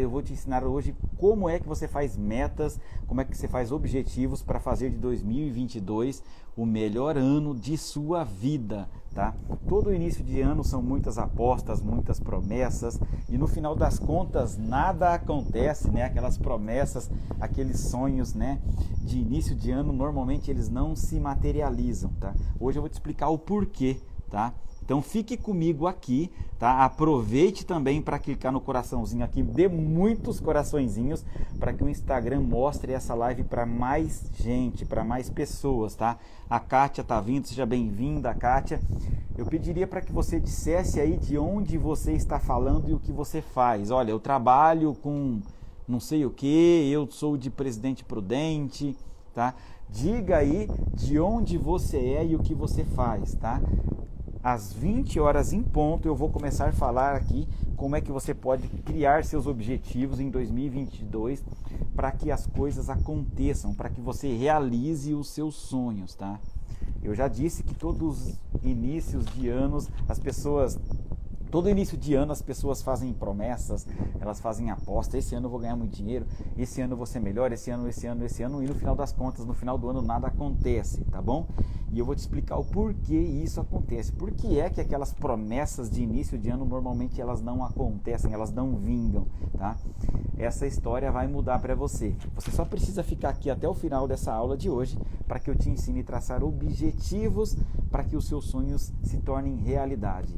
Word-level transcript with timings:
Eu 0.00 0.08
vou 0.08 0.22
te 0.22 0.32
ensinar 0.32 0.62
hoje 0.62 0.94
como 1.16 1.48
é 1.48 1.58
que 1.58 1.66
você 1.66 1.88
faz 1.88 2.16
metas, 2.16 2.78
como 3.08 3.20
é 3.20 3.24
que 3.24 3.36
você 3.36 3.48
faz 3.48 3.72
objetivos 3.72 4.44
para 4.44 4.60
fazer 4.60 4.90
de 4.90 4.96
2022 4.96 6.22
o 6.56 6.64
melhor 6.64 7.18
ano 7.18 7.52
de 7.52 7.76
sua 7.76 8.22
vida, 8.22 8.88
tá? 9.12 9.34
Todo 9.68 9.92
início 9.92 10.22
de 10.22 10.40
ano 10.40 10.62
são 10.62 10.80
muitas 10.80 11.18
apostas, 11.18 11.82
muitas 11.82 12.20
promessas 12.20 13.00
e 13.28 13.36
no 13.36 13.48
final 13.48 13.74
das 13.74 13.98
contas 13.98 14.56
nada 14.56 15.14
acontece, 15.14 15.90
né? 15.90 16.04
Aquelas 16.04 16.38
promessas, 16.38 17.10
aqueles 17.40 17.80
sonhos, 17.80 18.34
né? 18.34 18.60
De 18.98 19.18
início 19.18 19.56
de 19.56 19.72
ano 19.72 19.92
normalmente 19.92 20.48
eles 20.48 20.68
não 20.68 20.94
se 20.94 21.18
materializam, 21.18 22.12
tá? 22.20 22.36
Hoje 22.60 22.78
eu 22.78 22.82
vou 22.82 22.88
te 22.88 22.92
explicar 22.92 23.30
o 23.30 23.38
porquê, 23.38 24.00
tá? 24.30 24.54
Então 24.88 25.02
fique 25.02 25.36
comigo 25.36 25.86
aqui, 25.86 26.32
tá? 26.58 26.82
Aproveite 26.82 27.66
também 27.66 28.00
para 28.00 28.18
clicar 28.18 28.50
no 28.50 28.58
coraçãozinho 28.58 29.22
aqui, 29.22 29.42
dê 29.42 29.68
muitos 29.68 30.40
coraçõezinhos 30.40 31.22
para 31.60 31.74
que 31.74 31.84
o 31.84 31.90
Instagram 31.90 32.40
mostre 32.40 32.94
essa 32.94 33.14
live 33.14 33.44
para 33.44 33.66
mais 33.66 34.30
gente, 34.32 34.86
para 34.86 35.04
mais 35.04 35.28
pessoas, 35.28 35.94
tá? 35.94 36.16
A 36.48 36.58
Kátia 36.58 37.04
tá 37.04 37.20
vindo, 37.20 37.46
seja 37.46 37.66
bem-vinda, 37.66 38.32
Kátia. 38.32 38.80
Eu 39.36 39.44
pediria 39.44 39.86
para 39.86 40.00
que 40.00 40.10
você 40.10 40.40
dissesse 40.40 40.98
aí 40.98 41.18
de 41.18 41.36
onde 41.36 41.76
você 41.76 42.14
está 42.14 42.38
falando 42.38 42.88
e 42.88 42.94
o 42.94 42.98
que 42.98 43.12
você 43.12 43.42
faz. 43.42 43.90
Olha, 43.90 44.10
eu 44.12 44.18
trabalho 44.18 44.94
com 45.02 45.42
não 45.86 46.00
sei 46.00 46.24
o 46.24 46.30
que, 46.30 46.88
eu 46.90 47.06
sou 47.10 47.36
de 47.36 47.50
Presidente 47.50 48.02
Prudente, 48.02 48.96
tá? 49.34 49.54
Diga 49.90 50.38
aí 50.38 50.66
de 50.94 51.20
onde 51.20 51.58
você 51.58 51.98
é 51.98 52.24
e 52.24 52.34
o 52.34 52.38
que 52.38 52.54
você 52.54 52.84
faz, 52.84 53.34
tá? 53.34 53.60
Às 54.42 54.72
20 54.72 55.18
horas 55.20 55.52
em 55.52 55.62
ponto, 55.62 56.06
eu 56.06 56.14
vou 56.14 56.28
começar 56.28 56.68
a 56.68 56.72
falar 56.72 57.14
aqui 57.14 57.48
como 57.76 57.96
é 57.96 58.00
que 58.00 58.12
você 58.12 58.34
pode 58.34 58.68
criar 58.68 59.24
seus 59.24 59.46
objetivos 59.46 60.20
em 60.20 60.30
2022 60.30 61.44
para 61.94 62.12
que 62.12 62.30
as 62.30 62.46
coisas 62.46 62.88
aconteçam, 62.88 63.74
para 63.74 63.90
que 63.90 64.00
você 64.00 64.34
realize 64.34 65.14
os 65.14 65.30
seus 65.30 65.54
sonhos, 65.54 66.14
tá? 66.14 66.38
Eu 67.02 67.14
já 67.14 67.28
disse 67.28 67.62
que 67.62 67.74
todos 67.74 68.26
os 68.26 68.38
inícios 68.62 69.24
de 69.26 69.48
anos 69.48 69.88
as 70.08 70.18
pessoas 70.18 70.78
Todo 71.50 71.70
início 71.70 71.96
de 71.96 72.14
ano 72.14 72.30
as 72.30 72.42
pessoas 72.42 72.82
fazem 72.82 73.12
promessas, 73.14 73.86
elas 74.20 74.38
fazem 74.38 74.70
aposta. 74.70 75.16
Esse 75.16 75.34
ano 75.34 75.46
eu 75.46 75.50
vou 75.50 75.58
ganhar 75.58 75.76
muito 75.76 75.96
dinheiro, 75.96 76.26
esse 76.58 76.80
ano 76.82 77.06
ser 77.06 77.20
melhor, 77.20 77.52
esse 77.52 77.70
ano, 77.70 77.88
esse 77.88 78.06
ano, 78.06 78.24
esse 78.24 78.42
ano, 78.42 78.62
e 78.62 78.66
no 78.66 78.74
final 78.74 78.94
das 78.94 79.12
contas, 79.12 79.46
no 79.46 79.54
final 79.54 79.78
do 79.78 79.88
ano, 79.88 80.02
nada 80.02 80.26
acontece, 80.26 81.02
tá 81.04 81.22
bom? 81.22 81.46
E 81.90 81.98
eu 81.98 82.04
vou 82.04 82.14
te 82.14 82.18
explicar 82.18 82.58
o 82.58 82.64
porquê 82.64 83.18
isso 83.18 83.60
acontece. 83.60 84.12
Por 84.12 84.30
que 84.30 84.60
é 84.60 84.68
que 84.68 84.78
aquelas 84.78 85.12
promessas 85.14 85.88
de 85.88 86.02
início 86.02 86.38
de 86.38 86.50
ano 86.50 86.66
normalmente 86.66 87.18
elas 87.18 87.40
não 87.40 87.64
acontecem, 87.64 88.30
elas 88.32 88.52
não 88.52 88.76
vingam, 88.76 89.26
tá? 89.56 89.74
Essa 90.36 90.66
história 90.66 91.10
vai 91.10 91.26
mudar 91.26 91.58
para 91.60 91.74
você. 91.74 92.14
Você 92.34 92.50
só 92.50 92.66
precisa 92.66 93.02
ficar 93.02 93.30
aqui 93.30 93.48
até 93.48 93.66
o 93.66 93.72
final 93.72 94.06
dessa 94.06 94.34
aula 94.34 94.54
de 94.54 94.68
hoje 94.68 94.98
para 95.26 95.38
que 95.38 95.48
eu 95.48 95.56
te 95.56 95.70
ensine 95.70 96.00
a 96.00 96.04
traçar 96.04 96.44
objetivos 96.44 97.56
para 97.90 98.04
que 98.04 98.16
os 98.16 98.26
seus 98.26 98.44
sonhos 98.44 98.92
se 99.02 99.16
tornem 99.16 99.56
realidade 99.56 100.36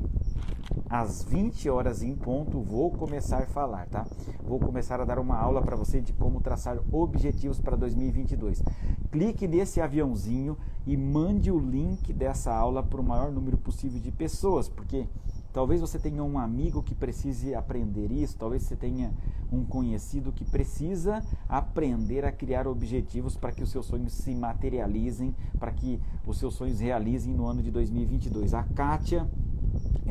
às 0.89 1.23
20 1.23 1.69
horas 1.71 2.03
em 2.03 2.15
ponto, 2.15 2.61
vou 2.61 2.91
começar 2.91 3.43
a 3.43 3.47
falar, 3.47 3.87
tá? 3.87 4.07
Vou 4.43 4.59
começar 4.59 5.01
a 5.01 5.05
dar 5.05 5.19
uma 5.19 5.37
aula 5.37 5.63
para 5.63 5.77
você 5.77 6.01
de 6.01 6.13
como 6.13 6.41
traçar 6.41 6.79
objetivos 6.93 7.61
para 7.61 7.77
2022. 7.77 8.63
Clique 9.11 9.47
nesse 9.47 9.81
aviãozinho 9.81 10.57
e 10.87 10.97
mande 10.97 11.51
o 11.51 11.59
link 11.59 12.13
dessa 12.13 12.55
aula 12.55 12.83
para 12.83 13.01
o 13.01 13.05
maior 13.05 13.31
número 13.31 13.57
possível 13.59 14.01
de 14.01 14.11
pessoas, 14.11 14.69
porque 14.69 15.07
talvez 15.53 15.81
você 15.81 15.99
tenha 15.99 16.23
um 16.23 16.39
amigo 16.39 16.83
que 16.83 16.95
precise 16.95 17.55
aprender 17.55 18.11
isso, 18.11 18.37
talvez 18.37 18.63
você 18.63 18.77
tenha 18.77 19.13
um 19.53 19.65
conhecido 19.65 20.33
que 20.33 20.45
precisa 20.45 21.23
aprender 21.49 22.25
a 22.25 22.33
criar 22.33 22.69
objetivos 22.69 23.37
para 23.37 23.53
que 23.53 23.63
os 23.63 23.71
seus 23.71 23.87
sonhos 23.87 24.13
se 24.13 24.35
materializem, 24.35 25.35
para 25.59 25.73
que 25.73 26.01
os 26.27 26.39
seus 26.39 26.55
sonhos 26.55 26.79
realizem 26.81 27.35
no 27.35 27.47
ano 27.47 27.63
de 27.63 27.71
2022. 27.71 28.55
A 28.55 28.63
Kátia 28.63 29.29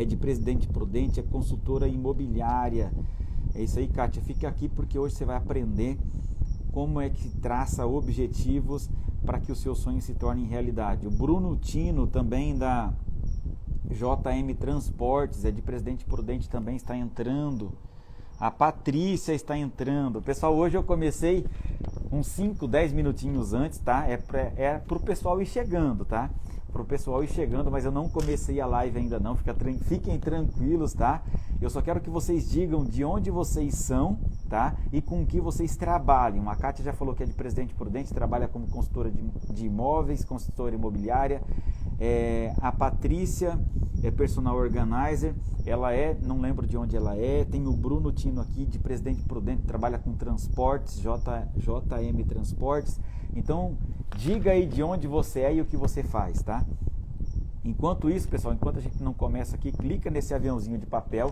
é 0.01 0.05
de 0.05 0.15
Presidente 0.15 0.65
Prudente, 0.65 1.19
é 1.19 1.23
consultora 1.23 1.85
imobiliária. 1.85 2.89
É 3.53 3.61
isso 3.61 3.77
aí, 3.79 3.87
Kátia. 3.89 4.21
Fica 4.21 4.47
aqui 4.47 4.69
porque 4.69 4.97
hoje 4.97 5.15
você 5.15 5.25
vai 5.25 5.35
aprender 5.35 5.97
como 6.71 7.01
é 7.01 7.09
que 7.09 7.27
traça 7.29 7.85
objetivos 7.85 8.89
para 9.25 9.41
que 9.41 9.51
os 9.51 9.59
seus 9.59 9.79
sonhos 9.79 10.05
se 10.05 10.13
tornem 10.13 10.45
realidade. 10.45 11.05
O 11.05 11.11
Bruno 11.11 11.57
Tino, 11.57 12.07
também 12.07 12.57
da 12.57 12.93
JM 13.89 14.55
Transportes, 14.57 15.43
é 15.43 15.51
de 15.51 15.61
Presidente 15.61 16.05
Prudente, 16.05 16.49
também 16.49 16.77
está 16.77 16.95
entrando. 16.95 17.73
A 18.39 18.49
Patrícia 18.49 19.33
está 19.33 19.57
entrando. 19.57 20.21
Pessoal, 20.21 20.55
hoje 20.55 20.77
eu 20.77 20.83
comecei 20.83 21.45
uns 22.09 22.27
5, 22.27 22.65
10 22.69 22.93
minutinhos 22.93 23.53
antes, 23.53 23.79
tá? 23.79 24.07
É 24.07 24.15
para 24.15 24.39
é 24.39 24.81
o 24.89 24.99
pessoal 25.01 25.41
ir 25.41 25.45
chegando, 25.45 26.05
tá? 26.05 26.29
Para 26.71 26.81
o 26.81 26.85
pessoal 26.85 27.23
ir 27.23 27.27
chegando, 27.27 27.69
mas 27.69 27.85
eu 27.85 27.91
não 27.91 28.07
comecei 28.07 28.61
a 28.61 28.65
live 28.65 28.97
ainda 28.97 29.19
não, 29.19 29.35
Fica, 29.35 29.55
fiquem 29.83 30.19
tranquilos, 30.19 30.93
tá? 30.93 31.23
Eu 31.61 31.69
só 31.69 31.81
quero 31.81 31.99
que 31.99 32.09
vocês 32.09 32.49
digam 32.49 32.85
de 32.85 33.03
onde 33.03 33.29
vocês 33.29 33.75
são, 33.75 34.17
tá? 34.47 34.75
E 34.93 35.01
com 35.01 35.25
que 35.25 35.39
vocês 35.41 35.75
trabalham. 35.75 36.49
A 36.49 36.55
Kátia 36.55 36.85
já 36.85 36.93
falou 36.93 37.13
que 37.13 37.23
é 37.23 37.25
de 37.25 37.33
Presidente 37.33 37.73
Prudente, 37.73 38.13
trabalha 38.13 38.47
como 38.47 38.67
consultora 38.67 39.11
de, 39.11 39.21
de 39.53 39.65
imóveis, 39.65 40.23
consultora 40.23 40.73
imobiliária. 40.73 41.41
É, 41.99 42.53
a 42.61 42.71
Patrícia 42.71 43.59
é 44.01 44.09
personal 44.09 44.55
organizer, 44.55 45.35
ela 45.65 45.93
é, 45.93 46.17
não 46.25 46.39
lembro 46.39 46.65
de 46.65 46.77
onde 46.77 46.95
ela 46.95 47.15
é. 47.17 47.43
Tem 47.43 47.67
o 47.67 47.73
Bruno 47.73 48.11
Tino 48.11 48.39
aqui, 48.41 48.65
de 48.65 48.79
Presidente 48.79 49.23
Prudente, 49.23 49.63
trabalha 49.63 49.99
com 49.99 50.13
transportes, 50.13 50.99
J, 50.99 51.47
JM 51.57 52.25
Transportes. 52.27 52.99
Então, 53.35 53.77
diga 54.17 54.51
aí 54.51 54.65
de 54.65 54.81
onde 54.83 55.07
você 55.07 55.41
é 55.41 55.55
e 55.55 55.61
o 55.61 55.65
que 55.65 55.77
você 55.77 56.03
faz, 56.03 56.41
tá? 56.41 56.65
Enquanto 57.63 58.09
isso, 58.09 58.27
pessoal, 58.27 58.53
enquanto 58.53 58.77
a 58.77 58.81
gente 58.81 59.03
não 59.03 59.13
começa 59.13 59.55
aqui, 59.55 59.71
clica 59.71 60.09
nesse 60.09 60.33
aviãozinho 60.33 60.77
de 60.77 60.85
papel 60.85 61.31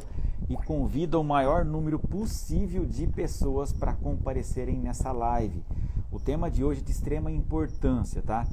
e 0.50 0.56
convida 0.56 1.18
o 1.18 1.24
maior 1.24 1.66
número 1.66 1.97
possível 1.97 2.85
de 2.85 3.08
pessoas 3.08 3.72
para 3.72 3.94
comparecerem 3.94 4.78
nessa 4.78 5.12
live. 5.12 5.63
O 6.12 6.19
tema 6.19 6.50
de 6.52 6.63
hoje 6.63 6.81
é 6.81 6.84
de 6.84 6.91
extrema 6.91 7.31
importância, 7.31 8.22
tá? 8.22 8.46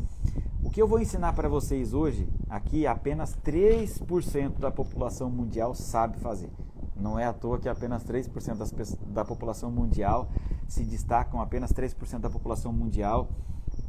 O 0.62 0.70
que 0.70 0.80
eu 0.80 0.88
vou 0.88 0.98
ensinar 0.98 1.34
para 1.34 1.48
vocês 1.48 1.92
hoje, 1.92 2.28
aqui 2.48 2.86
apenas 2.86 3.36
3% 3.44 4.58
da 4.58 4.70
população 4.70 5.28
mundial 5.28 5.74
sabe 5.74 6.18
fazer. 6.18 6.50
Não 6.96 7.18
é 7.18 7.26
à 7.26 7.32
toa 7.32 7.58
que 7.58 7.68
apenas 7.68 8.04
3% 8.04 8.56
das, 8.56 8.72
da 9.06 9.24
população 9.24 9.70
mundial 9.70 10.28
se 10.68 10.84
destacam, 10.84 11.40
apenas 11.40 11.72
3% 11.72 12.20
da 12.20 12.30
população 12.30 12.72
mundial 12.72 13.28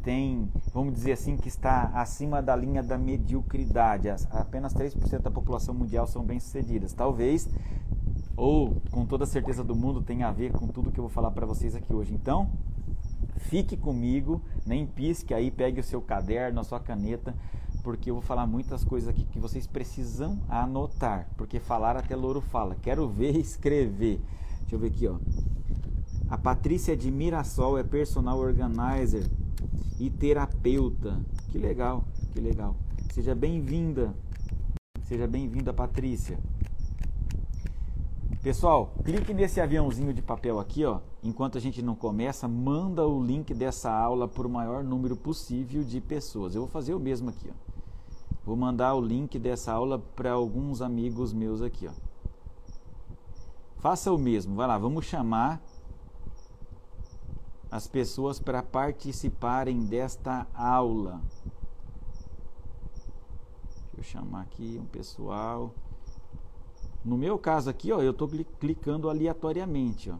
tem, 0.06 0.48
vamos 0.72 0.94
dizer 0.94 1.14
assim, 1.14 1.36
que 1.36 1.48
está 1.48 1.86
acima 1.96 2.40
da 2.40 2.56
linha 2.56 2.84
da 2.84 2.96
mediocridade. 2.96 4.08
Apenas 4.30 4.72
3% 4.72 5.20
da 5.20 5.32
população 5.32 5.74
mundial 5.74 6.06
são 6.06 6.24
bem-sucedidas. 6.24 6.94
Talvez, 6.94 7.50
ou 8.38 8.80
com 8.92 9.04
toda 9.04 9.26
certeza 9.26 9.64
do 9.64 9.76
mundo, 9.76 10.04
tenha 10.04 10.28
a 10.28 10.32
ver 10.32 10.52
com 10.52 10.68
tudo 10.68 10.92
que 10.92 11.00
eu 11.00 11.06
vou 11.06 11.12
falar 11.12 11.32
para 11.32 11.48
vocês 11.48 11.74
aqui 11.76 11.92
hoje. 11.92 12.14
Então, 12.14 12.52
fique 13.38 13.76
comigo, 13.76 14.44
nem 14.64 14.86
pisque 14.86 15.34
aí, 15.34 15.50
pegue 15.50 15.80
o 15.80 15.84
seu 15.84 16.00
caderno, 16.00 16.60
a 16.60 16.64
sua 16.64 16.80
caneta, 16.80 17.34
porque 17.84 18.12
eu 18.12 18.16
vou 18.16 18.24
falar 18.24 18.46
muitas 18.46 18.84
coisas 18.84 19.10
aqui 19.10 19.26
que 19.26 19.40
vocês 19.40 19.66
precisam 19.66 20.40
anotar, 20.48 21.28
porque 21.36 21.60
falar 21.60 21.98
até 21.98 22.16
louro 22.16 22.42
fala. 22.42 22.76
Quero 22.76 23.08
ver 23.10 23.36
escrever. 23.38 24.22
Deixa 24.62 24.76
eu 24.76 24.80
ver 24.80 24.88
aqui, 24.88 25.08
ó. 25.08 25.18
A 26.28 26.40
Patrícia 26.40 26.98
de 26.98 27.12
Mirassol 27.12 27.78
é 27.78 27.84
personal 27.84 28.40
organizer 28.40 29.30
e 30.00 30.10
terapeuta. 30.10 31.20
Que 31.52 31.60
legal, 31.60 32.04
que 32.34 32.40
legal. 32.40 32.76
Seja 33.14 33.36
bem-vinda. 33.36 34.12
Seja 35.04 35.28
bem-vinda, 35.28 35.72
Patrícia. 35.72 36.40
Pessoal, 38.42 38.96
clique 39.04 39.36
nesse 39.36 39.62
aviãozinho 39.62 40.14
de 40.14 40.22
papel 40.22 40.60
aqui, 40.60 40.84
ó. 40.84 41.00
Enquanto 41.24 41.60
a 41.60 41.62
gente 41.62 41.84
não 41.84 41.96
começa, 41.96 42.48
manda 42.48 43.08
o 43.08 43.24
link 43.24 43.54
dessa 43.54 43.92
aula 43.92 44.28
para 44.28 44.48
o 44.48 44.50
maior 44.50 44.84
número 44.84 45.16
possível 45.16 45.84
de 45.84 46.02
pessoas. 46.02 46.56
Eu 46.56 46.62
vou 46.62 46.70
fazer 46.70 46.96
o 46.96 47.00
mesmo 47.00 47.30
aqui, 47.30 47.52
ó. 47.52 47.66
Vou 48.44 48.56
mandar 48.56 48.96
o 48.96 49.02
link 49.02 49.38
dessa 49.38 49.72
aula 49.72 50.00
para 50.00 50.32
alguns 50.32 50.82
amigos 50.82 51.34
meus 51.34 51.62
aqui, 51.62 51.88
ó. 51.88 51.92
Faça 53.78 54.12
o 54.12 54.18
mesmo. 54.18 54.56
Vai 54.56 54.68
lá, 54.68 54.78
vamos 54.80 55.06
chamar 55.06 55.62
as 57.76 57.88
pessoas 57.88 58.40
para 58.40 58.64
participarem 58.64 59.82
desta 59.84 60.48
aula. 60.54 61.22
Deixa 63.94 63.98
eu 63.98 64.04
chamar 64.04 64.44
aqui 64.44 64.80
um 64.82 64.86
pessoal. 64.86 65.74
No 67.04 67.18
meu 67.18 67.38
caso 67.38 67.70
aqui, 67.70 67.92
ó, 67.92 68.02
eu 68.02 68.12
estou 68.12 68.30
clicando 68.62 69.10
aleatoriamente, 69.10 70.10
ó. 70.10 70.16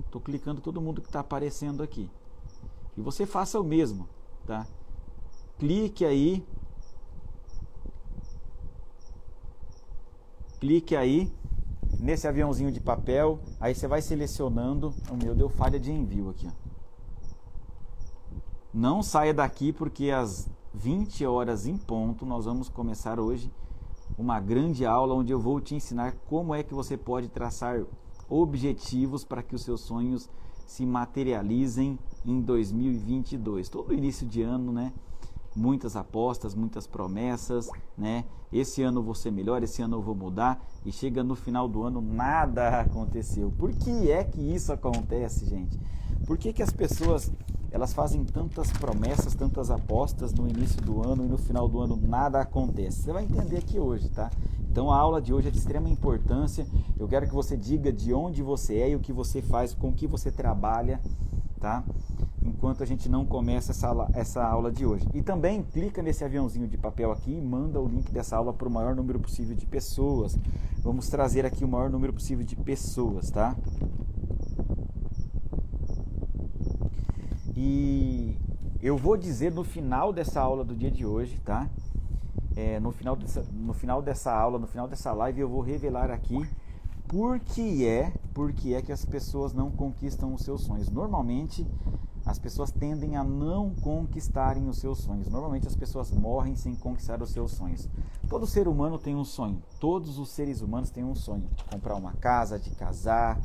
Estou 0.00 0.22
clicando 0.22 0.62
todo 0.62 0.80
mundo 0.80 1.02
que 1.02 1.08
está 1.08 1.20
aparecendo 1.20 1.82
aqui. 1.82 2.10
E 2.96 3.02
você 3.02 3.26
faça 3.26 3.60
o 3.60 3.64
mesmo, 3.64 4.08
tá? 4.46 4.66
Clique 5.58 6.02
aí. 6.06 6.42
Clique 10.58 10.96
aí 10.96 11.30
nesse 11.98 12.26
aviãozinho 12.26 12.72
de 12.72 12.80
papel, 12.80 13.38
aí 13.60 13.74
você 13.74 13.86
vai 13.86 14.00
selecionando. 14.00 14.94
O 15.10 15.16
meu 15.16 15.34
deu 15.34 15.50
falha 15.50 15.78
de 15.78 15.92
envio 15.92 16.30
aqui. 16.30 16.48
Ó. 16.48 16.69
Não 18.72 19.02
saia 19.02 19.34
daqui 19.34 19.72
porque 19.72 20.12
às 20.12 20.48
20 20.72 21.26
horas 21.26 21.66
em 21.66 21.76
ponto 21.76 22.24
nós 22.24 22.44
vamos 22.44 22.68
começar 22.68 23.18
hoje 23.18 23.50
uma 24.16 24.38
grande 24.38 24.86
aula 24.86 25.12
onde 25.12 25.32
eu 25.32 25.40
vou 25.40 25.60
te 25.60 25.74
ensinar 25.74 26.14
como 26.28 26.54
é 26.54 26.62
que 26.62 26.72
você 26.72 26.96
pode 26.96 27.28
traçar 27.28 27.82
objetivos 28.28 29.24
para 29.24 29.42
que 29.42 29.56
os 29.56 29.64
seus 29.64 29.80
sonhos 29.80 30.30
se 30.66 30.86
materializem 30.86 31.98
em 32.24 32.40
2022. 32.40 33.68
Todo 33.68 33.92
início 33.92 34.24
de 34.24 34.40
ano, 34.40 34.70
né? 34.70 34.92
Muitas 35.56 35.96
apostas, 35.96 36.54
muitas 36.54 36.86
promessas, 36.86 37.68
né? 37.98 38.24
Esse 38.52 38.82
ano 38.82 39.00
eu 39.00 39.02
vou 39.02 39.16
ser 39.16 39.32
melhor, 39.32 39.64
esse 39.64 39.82
ano 39.82 39.96
eu 39.96 40.02
vou 40.02 40.14
mudar 40.14 40.64
e 40.86 40.92
chega 40.92 41.24
no 41.24 41.34
final 41.34 41.66
do 41.66 41.82
ano 41.82 42.00
nada 42.00 42.80
aconteceu. 42.80 43.52
Por 43.58 43.72
que 43.72 44.12
é 44.12 44.22
que 44.22 44.40
isso 44.40 44.72
acontece, 44.72 45.44
gente? 45.44 45.76
Por 46.24 46.38
que, 46.38 46.52
que 46.52 46.62
as 46.62 46.70
pessoas 46.70 47.32
elas 47.72 47.92
fazem 47.92 48.24
tantas 48.24 48.70
promessas, 48.72 49.34
tantas 49.34 49.70
apostas 49.70 50.32
no 50.32 50.48
início 50.48 50.80
do 50.82 51.06
ano 51.06 51.24
e 51.24 51.28
no 51.28 51.38
final 51.38 51.68
do 51.68 51.80
ano 51.80 51.96
nada 51.96 52.40
acontece. 52.40 53.02
Você 53.02 53.12
vai 53.12 53.24
entender 53.24 53.58
aqui 53.58 53.78
hoje, 53.78 54.08
tá? 54.08 54.30
Então 54.70 54.90
a 54.90 54.96
aula 54.96 55.20
de 55.20 55.32
hoje 55.32 55.48
é 55.48 55.50
de 55.50 55.58
extrema 55.58 55.88
importância. 55.88 56.66
Eu 56.98 57.08
quero 57.08 57.26
que 57.26 57.34
você 57.34 57.56
diga 57.56 57.92
de 57.92 58.12
onde 58.12 58.42
você 58.42 58.76
é 58.76 58.90
e 58.90 58.96
o 58.96 59.00
que 59.00 59.12
você 59.12 59.42
faz, 59.42 59.74
com 59.74 59.88
o 59.88 59.92
que 59.92 60.06
você 60.06 60.30
trabalha, 60.30 61.00
tá? 61.58 61.84
Enquanto 62.42 62.82
a 62.82 62.86
gente 62.86 63.08
não 63.08 63.24
começa 63.24 63.72
essa, 63.72 64.08
essa 64.14 64.44
aula 64.44 64.70
de 64.70 64.86
hoje. 64.86 65.06
E 65.12 65.22
também 65.22 65.62
clica 65.62 66.02
nesse 66.02 66.24
aviãozinho 66.24 66.66
de 66.66 66.78
papel 66.78 67.12
aqui 67.12 67.32
e 67.32 67.40
manda 67.40 67.80
o 67.80 67.86
link 67.86 68.10
dessa 68.12 68.36
aula 68.36 68.52
para 68.52 68.68
o 68.68 68.70
maior 68.70 68.94
número 68.94 69.20
possível 69.20 69.54
de 69.54 69.66
pessoas. 69.66 70.38
Vamos 70.82 71.08
trazer 71.08 71.44
aqui 71.44 71.64
o 71.64 71.68
maior 71.68 71.90
número 71.90 72.12
possível 72.12 72.44
de 72.44 72.56
pessoas, 72.56 73.30
tá? 73.30 73.56
E 77.62 78.38
eu 78.80 78.96
vou 78.96 79.18
dizer 79.18 79.52
no 79.52 79.62
final 79.62 80.14
dessa 80.14 80.40
aula 80.40 80.64
do 80.64 80.74
dia 80.74 80.90
de 80.90 81.04
hoje, 81.04 81.38
tá? 81.40 81.68
É, 82.56 82.80
no, 82.80 82.90
final 82.90 83.14
dessa, 83.14 83.44
no 83.52 83.74
final 83.74 84.00
dessa 84.00 84.32
aula, 84.32 84.58
no 84.58 84.66
final 84.66 84.88
dessa 84.88 85.12
live, 85.12 85.42
eu 85.42 85.48
vou 85.48 85.60
revelar 85.60 86.10
aqui 86.10 86.48
por 87.06 87.38
que 87.38 87.86
é, 87.86 88.14
por 88.32 88.50
que 88.54 88.72
é 88.72 88.80
que 88.80 88.90
as 88.90 89.04
pessoas 89.04 89.52
não 89.52 89.70
conquistam 89.70 90.32
os 90.32 90.40
seus 90.40 90.62
sonhos. 90.62 90.88
Normalmente, 90.88 91.66
as 92.24 92.38
pessoas 92.38 92.70
tendem 92.70 93.14
a 93.16 93.22
não 93.22 93.74
conquistarem 93.74 94.66
os 94.66 94.78
seus 94.78 95.00
sonhos. 95.00 95.28
Normalmente, 95.28 95.68
as 95.68 95.76
pessoas 95.76 96.10
morrem 96.10 96.56
sem 96.56 96.74
conquistar 96.74 97.20
os 97.20 97.28
seus 97.28 97.50
sonhos. 97.50 97.90
Todo 98.26 98.46
ser 98.46 98.68
humano 98.68 98.98
tem 98.98 99.14
um 99.14 99.24
sonho. 99.24 99.62
Todos 99.78 100.18
os 100.18 100.30
seres 100.30 100.62
humanos 100.62 100.88
têm 100.88 101.04
um 101.04 101.14
sonho: 101.14 101.46
comprar 101.70 101.94
uma 101.94 102.14
casa, 102.14 102.58
de 102.58 102.70
casar, 102.70 103.38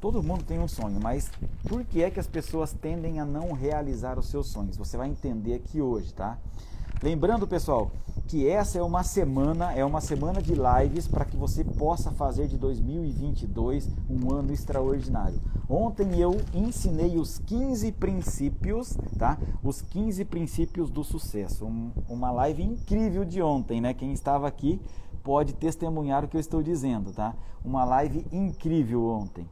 Todo 0.00 0.22
mundo 0.22 0.44
tem 0.44 0.58
um 0.58 0.68
sonho, 0.68 1.00
mas 1.02 1.30
por 1.68 1.84
que 1.84 2.02
é 2.02 2.10
que 2.10 2.20
as 2.20 2.26
pessoas 2.26 2.72
tendem 2.72 3.20
a 3.20 3.24
não 3.24 3.52
realizar 3.52 4.18
os 4.18 4.26
seus 4.28 4.48
sonhos? 4.48 4.76
Você 4.76 4.96
vai 4.96 5.08
entender 5.08 5.54
aqui 5.54 5.80
hoje, 5.80 6.12
tá? 6.14 6.38
Lembrando, 7.02 7.46
pessoal, 7.46 7.92
que 8.26 8.48
essa 8.48 8.78
é 8.78 8.82
uma 8.82 9.02
semana, 9.04 9.72
é 9.72 9.84
uma 9.84 10.00
semana 10.00 10.42
de 10.42 10.52
lives 10.54 11.06
para 11.06 11.24
que 11.24 11.36
você 11.36 11.62
possa 11.64 12.10
fazer 12.10 12.48
de 12.48 12.58
2022 12.58 13.88
um 14.10 14.34
ano 14.34 14.52
extraordinário. 14.52 15.40
Ontem 15.68 16.18
eu 16.18 16.36
ensinei 16.52 17.16
os 17.18 17.38
15 17.38 17.92
princípios, 17.92 18.96
tá? 19.16 19.38
Os 19.62 19.80
15 19.80 20.24
princípios 20.24 20.90
do 20.90 21.04
sucesso. 21.04 21.64
Um, 21.66 21.92
uma 22.08 22.30
live 22.30 22.62
incrível 22.62 23.24
de 23.24 23.40
ontem, 23.40 23.80
né? 23.80 23.94
Quem 23.94 24.12
estava 24.12 24.48
aqui 24.48 24.80
pode 25.22 25.52
testemunhar 25.54 26.24
o 26.24 26.28
que 26.28 26.36
eu 26.36 26.40
estou 26.40 26.62
dizendo, 26.62 27.12
tá? 27.12 27.34
Uma 27.64 27.84
live 27.84 28.26
incrível 28.32 29.06
ontem. 29.06 29.46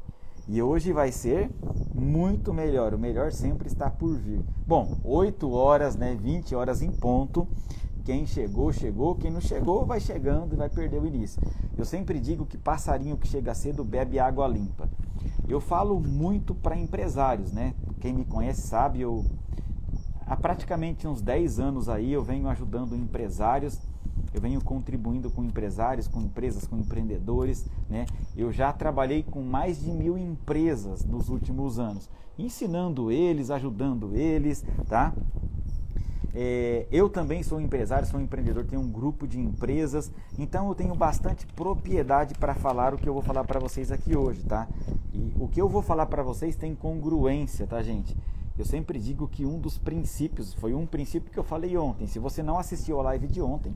E 0.49 0.63
hoje 0.63 0.93
vai 0.93 1.11
ser 1.11 1.51
muito 1.93 2.55
melhor. 2.55 2.95
O 2.95 2.99
melhor 2.99 3.33
sempre 3.33 3.67
está 3.67 3.91
por 3.91 4.17
vir. 4.17 4.41
Bom, 4.67 4.97
8 5.03 5.51
horas, 5.51 5.97
né, 5.97 6.15
20 6.15 6.55
horas 6.55 6.83
em 6.83 6.91
ponto. 6.91 7.49
Quem 8.05 8.25
chegou, 8.25 8.73
chegou. 8.73 9.17
Quem 9.17 9.31
não 9.31 9.41
chegou, 9.41 9.85
vai 9.85 9.99
chegando 9.99 10.55
e 10.55 10.57
vai 10.57 10.69
perder 10.69 11.03
o 11.03 11.07
início. 11.07 11.43
Eu 11.77 11.85
sempre 11.85 12.21
digo 12.21 12.47
que 12.47 12.57
passarinho 12.57 13.17
que 13.17 13.27
chega 13.27 13.55
cedo 13.55 13.85
bebe 13.85 14.21
água 14.21 14.47
limpa. 14.47 14.89
Eu 15.49 15.61
falo 15.61 15.99
muito 15.99 16.55
para 16.55 16.77
empresários, 16.77 17.53
né? 17.53 17.75
Quem 18.01 18.13
me 18.13 18.25
conhece 18.25 18.63
sabe, 18.63 19.01
eu 19.01 19.25
há 20.27 20.37
praticamente 20.37 21.07
uns 21.09 21.21
10 21.21 21.59
anos 21.59 21.89
aí 21.89 22.13
eu 22.13 22.23
venho 22.23 22.49
ajudando 22.49 22.97
empresários 22.97 23.81
eu 24.33 24.41
venho 24.41 24.61
contribuindo 24.63 25.31
com 25.31 25.43
empresários, 25.43 26.09
com 26.09 26.21
empresas, 26.21 26.67
com 26.67 26.77
empreendedores. 26.77 27.67
Né? 27.89 28.07
Eu 28.37 28.53
já 28.53 28.73
trabalhei 28.73 29.23
com 29.23 29.43
mais 29.43 29.81
de 29.81 29.91
mil 29.91 30.19
empresas 30.19 31.05
nos 31.05 31.29
últimos 31.29 31.79
anos, 31.79 32.09
ensinando 32.39 33.11
eles, 33.11 33.51
ajudando 33.51 34.15
eles, 34.15 34.65
tá? 34.89 35.15
É, 36.39 36.87
eu 36.93 37.09
também 37.09 37.43
sou 37.43 37.59
empresário, 37.59 38.07
sou 38.07 38.21
empreendedor, 38.21 38.67
tenho 38.67 38.83
um 38.83 38.91
grupo 38.91 39.27
de 39.27 39.41
empresas, 39.41 40.13
então 40.39 40.69
eu 40.69 40.75
tenho 40.75 40.95
bastante 40.95 41.47
propriedade 41.47 42.35
para 42.35 42.53
falar 42.53 42.93
o 42.93 42.99
que 42.99 43.09
eu 43.09 43.15
vou 43.15 43.23
falar 43.23 43.43
para 43.45 43.59
vocês 43.59 43.91
aqui 43.91 44.15
hoje, 44.15 44.43
tá? 44.43 44.69
E 45.15 45.33
o 45.41 45.49
que 45.49 45.59
eu 45.59 45.67
vou 45.67 45.81
falar 45.81 46.05
para 46.05 46.23
vocês 46.23 46.55
tem 46.55 46.75
congruência, 46.75 47.67
tá, 47.67 47.83
gente? 47.83 48.15
Eu 48.59 48.65
sempre 48.65 48.99
digo 48.99 49.29
que 49.29 49.45
um 49.45 49.59
dos 49.59 49.77
princípios, 49.77 50.55
foi 50.55 50.75
um 50.75 50.87
princípio 50.87 51.31
que 51.31 51.39
eu 51.39 51.45
falei 51.45 51.77
ontem. 51.77 52.07
Se 52.07 52.19
você 52.19 52.43
não 52.43 52.59
assistiu 52.59 52.99
a 53.01 53.03
live 53.05 53.27
de 53.27 53.43
ontem, 53.43 53.75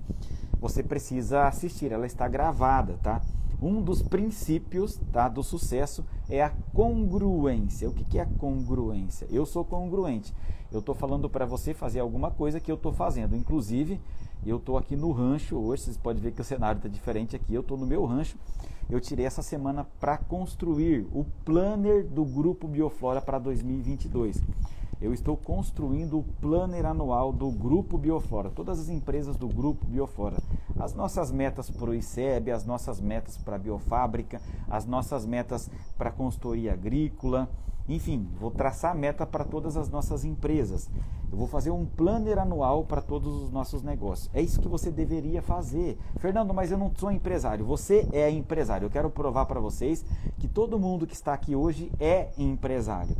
você 0.58 0.82
precisa 0.82 1.46
assistir, 1.46 1.92
ela 1.92 2.06
está 2.06 2.26
gravada, 2.26 2.98
tá? 3.02 3.20
Um 3.62 3.82
dos 3.82 4.00
princípios 4.00 4.98
tá, 5.12 5.28
do 5.28 5.42
sucesso 5.42 6.02
é 6.30 6.42
a 6.42 6.48
congruência. 6.72 7.90
O 7.90 7.92
que, 7.92 8.04
que 8.04 8.18
é 8.18 8.22
a 8.22 8.26
congruência? 8.26 9.26
Eu 9.30 9.44
sou 9.44 9.62
congruente. 9.64 10.34
Eu 10.72 10.80
estou 10.80 10.94
falando 10.94 11.28
para 11.28 11.44
você 11.44 11.74
fazer 11.74 12.00
alguma 12.00 12.30
coisa 12.30 12.58
que 12.58 12.72
eu 12.72 12.76
estou 12.76 12.92
fazendo. 12.92 13.36
Inclusive, 13.36 14.00
eu 14.46 14.56
estou 14.56 14.78
aqui 14.78 14.96
no 14.96 15.12
rancho 15.12 15.58
hoje. 15.58 15.82
Vocês 15.82 15.98
podem 15.98 16.22
ver 16.22 16.32
que 16.32 16.40
o 16.40 16.44
cenário 16.44 16.78
está 16.78 16.88
diferente 16.88 17.36
aqui. 17.36 17.52
Eu 17.52 17.60
estou 17.60 17.76
no 17.76 17.86
meu 17.86 18.06
rancho. 18.06 18.38
Eu 18.90 19.00
tirei 19.00 19.24
essa 19.24 19.42
semana 19.42 19.86
para 20.00 20.18
construir 20.18 21.06
o 21.12 21.24
planner 21.44 22.04
do 22.04 22.24
Grupo 22.24 22.66
Bioflora 22.66 23.20
para 23.20 23.38
2022 23.38 24.40
eu 25.00 25.14
estou 25.14 25.34
construindo 25.34 26.18
o 26.18 26.22
planner 26.42 26.84
anual 26.84 27.32
do 27.32 27.50
Grupo 27.50 27.96
Biofora, 27.96 28.50
todas 28.50 28.78
as 28.78 28.90
empresas 28.90 29.34
do 29.34 29.48
Grupo 29.48 29.86
Biofora. 29.86 30.36
As 30.78 30.92
nossas 30.92 31.32
metas 31.32 31.70
para 31.70 31.90
o 31.90 31.94
ICEB, 31.94 32.50
as 32.50 32.66
nossas 32.66 33.00
metas 33.00 33.38
para 33.38 33.56
a 33.56 33.58
biofábrica, 33.58 34.42
as 34.68 34.84
nossas 34.84 35.24
metas 35.24 35.70
para 35.96 36.10
a 36.10 36.12
consultoria 36.12 36.74
agrícola, 36.74 37.48
enfim, 37.94 38.28
vou 38.38 38.50
traçar 38.50 38.94
meta 38.94 39.26
para 39.26 39.44
todas 39.44 39.76
as 39.76 39.88
nossas 39.88 40.24
empresas. 40.24 40.88
Eu 41.30 41.38
vou 41.38 41.46
fazer 41.46 41.70
um 41.70 41.86
planner 41.86 42.38
anual 42.38 42.84
para 42.84 43.00
todos 43.00 43.42
os 43.42 43.50
nossos 43.50 43.82
negócios. 43.82 44.30
É 44.34 44.42
isso 44.42 44.60
que 44.60 44.68
você 44.68 44.90
deveria 44.90 45.40
fazer. 45.40 45.98
Fernando, 46.18 46.52
mas 46.52 46.72
eu 46.72 46.78
não 46.78 46.90
sou 46.96 47.10
empresário. 47.10 47.64
Você 47.64 48.08
é 48.12 48.28
empresário. 48.30 48.86
Eu 48.86 48.90
quero 48.90 49.10
provar 49.10 49.46
para 49.46 49.60
vocês 49.60 50.04
que 50.38 50.48
todo 50.48 50.78
mundo 50.78 51.06
que 51.06 51.14
está 51.14 51.32
aqui 51.32 51.54
hoje 51.54 51.90
é 52.00 52.30
empresário. 52.36 53.16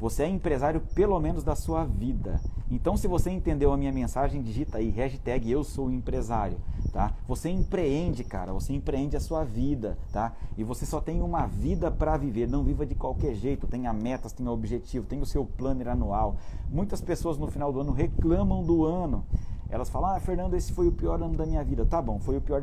Você 0.00 0.22
é 0.22 0.28
empresário 0.28 0.80
pelo 0.94 1.18
menos 1.18 1.42
da 1.42 1.56
sua 1.56 1.84
vida. 1.84 2.40
Então, 2.70 2.96
se 2.96 3.08
você 3.08 3.30
entendeu 3.30 3.72
a 3.72 3.76
minha 3.76 3.90
mensagem, 3.90 4.40
digita 4.40 4.78
aí 4.78 4.90
hashtag 4.90 5.50
eu 5.50 5.64
sou 5.64 5.90
empresário, 5.90 6.56
tá? 6.92 7.12
Você 7.26 7.48
empreende, 7.50 8.22
cara. 8.22 8.52
Você 8.52 8.72
empreende 8.72 9.16
a 9.16 9.20
sua 9.20 9.42
vida, 9.42 9.98
tá? 10.12 10.32
E 10.56 10.62
você 10.62 10.86
só 10.86 11.00
tem 11.00 11.20
uma 11.20 11.46
vida 11.46 11.90
para 11.90 12.16
viver. 12.16 12.48
Não 12.48 12.62
viva 12.62 12.86
de 12.86 12.94
qualquer 12.94 13.34
jeito. 13.34 13.66
Tenha 13.66 13.92
metas, 13.92 14.32
tenha 14.32 14.50
objetivo, 14.50 15.04
tenha 15.04 15.22
o 15.22 15.26
seu 15.26 15.44
planner 15.44 15.88
anual. 15.88 16.36
Muitas 16.70 17.00
pessoas 17.00 17.36
no 17.36 17.48
final 17.48 17.72
do 17.72 17.80
ano 17.80 17.92
reclamam 17.92 18.62
do 18.62 18.84
ano. 18.84 19.24
Elas 19.68 19.88
falam, 19.88 20.10
ah, 20.10 20.20
Fernando, 20.20 20.54
esse 20.54 20.72
foi 20.72 20.86
o 20.86 20.92
pior 20.92 21.20
ano 21.20 21.36
da 21.36 21.46
minha 21.46 21.64
vida. 21.64 21.84
Tá 21.84 22.00
bom, 22.00 22.20
foi 22.20 22.36
o 22.36 22.40
pior 22.40 22.62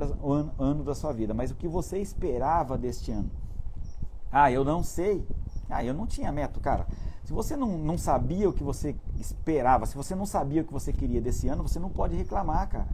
ano 0.57 0.83
da 0.83 0.95
sua 0.95 1.11
vida. 1.11 1.33
Mas 1.33 1.51
o 1.51 1.55
que 1.55 1.67
você 1.67 1.97
esperava 1.99 2.77
deste 2.77 3.11
ano? 3.11 3.29
Ah, 4.31 4.51
eu 4.51 4.63
não 4.63 4.83
sei. 4.83 5.25
Ah, 5.69 5.83
eu 5.83 5.93
não 5.93 6.05
tinha 6.05 6.31
meta, 6.31 6.59
cara. 6.59 6.87
Se 7.23 7.33
você 7.33 7.57
não, 7.57 7.77
não 7.77 7.97
sabia 7.97 8.47
o 8.47 8.53
que 8.53 8.63
você 8.63 8.95
esperava, 9.19 9.85
se 9.85 9.95
você 9.95 10.15
não 10.15 10.25
sabia 10.25 10.61
o 10.61 10.65
que 10.65 10.71
você 10.71 10.93
queria 10.93 11.19
desse 11.19 11.49
ano, 11.49 11.61
você 11.61 11.77
não 11.77 11.89
pode 11.89 12.15
reclamar, 12.15 12.69
cara. 12.69 12.87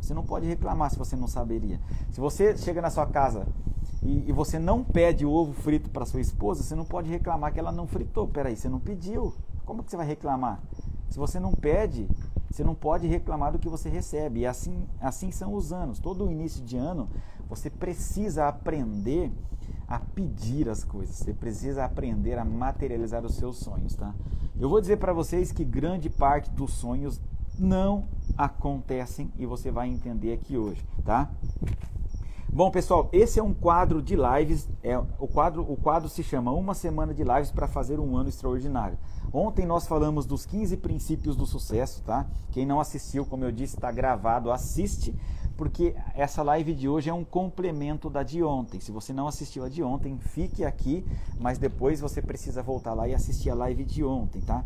Você 0.00 0.12
não 0.12 0.24
pode 0.24 0.46
reclamar 0.46 0.90
se 0.90 0.98
você 0.98 1.14
não 1.14 1.28
saberia. 1.28 1.80
Se 2.10 2.20
você 2.20 2.56
chega 2.56 2.82
na 2.82 2.90
sua 2.90 3.06
casa 3.06 3.46
e, 4.02 4.28
e 4.28 4.32
você 4.32 4.58
não 4.58 4.82
pede 4.82 5.24
ovo 5.24 5.52
frito 5.52 5.90
para 5.90 6.04
sua 6.06 6.20
esposa, 6.20 6.62
você 6.62 6.74
não 6.74 6.84
pode 6.84 7.08
reclamar 7.08 7.52
que 7.52 7.60
ela 7.60 7.70
não 7.70 7.86
fritou. 7.86 8.26
Peraí, 8.26 8.56
você 8.56 8.68
não 8.68 8.80
pediu. 8.80 9.32
Como 9.64 9.84
que 9.84 9.90
você 9.90 9.96
vai 9.96 10.06
reclamar? 10.06 10.60
Se 11.08 11.18
você 11.18 11.38
não 11.38 11.52
pede, 11.52 12.08
você 12.50 12.64
não 12.64 12.74
pode 12.74 13.06
reclamar 13.06 13.52
do 13.52 13.58
que 13.58 13.68
você 13.68 13.88
recebe. 13.88 14.40
E 14.40 14.46
assim, 14.46 14.86
assim 15.00 15.30
são 15.30 15.54
os 15.54 15.72
anos. 15.72 15.98
Todo 15.98 16.30
início 16.30 16.64
de 16.64 16.76
ano, 16.76 17.08
você 17.48 17.70
precisa 17.70 18.48
aprender 18.48 19.30
a 19.88 19.98
pedir 19.98 20.68
as 20.68 20.84
coisas. 20.84 21.16
Você 21.16 21.32
precisa 21.32 21.84
aprender 21.84 22.38
a 22.38 22.44
materializar 22.44 23.24
os 23.24 23.34
seus 23.34 23.56
sonhos, 23.56 23.94
tá? 23.94 24.14
Eu 24.60 24.68
vou 24.68 24.80
dizer 24.80 24.98
para 24.98 25.12
vocês 25.12 25.50
que 25.50 25.64
grande 25.64 26.10
parte 26.10 26.50
dos 26.50 26.72
sonhos 26.74 27.20
não 27.58 28.06
acontecem 28.36 29.32
e 29.36 29.46
você 29.46 29.70
vai 29.70 29.88
entender 29.88 30.32
aqui 30.32 30.58
hoje, 30.58 30.84
tá? 31.04 31.30
Bom, 32.50 32.70
pessoal, 32.70 33.08
esse 33.12 33.38
é 33.38 33.42
um 33.42 33.52
quadro 33.52 34.02
de 34.02 34.16
lives. 34.16 34.68
É, 34.82 34.98
o, 34.98 35.28
quadro, 35.28 35.62
o 35.70 35.76
quadro 35.76 36.08
se 36.08 36.22
chama 36.22 36.50
Uma 36.50 36.74
Semana 36.74 37.12
de 37.12 37.22
Lives 37.22 37.50
para 37.50 37.68
Fazer 37.68 38.00
um 38.00 38.16
Ano 38.16 38.28
Extraordinário. 38.28 38.98
Ontem 39.32 39.66
nós 39.66 39.86
falamos 39.86 40.24
dos 40.24 40.46
15 40.46 40.78
princípios 40.78 41.36
do 41.36 41.44
sucesso, 41.44 42.02
tá? 42.02 42.26
Quem 42.50 42.64
não 42.64 42.80
assistiu, 42.80 43.26
como 43.26 43.44
eu 43.44 43.52
disse, 43.52 43.76
está 43.76 43.92
gravado, 43.92 44.50
assiste, 44.50 45.14
porque 45.58 45.92
essa 46.14 46.40
live 46.40 46.72
de 46.72 46.88
hoje 46.88 47.10
é 47.10 47.12
um 47.12 47.24
complemento 47.24 48.08
da 48.08 48.22
de 48.22 48.44
ontem. 48.44 48.78
Se 48.78 48.92
você 48.92 49.12
não 49.12 49.26
assistiu 49.26 49.64
a 49.64 49.68
de 49.68 49.82
ontem, 49.82 50.16
fique 50.16 50.64
aqui, 50.64 51.04
mas 51.40 51.58
depois 51.58 52.00
você 52.00 52.22
precisa 52.22 52.62
voltar 52.62 52.94
lá 52.94 53.08
e 53.08 53.12
assistir 53.12 53.50
a 53.50 53.56
live 53.56 53.82
de 53.82 54.04
ontem, 54.04 54.40
tá? 54.40 54.64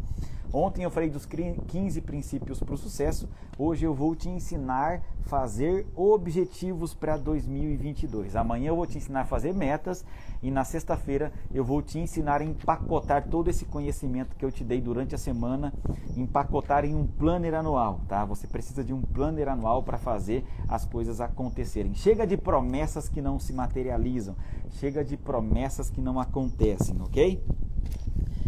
Ontem 0.53 0.83
eu 0.83 0.91
falei 0.91 1.09
dos 1.09 1.25
15 1.25 2.03
princípios 2.03 2.61
para 2.61 2.75
o 2.75 2.77
sucesso. 2.77 3.27
Hoje 3.59 3.87
eu 3.87 3.95
vou 3.95 4.15
te 4.15 4.29
ensinar 4.29 4.97
a 4.97 5.23
fazer 5.23 5.87
objetivos 5.97 6.93
para 6.93 7.17
2022. 7.17 8.37
Amanhã 8.37 8.69
eu 8.69 8.77
vou 8.77 8.87
te 8.87 8.99
ensinar 8.99 9.23
a 9.23 9.25
fazer 9.25 9.55
metas 9.55 10.05
e 10.43 10.51
na 10.51 10.63
sexta-feira 10.63 11.33
eu 11.55 11.65
vou 11.65 11.81
te 11.81 11.99
ensinar 11.99 12.43
a 12.43 12.45
empacotar 12.45 13.27
todo 13.31 13.49
esse 13.49 13.65
conhecimento 13.65 14.37
que 14.37 14.45
eu 14.45 14.53
te 14.53 14.63
dei 14.63 14.79
durante 14.79 15.15
a 15.15 15.19
semana, 15.19 15.73
empacotar 16.19 16.85
em 16.85 16.95
um 16.95 17.07
planner 17.07 17.55
anual, 17.55 18.01
tá? 18.07 18.23
Você 18.27 18.47
precisa 18.47 18.85
de 18.85 18.93
um 18.93 19.01
planner 19.01 19.49
anual 19.49 19.83
para 19.83 19.97
fazer 19.97 20.45
as 20.69 20.85
coisas 20.85 21.19
acontecerem. 21.19 21.95
Chega 21.95 22.27
de 22.27 22.37
promessas 22.37 23.09
que 23.09 23.23
não 23.23 23.39
se 23.39 23.55
materializam, 23.55 24.37
chega 24.73 25.03
de 25.03 25.17
promessas 25.17 25.89
que 25.89 26.03
não 26.03 26.21
acontecem, 26.21 27.01
ok? 27.01 27.43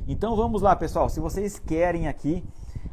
Então 0.06 0.36
vamos 0.36 0.60
lá, 0.60 0.76
pessoal. 0.76 1.08
Se 1.08 1.18
vocês 1.18 1.58
querem 1.58 2.08
aqui 2.08 2.44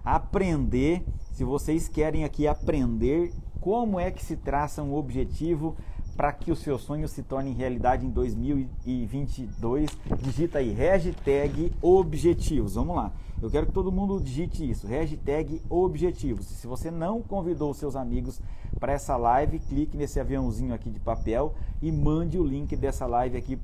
aprender, 0.03 1.03
se 1.33 1.43
vocês 1.43 1.89
querem 1.89 2.23
aqui 2.23 2.47
aprender 2.47 3.33
como 3.59 3.99
é 3.99 4.09
que 4.09 4.23
se 4.23 4.37
traça 4.37 4.81
um 4.81 4.95
objetivo 4.95 5.75
para 6.15 6.31
que 6.31 6.53
o 6.53 6.55
seu 6.55 6.79
sonho 6.79 7.09
se 7.09 7.21
torne 7.21 7.51
realidade 7.51 8.05
em 8.05 8.09
2022, 8.09 9.89
digita 10.21 10.59
aí 10.59 10.71
hashtag 10.71 11.73
objetivos. 11.81 12.75
Vamos 12.75 12.95
lá. 12.95 13.11
Eu 13.41 13.49
quero 13.49 13.65
que 13.65 13.73
todo 13.73 13.91
mundo 13.91 14.17
digite 14.21 14.69
isso, 14.69 14.87
hashtag 14.87 15.61
objetivos. 15.69 16.45
Se 16.45 16.65
você 16.65 16.89
não 16.89 17.21
convidou 17.21 17.73
seus 17.73 17.97
amigos 17.97 18.39
para 18.79 18.93
essa 18.93 19.17
live, 19.17 19.59
clique 19.59 19.97
nesse 19.97 20.17
aviãozinho 20.17 20.73
aqui 20.73 20.89
de 20.89 20.99
papel 20.99 21.55
e 21.81 21.91
mande 21.91 22.39
o 22.39 22.43
link 22.43 22.73
dessa 22.77 23.05
live 23.05 23.37
aqui 23.37 23.59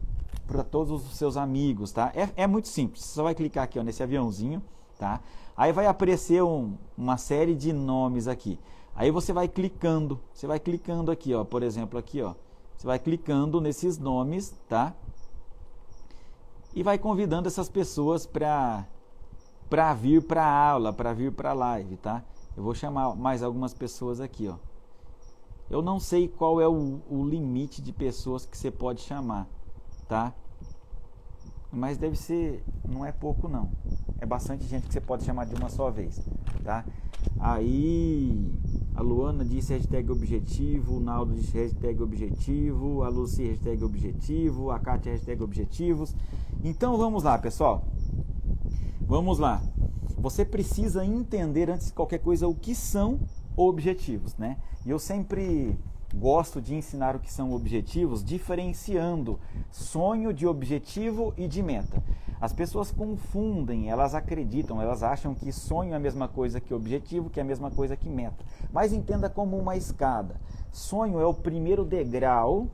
para 0.45 0.63
todos 0.63 0.91
os 0.91 1.15
seus 1.15 1.37
amigos, 1.37 1.91
tá? 1.91 2.11
É, 2.15 2.43
é 2.43 2.47
muito 2.47 2.67
simples. 2.67 3.03
Você 3.03 3.15
só 3.15 3.23
vai 3.23 3.35
clicar 3.35 3.63
aqui 3.63 3.79
ó, 3.79 3.83
nesse 3.83 4.03
aviãozinho, 4.03 4.63
tá? 4.97 5.21
Aí 5.55 5.71
vai 5.71 5.87
aparecer 5.87 6.43
um, 6.43 6.77
uma 6.97 7.17
série 7.17 7.55
de 7.55 7.73
nomes 7.73 8.27
aqui. 8.27 8.59
Aí 8.95 9.11
você 9.11 9.33
vai 9.33 9.47
clicando, 9.47 10.19
você 10.33 10.47
vai 10.47 10.59
clicando 10.59 11.11
aqui, 11.11 11.33
ó, 11.33 11.43
por 11.43 11.63
exemplo, 11.63 11.99
aqui, 11.99 12.21
ó. 12.21 12.33
Você 12.75 12.85
vai 12.85 12.99
clicando 12.99 13.59
nesses 13.59 13.97
nomes, 13.97 14.55
tá? 14.69 14.93
E 16.75 16.83
vai 16.83 16.97
convidando 16.97 17.47
essas 17.47 17.69
pessoas 17.69 18.25
para 18.25 18.85
para 19.69 19.93
vir 19.93 20.23
para 20.23 20.45
a 20.45 20.69
aula, 20.69 20.93
para 20.93 21.11
vir 21.11 21.31
para 21.31 21.49
a 21.49 21.53
live, 21.53 21.97
tá? 21.97 22.23
Eu 22.55 22.63
vou 22.63 22.73
chamar 22.73 23.15
mais 23.15 23.43
algumas 23.43 23.73
pessoas 23.73 24.21
aqui, 24.21 24.47
ó. 24.47 24.55
Eu 25.69 25.81
não 25.81 25.99
sei 25.99 26.27
qual 26.27 26.61
é 26.61 26.67
o, 26.67 27.01
o 27.09 27.25
limite 27.25 27.81
de 27.81 27.91
pessoas 27.91 28.45
que 28.45 28.57
você 28.57 28.71
pode 28.71 29.01
chamar 29.01 29.47
tá? 30.07 30.33
Mas 31.71 31.97
deve 31.97 32.15
ser, 32.15 32.63
não 32.87 33.05
é 33.05 33.11
pouco 33.11 33.47
não. 33.47 33.69
É 34.19 34.25
bastante 34.25 34.65
gente 34.65 34.87
que 34.87 34.93
você 34.93 35.01
pode 35.01 35.23
chamar 35.23 35.45
de 35.45 35.55
uma 35.55 35.69
só 35.69 35.91
vez, 35.91 36.19
tá? 36.63 36.85
Aí 37.39 38.51
a 38.95 39.01
Luana 39.01 39.45
disse 39.45 39.73
hashtag 39.73 40.11
objetivo, 40.11 40.97
o 40.97 40.99
Naldo 40.99 41.35
disse 41.35 41.55
hashtag 41.57 42.01
objetivo, 42.01 43.03
a 43.03 43.09
Lucy 43.09 43.43
hashtag 43.43 43.83
objetivo, 43.83 44.71
a 44.71 44.79
Kátia 44.79 45.11
hashtag 45.11 45.43
objetivos. 45.43 46.15
Então 46.63 46.97
vamos 46.97 47.23
lá, 47.23 47.37
pessoal. 47.37 47.85
Vamos 49.01 49.39
lá. 49.39 49.61
Você 50.17 50.43
precisa 50.43 51.05
entender 51.05 51.69
antes 51.69 51.87
de 51.87 51.93
qualquer 51.93 52.19
coisa 52.19 52.47
o 52.47 52.55
que 52.55 52.73
são 52.73 53.19
objetivos, 53.55 54.35
né? 54.35 54.57
E 54.85 54.89
eu 54.89 54.97
sempre 54.97 55.77
gosto 56.17 56.61
de 56.61 56.75
ensinar 56.75 57.15
o 57.15 57.19
que 57.19 57.31
são 57.31 57.53
objetivos, 57.53 58.23
diferenciando 58.23 59.39
sonho 59.71 60.33
de 60.33 60.47
objetivo 60.47 61.33
e 61.37 61.47
de 61.47 61.61
meta. 61.61 62.03
As 62.39 62.53
pessoas 62.53 62.91
confundem, 62.91 63.89
elas 63.89 64.13
acreditam, 64.13 64.81
elas 64.81 65.01
acham 65.01 65.33
que 65.33 65.51
sonho 65.51 65.93
é 65.93 65.95
a 65.95 65.99
mesma 65.99 66.27
coisa 66.27 66.59
que 66.59 66.73
objetivo, 66.73 67.29
que 67.29 67.39
é 67.39 67.43
a 67.43 67.45
mesma 67.45 67.71
coisa 67.71 67.95
que 67.95 68.09
meta. 68.09 68.43
Mas 68.71 68.93
entenda 68.93 69.29
como 69.29 69.57
uma 69.57 69.75
escada. 69.75 70.39
Sonho 70.71 71.19
é 71.19 71.25
o 71.25 71.33
primeiro 71.33 71.83
degrau 71.83 72.67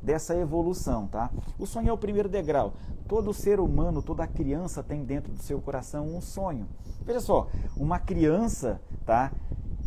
dessa 0.00 0.34
evolução, 0.36 1.06
tá? 1.06 1.30
O 1.58 1.66
sonho 1.66 1.90
é 1.90 1.92
o 1.92 1.98
primeiro 1.98 2.28
degrau. 2.28 2.74
Todo 3.06 3.32
ser 3.32 3.60
humano, 3.60 4.02
toda 4.02 4.26
criança 4.26 4.82
tem 4.82 5.04
dentro 5.04 5.32
do 5.32 5.42
seu 5.42 5.60
coração 5.60 6.06
um 6.06 6.20
sonho. 6.20 6.66
Veja 7.04 7.20
só, 7.20 7.48
uma 7.76 7.98
criança, 7.98 8.80
tá? 9.06 9.30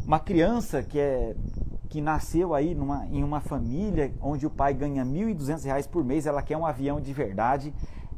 Uma 0.05 0.19
criança 0.19 0.81
que 0.83 0.99
é 0.99 1.35
que 1.89 2.01
nasceu 2.01 2.53
aí 2.53 2.73
numa, 2.73 3.05
em 3.07 3.23
uma 3.23 3.39
família 3.39 4.13
onde 4.21 4.45
o 4.45 4.49
pai 4.49 4.73
ganha 4.73 5.03
R$ 5.03 5.09
1.200 5.09 5.87
por 5.87 6.03
mês, 6.03 6.25
ela 6.25 6.41
quer 6.41 6.57
um 6.57 6.65
avião 6.65 6.99
de 6.99 7.13
verdade, 7.13 7.73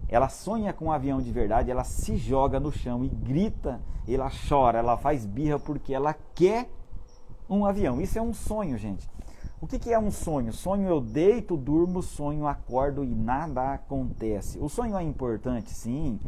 ela 0.09 0.29
sonha 0.29 0.74
com 0.74 0.86
um 0.86 0.91
avião 0.91 1.21
de 1.21 1.31
verdade, 1.31 1.69
ela 1.69 1.83
se 1.83 2.15
joga 2.15 2.59
no 2.59 2.71
chão 2.71 3.03
e 3.03 3.09
grita, 3.09 3.81
ela 4.07 4.31
chora, 4.47 4.79
ela 4.79 4.97
faz 4.97 5.25
birra 5.25 5.59
porque 5.59 5.93
ela 5.93 6.15
quer 6.33 6.69
um 7.50 7.65
avião. 7.65 8.01
Isso 8.01 8.17
é 8.17 8.21
um 8.21 8.33
sonho, 8.33 8.77
gente. 8.77 9.09
O 9.59 9.65
que, 9.65 9.79
que, 9.79 9.91
é 9.91 9.97
um 9.97 10.11
sonho? 10.11 10.53
Sonho 10.53 10.87
eu 10.87 11.01
deito, 11.01 11.57
durmo, 11.57 12.03
sonho, 12.03 12.45
acordo 12.45 13.03
e 13.03 13.07
nada 13.07 13.73
acontece. 13.73 14.59
O 14.59 14.69
sonho 14.69 14.95
é 14.95 15.01
importante, 15.01 15.71
sim. 15.71 16.19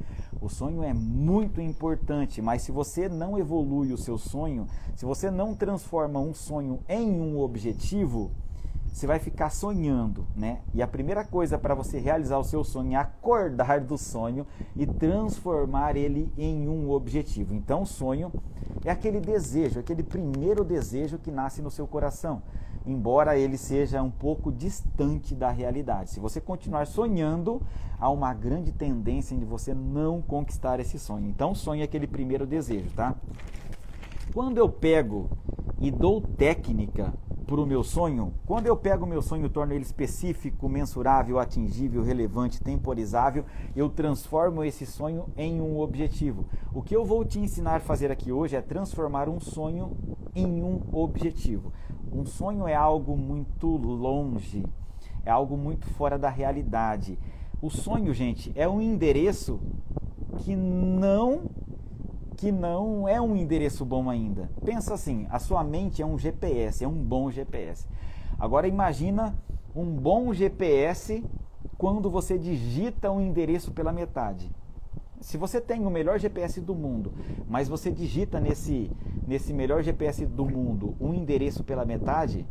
O 0.42 0.50
sonho 0.50 0.82
é 0.82 0.96
muito 0.96 1.62
importante, 1.62 2.42
mas 2.42 2.64
se 2.64 2.72
você 2.72 3.08
não 3.08 3.38
evolui 3.38 3.94
o 3.94 3.98
seu 4.00 4.18
sonho, 4.18 4.66
se 4.96 5.06
você 5.06 5.30
não 5.30 5.54
transforma 5.54 6.20
um 6.20 6.34
sonho 6.34 6.80
em 6.90 7.22
um 7.22 7.40
objetivo, 7.40 8.32
você 8.92 9.06
vai 9.06 9.20
ficar 9.20 9.52
sonhando, 9.52 10.26
né? 10.36 10.62
E 10.74 10.82
a 10.82 10.88
primeira 10.88 11.24
coisa 11.24 11.56
para 11.56 11.76
você 11.76 12.00
realizar 12.00 12.40
o 12.40 12.44
seu 12.44 12.64
sonho 12.64 12.94
é 12.94 12.96
acordar 12.96 13.80
do 13.80 13.96
sonho 13.96 14.48
e 14.76 14.88
transformar 14.88 15.96
ele 15.96 16.34
em 16.36 16.68
um 16.68 16.90
objetivo. 16.90 17.54
Então, 17.54 17.86
sonho 17.86 18.34
é 18.84 18.90
aquele 18.90 19.20
desejo, 19.20 19.80
aquele 19.80 20.02
primeiro 20.02 20.64
desejo 20.64 21.20
que 21.20 21.30
nasce 21.30 21.62
no 21.62 21.70
seu 21.70 21.86
coração 21.86 22.42
embora 22.92 23.38
ele 23.38 23.58
seja 23.58 24.02
um 24.02 24.10
pouco 24.10 24.52
distante 24.52 25.36
da 25.36 25.50
realidade. 25.50 26.10
Se 26.10 26.20
você 26.20 26.42
continuar 26.42 26.88
sonhando, 26.88 27.62
há 28.00 28.10
uma 28.10 28.34
grande 28.34 28.72
tendência 28.72 29.36
em 29.36 29.44
você 29.44 29.74
não 29.74 30.22
conquistar 30.22 30.80
esse 30.80 30.98
sonho. 30.98 31.28
Então, 31.28 31.54
sonhe 31.54 31.84
aquele 31.84 32.08
primeiro 32.08 32.48
desejo, 32.48 32.90
tá? 32.96 33.16
Quando 34.34 34.58
eu 34.58 34.70
pego 34.70 35.30
e 35.80 35.92
dou 35.92 36.22
técnica 36.22 37.14
para 37.46 37.62
o 37.62 37.66
meu 37.66 37.84
sonho, 37.84 38.32
quando 38.46 38.68
eu 38.68 38.78
pego 38.78 39.06
o 39.06 39.08
meu 39.08 39.24
sonho 39.24 39.48
e 39.48 39.50
torno 39.50 39.74
ele 39.74 39.84
específico, 39.84 40.70
mensurável, 40.70 41.40
atingível, 41.40 42.04
relevante, 42.04 42.62
temporizável, 42.62 43.44
eu 43.76 43.90
transformo 43.90 44.64
esse 44.64 44.86
sonho 44.86 45.26
em 45.36 45.60
um 45.60 45.80
objetivo. 45.80 46.46
O 46.72 46.84
que 46.84 46.96
eu 46.96 47.04
vou 47.04 47.26
te 47.26 47.40
ensinar 47.40 47.78
a 47.78 47.80
fazer 47.80 48.12
aqui 48.12 48.32
hoje 48.32 48.56
é 48.56 48.62
transformar 48.62 49.28
um 49.28 49.40
sonho 49.40 49.98
em 50.36 50.64
um 50.64 50.80
objetivo. 50.92 51.74
Um 52.12 52.26
sonho 52.26 52.68
é 52.68 52.76
algo 52.76 53.16
muito 53.16 53.68
longe, 53.68 54.66
é 55.26 55.32
algo 55.32 55.56
muito 55.56 55.88
fora 55.92 56.18
da 56.18 56.30
realidade. 56.30 57.18
O 57.62 57.70
sonho, 57.70 58.14
gente, 58.14 58.52
é 58.56 58.68
um 58.68 58.82
endereço 58.82 59.60
que 60.38 60.56
não 60.56 61.50
que 62.36 62.54
não 62.54 63.06
é 63.06 63.20
um 63.20 63.36
endereço 63.36 63.84
bom 63.84 64.10
ainda. 64.10 64.50
Pensa 64.64 64.94
assim, 64.94 65.28
a 65.30 65.40
sua 65.40 65.62
mente 65.62 66.02
é 66.02 66.06
um 66.06 66.18
GPS, 66.18 66.86
é 66.86 66.88
um 66.88 66.94
bom 66.94 67.30
GPS. 67.30 67.86
Agora 68.40 68.66
imagina 68.66 69.36
um 69.76 69.84
bom 69.84 70.34
GPS 70.34 71.22
quando 71.78 72.10
você 72.10 72.38
digita 72.38 73.12
um 73.12 73.20
endereço 73.20 73.74
pela 73.74 73.92
metade. 73.92 74.50
Se 75.22 75.38
você 75.38 75.60
tem 75.60 75.86
o 75.86 75.90
melhor 75.90 76.18
GPS 76.20 76.62
do 76.62 76.74
mundo, 76.74 77.14
mas 77.48 77.68
você 77.68 77.92
digita 77.92 78.40
nesse, 78.40 78.90
nesse 79.28 79.54
melhor 79.54 79.84
GPS 79.84 80.26
do 80.26 80.46
mundo 80.46 80.96
um 81.00 81.14
endereço 81.14 81.64
pela 81.64 81.86
metade, 81.86 82.48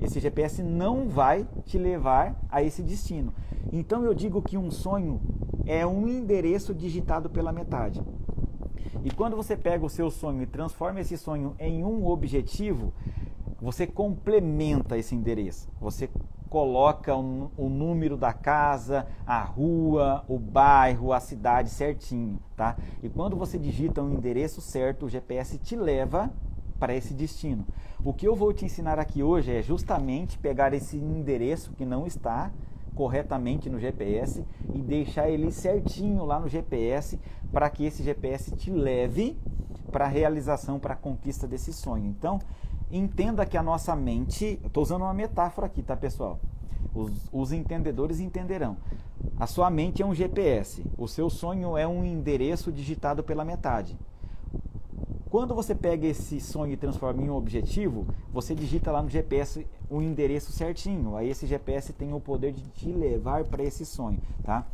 esse 0.00 0.20
GPS 0.20 0.62
não 0.62 1.08
vai 1.08 1.46
te 1.64 1.78
levar 1.78 2.38
a 2.50 2.62
esse 2.62 2.82
destino. 2.82 3.32
Então 3.72 4.04
eu 4.04 4.14
digo 4.14 4.42
que 4.42 4.58
um 4.58 4.70
sonho 4.70 5.20
é 5.64 5.86
um 5.86 6.06
endereço 6.08 6.74
digitado 6.74 7.30
pela 7.30 7.52
metade. 7.52 8.02
E 9.04 9.10
quando 9.10 9.36
você 9.36 9.56
pega 9.56 9.84
o 9.84 9.90
seu 9.90 10.10
sonho 10.10 10.42
e 10.42 10.46
transforma 10.46 11.00
esse 11.00 11.16
sonho 11.16 11.54
em 11.58 11.84
um 11.84 12.06
objetivo, 12.06 12.92
você 13.60 13.86
complementa 13.86 14.98
esse 14.98 15.14
endereço. 15.14 15.68
Você 15.80 16.10
coloca 16.48 17.14
o, 17.16 17.50
o 17.56 17.68
número 17.68 18.16
da 18.16 18.32
casa, 18.32 19.06
a 19.26 19.42
rua, 19.42 20.24
o 20.28 20.38
bairro, 20.38 21.12
a 21.12 21.20
cidade 21.20 21.70
certinho, 21.70 22.38
tá? 22.56 22.76
E 23.02 23.08
quando 23.08 23.36
você 23.36 23.58
digita 23.58 24.02
um 24.02 24.12
endereço 24.12 24.60
certo, 24.60 25.06
o 25.06 25.08
GPS 25.08 25.58
te 25.58 25.76
leva 25.76 26.30
para 26.78 26.94
esse 26.94 27.14
destino. 27.14 27.66
O 28.04 28.12
que 28.12 28.26
eu 28.26 28.36
vou 28.36 28.52
te 28.52 28.64
ensinar 28.64 28.98
aqui 28.98 29.22
hoje 29.22 29.52
é 29.52 29.62
justamente 29.62 30.38
pegar 30.38 30.72
esse 30.74 30.96
endereço 30.96 31.72
que 31.72 31.84
não 31.84 32.06
está 32.06 32.50
corretamente 32.94 33.68
no 33.68 33.78
GPS 33.78 34.44
e 34.74 34.78
deixar 34.78 35.28
ele 35.28 35.52
certinho 35.52 36.24
lá 36.24 36.40
no 36.40 36.48
GPS 36.48 37.18
para 37.52 37.68
que 37.68 37.84
esse 37.84 38.02
GPS 38.02 38.50
te 38.52 38.70
leve 38.70 39.38
para 39.92 40.06
a 40.06 40.08
realização, 40.08 40.78
para 40.78 40.94
a 40.94 40.96
conquista 40.96 41.46
desse 41.46 41.72
sonho. 41.72 42.06
Então, 42.06 42.38
entenda 42.90 43.46
que 43.46 43.56
a 43.56 43.62
nossa 43.62 43.94
mente, 43.96 44.60
estou 44.64 44.82
usando 44.82 45.02
uma 45.02 45.14
metáfora 45.14 45.66
aqui, 45.66 45.82
tá 45.82 45.96
pessoal? 45.96 46.38
Os, 46.94 47.28
os, 47.32 47.52
entendedores 47.52 48.20
entenderão. 48.20 48.76
A 49.38 49.46
sua 49.46 49.68
mente 49.70 50.02
é 50.02 50.06
um 50.06 50.14
GPS, 50.14 50.84
o 50.96 51.06
seu 51.06 51.28
sonho 51.28 51.76
é 51.76 51.86
um 51.86 52.04
endereço 52.04 52.72
digitado 52.72 53.22
pela 53.22 53.44
metade. 53.44 53.98
Quando 55.28 55.54
você 55.54 55.74
pega 55.74 56.06
esse 56.06 56.40
sonho 56.40 56.72
e 56.72 56.76
transforma 56.76 57.20
em 57.20 57.28
um 57.28 57.34
objetivo, 57.34 58.06
você 58.32 58.54
digita 58.54 58.92
lá 58.92 59.02
no 59.02 59.10
GPS 59.10 59.66
o 59.90 60.00
endereço 60.00 60.52
certinho. 60.52 61.16
Aí 61.16 61.28
esse 61.28 61.46
GPS 61.46 61.92
tem 61.92 62.12
o 62.12 62.20
poder 62.20 62.52
de 62.52 62.62
te 62.70 62.92
levar 62.92 63.44
para 63.44 63.62
esse 63.62 63.84
sonho, 63.84 64.20
tá? 64.44 64.64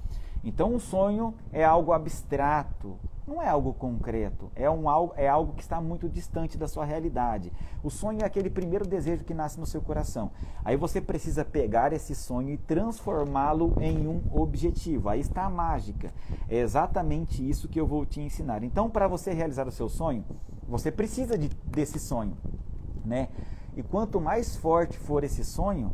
Então, 0.44 0.74
um 0.74 0.78
sonho 0.78 1.34
é 1.52 1.64
algo 1.64 1.92
abstrato, 1.92 2.96
não 3.26 3.40
é 3.40 3.48
algo 3.48 3.72
concreto, 3.72 4.50
é, 4.54 4.68
um, 4.68 4.84
é 5.16 5.28
algo 5.28 5.52
que 5.52 5.62
está 5.62 5.80
muito 5.80 6.08
distante 6.08 6.58
da 6.58 6.66
sua 6.66 6.84
realidade. 6.84 7.52
O 7.82 7.90
sonho 7.90 8.22
é 8.22 8.24
aquele 8.24 8.50
primeiro 8.50 8.86
desejo 8.86 9.24
que 9.24 9.32
nasce 9.32 9.60
no 9.60 9.66
seu 9.66 9.80
coração. 9.80 10.32
Aí 10.64 10.76
você 10.76 11.00
precisa 11.00 11.44
pegar 11.44 11.92
esse 11.92 12.14
sonho 12.14 12.50
e 12.50 12.56
transformá-lo 12.56 13.74
em 13.80 14.08
um 14.08 14.22
objetivo. 14.32 15.08
Aí 15.08 15.20
está 15.20 15.44
a 15.44 15.50
mágica. 15.50 16.12
É 16.48 16.58
exatamente 16.58 17.48
isso 17.48 17.68
que 17.68 17.80
eu 17.80 17.86
vou 17.86 18.04
te 18.04 18.20
ensinar. 18.20 18.64
Então, 18.64 18.90
para 18.90 19.06
você 19.06 19.32
realizar 19.32 19.68
o 19.68 19.72
seu 19.72 19.88
sonho, 19.88 20.24
você 20.66 20.90
precisa 20.90 21.38
de, 21.38 21.48
desse 21.66 22.00
sonho, 22.00 22.36
né? 23.04 23.28
E 23.76 23.82
quanto 23.82 24.20
mais 24.20 24.56
forte 24.56 24.98
for 24.98 25.22
esse 25.22 25.44
sonho, 25.44 25.92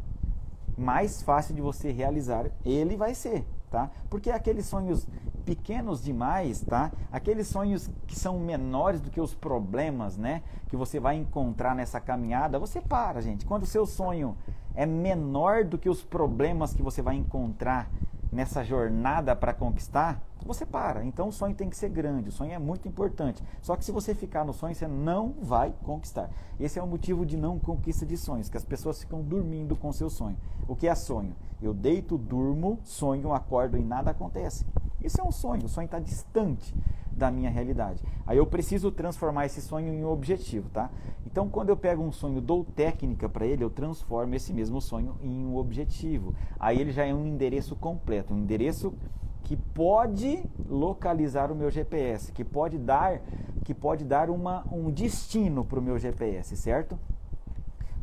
mais 0.76 1.22
fácil 1.22 1.54
de 1.54 1.60
você 1.60 1.90
realizar 1.90 2.50
ele 2.64 2.96
vai 2.96 3.14
ser 3.14 3.44
tá? 3.70 3.90
Porque 4.08 4.30
aqueles 4.30 4.66
sonhos 4.66 5.06
pequenos 5.44 6.02
demais, 6.02 6.60
tá? 6.60 6.92
Aqueles 7.10 7.46
sonhos 7.46 7.90
que 8.06 8.16
são 8.16 8.38
menores 8.38 9.00
do 9.00 9.10
que 9.10 9.20
os 9.20 9.34
problemas, 9.34 10.16
né? 10.16 10.42
Que 10.68 10.76
você 10.76 11.00
vai 11.00 11.16
encontrar 11.16 11.74
nessa 11.74 12.00
caminhada, 12.00 12.58
você 12.58 12.80
para, 12.80 13.20
gente. 13.20 13.46
Quando 13.46 13.62
o 13.62 13.66
seu 13.66 13.86
sonho 13.86 14.36
é 14.74 14.86
menor 14.86 15.64
do 15.64 15.78
que 15.78 15.88
os 15.88 16.02
problemas 16.02 16.74
que 16.74 16.82
você 16.82 17.02
vai 17.02 17.16
encontrar 17.16 17.90
nessa 18.30 18.62
jornada 18.64 19.34
para 19.34 19.52
conquistar, 19.52 20.22
você 20.44 20.64
para. 20.64 21.04
Então 21.04 21.28
o 21.28 21.32
sonho 21.32 21.54
tem 21.54 21.68
que 21.68 21.76
ser 21.76 21.88
grande, 21.88 22.28
o 22.28 22.32
sonho 22.32 22.52
é 22.52 22.58
muito 22.58 22.88
importante. 22.88 23.42
Só 23.60 23.76
que 23.76 23.84
se 23.84 23.92
você 23.92 24.14
ficar 24.14 24.44
no 24.44 24.52
sonho, 24.52 24.74
você 24.74 24.86
não 24.86 25.34
vai 25.40 25.74
conquistar. 25.82 26.30
Esse 26.58 26.78
é 26.78 26.82
o 26.82 26.86
motivo 26.86 27.26
de 27.26 27.36
não 27.36 27.58
conquista 27.58 28.06
de 28.06 28.16
sonhos, 28.16 28.48
que 28.48 28.56
as 28.56 28.64
pessoas 28.64 29.00
ficam 29.00 29.22
dormindo 29.22 29.76
com 29.76 29.92
seu 29.92 30.10
sonho. 30.10 30.36
O 30.66 30.76
que 30.76 30.88
é 30.88 30.94
sonho? 30.94 31.34
Eu 31.60 31.74
deito, 31.74 32.16
durmo, 32.16 32.78
sonho, 32.84 33.32
acordo 33.32 33.76
e 33.76 33.84
nada 33.84 34.10
acontece. 34.10 34.64
Isso 35.02 35.20
é 35.20 35.24
um 35.24 35.32
sonho, 35.32 35.64
o 35.66 35.68
sonho 35.68 35.86
está 35.86 35.98
distante 35.98 36.74
da 37.18 37.30
minha 37.30 37.50
realidade. 37.50 38.02
Aí 38.26 38.38
eu 38.38 38.46
preciso 38.46 38.90
transformar 38.90 39.46
esse 39.46 39.60
sonho 39.60 39.92
em 39.92 40.04
um 40.04 40.08
objetivo, 40.08 40.70
tá? 40.70 40.90
Então, 41.26 41.48
quando 41.48 41.68
eu 41.68 41.76
pego 41.76 42.02
um 42.02 42.12
sonho, 42.12 42.40
dou 42.40 42.64
técnica 42.64 43.28
para 43.28 43.44
ele, 43.44 43.62
eu 43.62 43.68
transformo 43.68 44.34
esse 44.34 44.52
mesmo 44.52 44.80
sonho 44.80 45.16
em 45.20 45.44
um 45.44 45.56
objetivo. 45.56 46.34
Aí 46.58 46.80
ele 46.80 46.92
já 46.92 47.04
é 47.04 47.12
um 47.12 47.26
endereço 47.26 47.76
completo, 47.76 48.32
um 48.32 48.38
endereço 48.38 48.94
que 49.42 49.56
pode 49.56 50.42
localizar 50.68 51.50
o 51.50 51.54
meu 51.54 51.70
GPS, 51.70 52.32
que 52.32 52.44
pode 52.44 52.78
dar, 52.78 53.20
que 53.64 53.74
pode 53.74 54.04
dar 54.04 54.30
uma, 54.30 54.64
um 54.70 54.90
destino 54.90 55.64
para 55.64 55.78
o 55.78 55.82
meu 55.82 55.98
GPS, 55.98 56.56
certo? 56.56 56.98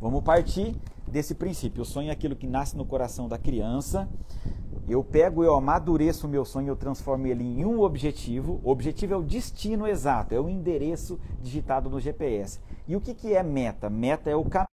Vamos 0.00 0.22
partir 0.22 0.76
desse 1.06 1.34
princípio. 1.34 1.82
O 1.82 1.86
sonho 1.86 2.10
é 2.10 2.12
aquilo 2.12 2.36
que 2.36 2.46
nasce 2.46 2.76
no 2.76 2.84
coração 2.84 3.28
da 3.28 3.38
criança. 3.38 4.08
Eu 4.88 5.02
pego, 5.02 5.42
eu 5.42 5.56
amadureço 5.56 6.26
o 6.26 6.30
meu 6.30 6.44
sonho, 6.44 6.68
eu 6.68 6.76
transformo 6.76 7.26
ele 7.26 7.42
em 7.42 7.64
um 7.64 7.80
objetivo. 7.80 8.60
O 8.62 8.70
objetivo 8.70 9.14
é 9.14 9.16
o 9.16 9.22
destino 9.22 9.86
exato, 9.86 10.34
é 10.34 10.40
o 10.40 10.48
endereço 10.48 11.18
digitado 11.42 11.90
no 11.90 11.98
GPS. 11.98 12.60
E 12.86 12.94
o 12.94 13.00
que, 13.00 13.14
que 13.14 13.34
é 13.34 13.42
meta? 13.42 13.90
Meta 13.90 14.30
é 14.30 14.36
o 14.36 14.44
caminho 14.44 14.75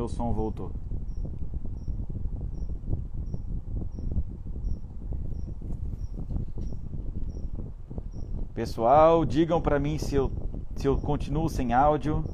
Meu 0.00 0.08
som 0.08 0.32
voltou. 0.32 0.72
Pessoal, 8.54 9.26
digam 9.26 9.60
para 9.60 9.78
mim 9.78 9.98
se 9.98 10.14
eu, 10.14 10.32
se 10.74 10.88
eu 10.88 10.96
continuo 10.96 11.50
sem 11.50 11.74
áudio. 11.74 12.24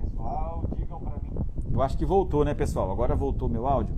Pessoal, 0.00 0.64
digam 0.74 1.00
para 1.00 1.18
mim. 1.18 1.30
Eu 1.70 1.82
acho 1.82 1.98
que 1.98 2.06
voltou, 2.06 2.46
né, 2.46 2.54
pessoal? 2.54 2.90
Agora 2.90 3.14
voltou 3.14 3.46
meu 3.46 3.66
áudio. 3.66 3.94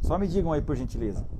Só 0.00 0.16
me 0.16 0.26
digam 0.26 0.54
aí, 0.54 0.62
por 0.62 0.74
gentileza. 0.74 1.33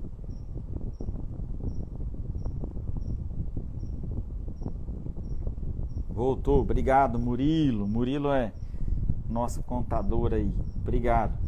Voltou, 6.25 6.61
obrigado 6.61 7.19
Murilo. 7.19 7.87
Murilo 7.87 8.33
é 8.33 8.51
nosso 9.29 9.63
contador 9.63 10.33
aí. 10.33 10.51
Obrigado. 10.81 11.39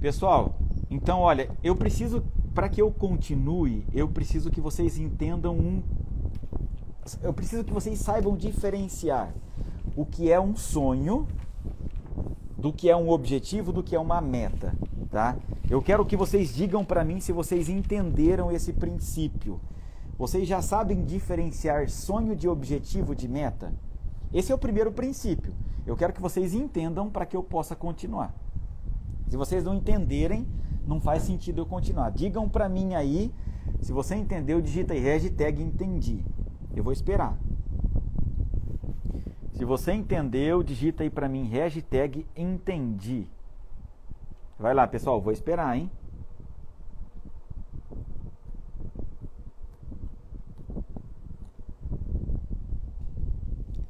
Pessoal, 0.00 0.54
então 0.90 1.20
olha, 1.20 1.50
eu 1.62 1.76
preciso 1.76 2.24
para 2.54 2.70
que 2.70 2.80
eu 2.80 2.90
continue, 2.90 3.84
eu 3.92 4.08
preciso 4.08 4.50
que 4.50 4.58
vocês 4.58 4.98
entendam 4.98 5.54
um 5.54 5.82
eu 7.22 7.34
preciso 7.34 7.62
que 7.62 7.74
vocês 7.74 7.98
saibam 7.98 8.34
diferenciar 8.38 9.34
o 9.94 10.06
que 10.06 10.32
é 10.32 10.40
um 10.40 10.56
sonho 10.56 11.28
do 12.56 12.72
que 12.72 12.88
é 12.88 12.96
um 12.96 13.10
objetivo, 13.10 13.70
do 13.70 13.82
que 13.82 13.94
é 13.94 14.00
uma 14.00 14.22
meta, 14.22 14.72
tá? 15.10 15.36
Eu 15.68 15.82
quero 15.82 16.06
que 16.06 16.16
vocês 16.16 16.54
digam 16.54 16.86
para 16.86 17.04
mim 17.04 17.20
se 17.20 17.32
vocês 17.32 17.68
entenderam 17.68 18.50
esse 18.50 18.72
princípio. 18.72 19.60
Vocês 20.18 20.48
já 20.48 20.62
sabem 20.62 21.04
diferenciar 21.04 21.90
sonho 21.90 22.34
de 22.34 22.48
objetivo 22.48 23.14
de 23.14 23.28
meta? 23.28 23.70
Esse 24.32 24.52
é 24.52 24.54
o 24.54 24.58
primeiro 24.58 24.92
princípio. 24.92 25.52
Eu 25.86 25.96
quero 25.96 26.12
que 26.12 26.20
vocês 26.20 26.54
entendam 26.54 27.10
para 27.10 27.26
que 27.26 27.36
eu 27.36 27.42
possa 27.42 27.74
continuar. 27.74 28.34
Se 29.28 29.36
vocês 29.36 29.64
não 29.64 29.74
entenderem, 29.74 30.46
não 30.86 31.00
faz 31.00 31.22
sentido 31.22 31.60
eu 31.60 31.66
continuar. 31.66 32.10
Digam 32.10 32.48
para 32.48 32.68
mim 32.68 32.94
aí, 32.94 33.32
se 33.80 33.92
você 33.92 34.14
entendeu, 34.14 34.60
digita 34.60 34.92
aí 34.92 35.00
hashtag 35.00 35.62
entendi. 35.62 36.24
Eu 36.74 36.84
vou 36.84 36.92
esperar. 36.92 37.36
Se 39.52 39.64
você 39.64 39.92
entendeu, 39.92 40.62
digita 40.62 41.02
aí 41.02 41.10
para 41.10 41.28
mim 41.28 41.44
hashtag 41.44 42.26
entendi. 42.36 43.26
Vai 44.58 44.74
lá, 44.74 44.86
pessoal, 44.86 45.20
vou 45.20 45.32
esperar, 45.32 45.76
hein? 45.76 45.90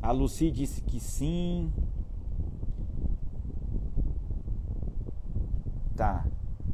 A 0.02 0.12
Lucy 0.12 0.50
disse 0.50 0.80
que 0.80 0.98
sim. 0.98 1.72
Tá. 5.94 6.24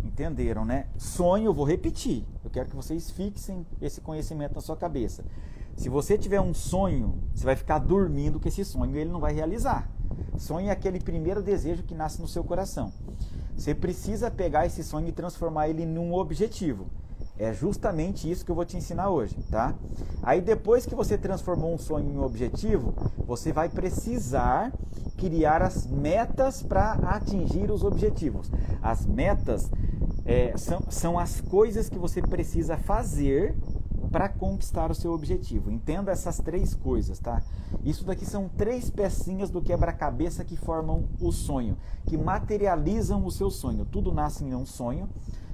Entenderam, 0.04 0.64
né? 0.64 0.86
Sonho, 0.96 1.52
vou 1.52 1.64
repetir. 1.64 2.24
Eu 2.44 2.50
quero 2.50 2.68
que 2.68 2.76
vocês 2.76 3.10
fixem 3.10 3.66
esse 3.82 4.00
conhecimento 4.00 4.54
na 4.54 4.60
sua 4.60 4.76
cabeça. 4.76 5.24
Se 5.76 5.88
você 5.88 6.16
tiver 6.16 6.40
um 6.40 6.54
sonho, 6.54 7.18
você 7.34 7.44
vai 7.44 7.56
ficar 7.56 7.78
dormindo 7.78 8.40
com 8.40 8.48
esse 8.48 8.64
sonho 8.64 8.96
e 8.96 8.98
ele 8.98 9.10
não 9.10 9.20
vai 9.20 9.34
realizar. 9.34 9.90
Sonho 10.38 10.68
é 10.68 10.70
aquele 10.70 11.00
primeiro 11.00 11.42
desejo 11.42 11.82
que 11.82 11.94
nasce 11.94 12.20
no 12.20 12.28
seu 12.28 12.44
coração. 12.44 12.92
Você 13.56 13.74
precisa 13.74 14.30
pegar 14.30 14.66
esse 14.66 14.84
sonho 14.84 15.08
e 15.08 15.12
transformar 15.12 15.68
ele 15.68 15.84
num 15.84 16.14
objetivo. 16.14 16.86
É 17.38 17.52
justamente 17.52 18.30
isso 18.30 18.44
que 18.44 18.50
eu 18.50 18.54
vou 18.54 18.64
te 18.64 18.76
ensinar 18.76 19.10
hoje, 19.10 19.36
tá? 19.50 19.74
Aí 20.22 20.40
depois 20.40 20.86
que 20.86 20.94
você 20.94 21.18
transformou 21.18 21.72
um 21.74 21.78
sonho 21.78 22.08
em 22.08 22.16
um 22.16 22.22
objetivo, 22.22 22.94
você 23.26 23.52
vai 23.52 23.68
precisar 23.68 24.72
criar 25.16 25.62
as 25.62 25.86
metas 25.86 26.62
para 26.62 26.92
atingir 26.92 27.70
os 27.70 27.84
objetivos. 27.84 28.50
As 28.82 29.04
metas 29.04 29.70
é, 30.24 30.56
são, 30.56 30.82
são 30.88 31.18
as 31.18 31.40
coisas 31.40 31.88
que 31.88 31.98
você 31.98 32.22
precisa 32.22 32.76
fazer 32.76 33.54
para 34.10 34.28
conquistar 34.28 34.90
o 34.90 34.94
seu 34.94 35.12
objetivo. 35.12 35.70
Entenda 35.70 36.12
essas 36.12 36.38
três 36.38 36.74
coisas, 36.74 37.18
tá? 37.18 37.42
Isso 37.84 38.04
daqui 38.04 38.24
são 38.24 38.48
três 38.48 38.88
pecinhas 38.88 39.50
do 39.50 39.60
quebra-cabeça 39.60 40.44
que 40.44 40.56
formam 40.56 41.04
o 41.20 41.30
sonho, 41.32 41.76
que 42.06 42.16
materializam 42.16 43.24
o 43.26 43.30
seu 43.30 43.50
sonho. 43.50 43.84
Tudo 43.84 44.12
nasce 44.12 44.44
em 44.44 44.54
um 44.54 44.64
sonho 44.64 45.08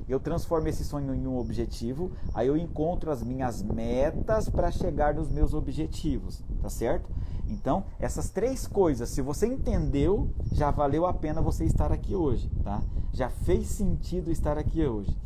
eu 0.09 0.21
transformo 0.21 0.69
esse 0.69 0.85
sonho 0.85 1.15
em 1.15 1.27
um 1.27 1.39
objetivo, 1.39 2.13
aí 2.35 2.49
eu 2.49 2.57
encontro 2.57 3.11
as 3.11 3.23
minhas 3.23 3.63
metas 3.63 4.49
para 4.49 4.71
chegar 4.71 5.15
nos 5.15 5.31
meus 5.31 5.55
objetivos, 5.55 6.43
tá 6.61 6.69
certo? 6.69 7.11
Então, 7.49 7.85
essas 7.99 8.31
três 8.31 8.67
coisas, 8.67 9.09
se 9.09 9.21
você 9.21 9.47
entendeu, 9.47 10.31
já 10.53 10.71
valeu 10.71 11.07
a 11.07 11.13
pena 11.13 11.41
você 11.41 11.65
estar 11.65 11.93
aqui 11.93 12.15
hoje, 12.15 12.51
tá? 12.63 12.83
Já 13.13 13.29
fez 13.29 13.69
sentido 13.69 14.31
estar 14.31 14.57
aqui 14.57 14.85
hoje. 14.87 15.17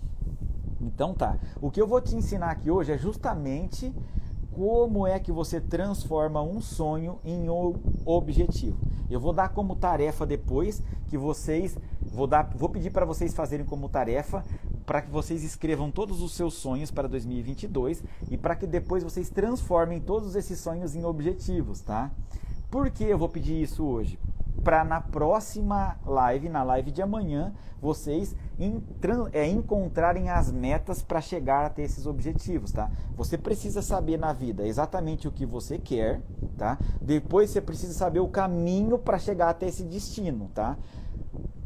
Então 0.80 1.14
tá. 1.14 1.38
O 1.60 1.70
que 1.70 1.80
eu 1.80 1.86
vou 1.86 2.00
te 2.00 2.14
ensinar 2.14 2.50
aqui 2.50 2.70
hoje 2.70 2.92
é 2.92 2.98
justamente 2.98 3.94
como 4.52 5.06
é 5.06 5.18
que 5.18 5.30
você 5.30 5.60
transforma 5.60 6.40
um 6.42 6.60
sonho 6.60 7.18
em 7.24 7.48
um 7.48 7.74
objetivo. 8.04 8.78
Eu 9.08 9.20
vou 9.20 9.32
dar 9.32 9.50
como 9.50 9.76
tarefa 9.76 10.26
depois 10.26 10.82
que 11.06 11.18
vocês 11.18 11.76
vou 12.16 12.26
dar, 12.26 12.50
vou 12.56 12.70
pedir 12.70 12.90
para 12.90 13.04
vocês 13.04 13.34
fazerem 13.34 13.66
como 13.66 13.90
tarefa 13.90 14.42
para 14.86 15.02
que 15.02 15.10
vocês 15.10 15.44
escrevam 15.44 15.90
todos 15.90 16.22
os 16.22 16.32
seus 16.32 16.54
sonhos 16.54 16.90
para 16.90 17.06
2022 17.06 18.02
e 18.30 18.38
para 18.38 18.56
que 18.56 18.66
depois 18.66 19.04
vocês 19.04 19.28
transformem 19.28 20.00
todos 20.00 20.34
esses 20.34 20.58
sonhos 20.58 20.94
em 20.94 21.04
objetivos, 21.04 21.80
tá? 21.80 22.10
Por 22.70 22.90
que 22.90 23.04
eu 23.04 23.18
vou 23.18 23.28
pedir 23.28 23.60
isso 23.60 23.84
hoje? 23.84 24.18
Para 24.64 24.84
na 24.84 25.00
próxima 25.00 25.96
live, 26.06 26.48
na 26.48 26.62
live 26.62 26.90
de 26.90 27.02
amanhã, 27.02 27.52
vocês 27.80 28.34
é, 29.32 29.46
encontrarem 29.46 30.30
as 30.30 30.50
metas 30.50 31.02
para 31.02 31.20
chegar 31.20 31.66
até 31.66 31.82
esses 31.82 32.06
objetivos, 32.06 32.72
tá? 32.72 32.90
Você 33.16 33.36
precisa 33.36 33.82
saber 33.82 34.18
na 34.18 34.32
vida 34.32 34.66
exatamente 34.66 35.28
o 35.28 35.32
que 35.32 35.44
você 35.44 35.78
quer, 35.78 36.20
tá? 36.56 36.78
Depois 37.00 37.50
você 37.50 37.60
precisa 37.60 37.92
saber 37.92 38.20
o 38.20 38.28
caminho 38.28 38.98
para 38.98 39.18
chegar 39.18 39.50
até 39.50 39.66
esse 39.66 39.84
destino, 39.84 40.50
tá? 40.54 40.76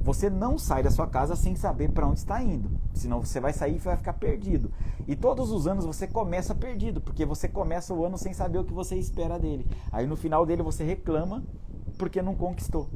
Você 0.01 0.31
não 0.31 0.57
sai 0.57 0.83
da 0.83 0.91
sua 0.91 1.07
casa 1.07 1.37
sem 1.37 1.55
saber 1.55 1.91
para 1.91 2.07
onde 2.07 2.21
está 2.21 2.43
indo, 2.43 2.71
senão 2.95 3.21
você 3.21 3.39
vai 3.39 3.53
sair 3.53 3.77
e 3.77 3.79
vai 3.79 3.97
ficar 3.97 4.15
perdido. 4.15 4.73
E 5.07 5.15
todos 5.15 5.51
os 5.51 5.67
anos 5.67 5.85
você 5.85 6.07
começa 6.07 6.55
perdido, 6.55 7.03
porque 7.03 7.27
você 7.27 7.47
começa 7.47 7.93
o 7.93 8.05
ano 8.05 8.17
sem 8.17 8.33
saber 8.33 8.59
o 8.59 8.65
que 8.65 8.73
você 8.73 8.97
espera 8.97 9.39
dele. 9.39 9.67
Aí 9.93 10.07
no 10.07 10.17
final 10.17 10.47
dele 10.47 10.63
você 10.63 10.85
reclama 10.85 11.45
porque 11.99 12.23
não 12.23 12.35
conquistou. 12.35 12.89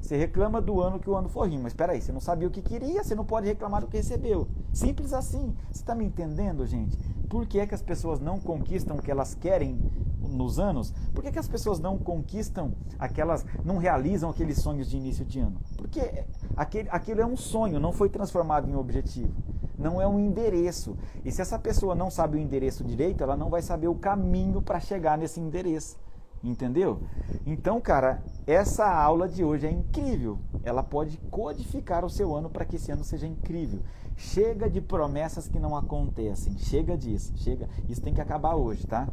Você 0.00 0.16
reclama 0.16 0.60
do 0.60 0.80
ano 0.80 0.98
que 0.98 1.08
o 1.08 1.14
ano 1.14 1.28
foi 1.28 1.48
ruim, 1.48 1.58
mas 1.58 1.72
espera 1.72 1.92
aí, 1.92 2.00
você 2.00 2.10
não 2.10 2.20
sabia 2.20 2.48
o 2.48 2.50
que 2.50 2.62
queria, 2.62 3.04
você 3.04 3.14
não 3.14 3.24
pode 3.24 3.46
reclamar 3.46 3.82
do 3.82 3.86
que 3.86 3.96
recebeu. 3.96 4.48
Simples 4.72 5.12
assim. 5.12 5.54
Você 5.70 5.82
está 5.82 5.94
me 5.94 6.04
entendendo, 6.04 6.66
gente? 6.66 6.96
Por 7.28 7.46
que, 7.46 7.60
é 7.60 7.66
que 7.66 7.74
as 7.74 7.82
pessoas 7.82 8.18
não 8.18 8.40
conquistam 8.40 8.96
o 8.96 9.02
que 9.02 9.10
elas 9.10 9.34
querem 9.34 9.78
nos 10.20 10.58
anos? 10.58 10.92
Por 11.14 11.22
que, 11.22 11.30
que 11.30 11.38
as 11.38 11.46
pessoas 11.46 11.78
não 11.78 11.96
conquistam 11.96 12.72
aquelas, 12.98 13.44
não 13.64 13.76
realizam 13.76 14.30
aqueles 14.30 14.58
sonhos 14.58 14.90
de 14.90 14.96
início 14.96 15.24
de 15.24 15.38
ano? 15.38 15.60
Porque 15.76 16.24
aquele, 16.56 16.88
aquilo 16.90 17.20
é 17.20 17.26
um 17.26 17.36
sonho, 17.36 17.78
não 17.78 17.92
foi 17.92 18.08
transformado 18.08 18.68
em 18.68 18.74
objetivo. 18.74 19.32
Não 19.78 20.00
é 20.00 20.06
um 20.06 20.18
endereço. 20.18 20.96
E 21.24 21.30
se 21.30 21.40
essa 21.40 21.58
pessoa 21.58 21.94
não 21.94 22.10
sabe 22.10 22.36
o 22.36 22.40
endereço 22.40 22.84
direito, 22.84 23.22
ela 23.22 23.36
não 23.36 23.48
vai 23.48 23.62
saber 23.62 23.88
o 23.88 23.94
caminho 23.94 24.60
para 24.60 24.80
chegar 24.80 25.16
nesse 25.16 25.40
endereço. 25.40 25.96
Entendeu? 26.42 27.02
Então, 27.44 27.80
cara, 27.80 28.22
essa 28.46 28.90
aula 28.90 29.28
de 29.28 29.44
hoje 29.44 29.66
é 29.66 29.70
incrível. 29.70 30.38
Ela 30.64 30.82
pode 30.82 31.18
codificar 31.30 32.04
o 32.04 32.08
seu 32.08 32.34
ano 32.34 32.48
para 32.48 32.64
que 32.64 32.76
esse 32.76 32.90
ano 32.90 33.04
seja 33.04 33.26
incrível. 33.26 33.80
Chega 34.16 34.68
de 34.68 34.80
promessas 34.80 35.46
que 35.46 35.58
não 35.58 35.76
acontecem. 35.76 36.56
Chega 36.56 36.96
disso. 36.96 37.32
Chega. 37.36 37.68
Isso 37.88 38.00
tem 38.00 38.14
que 38.14 38.20
acabar 38.20 38.54
hoje, 38.54 38.86
tá? 38.86 39.06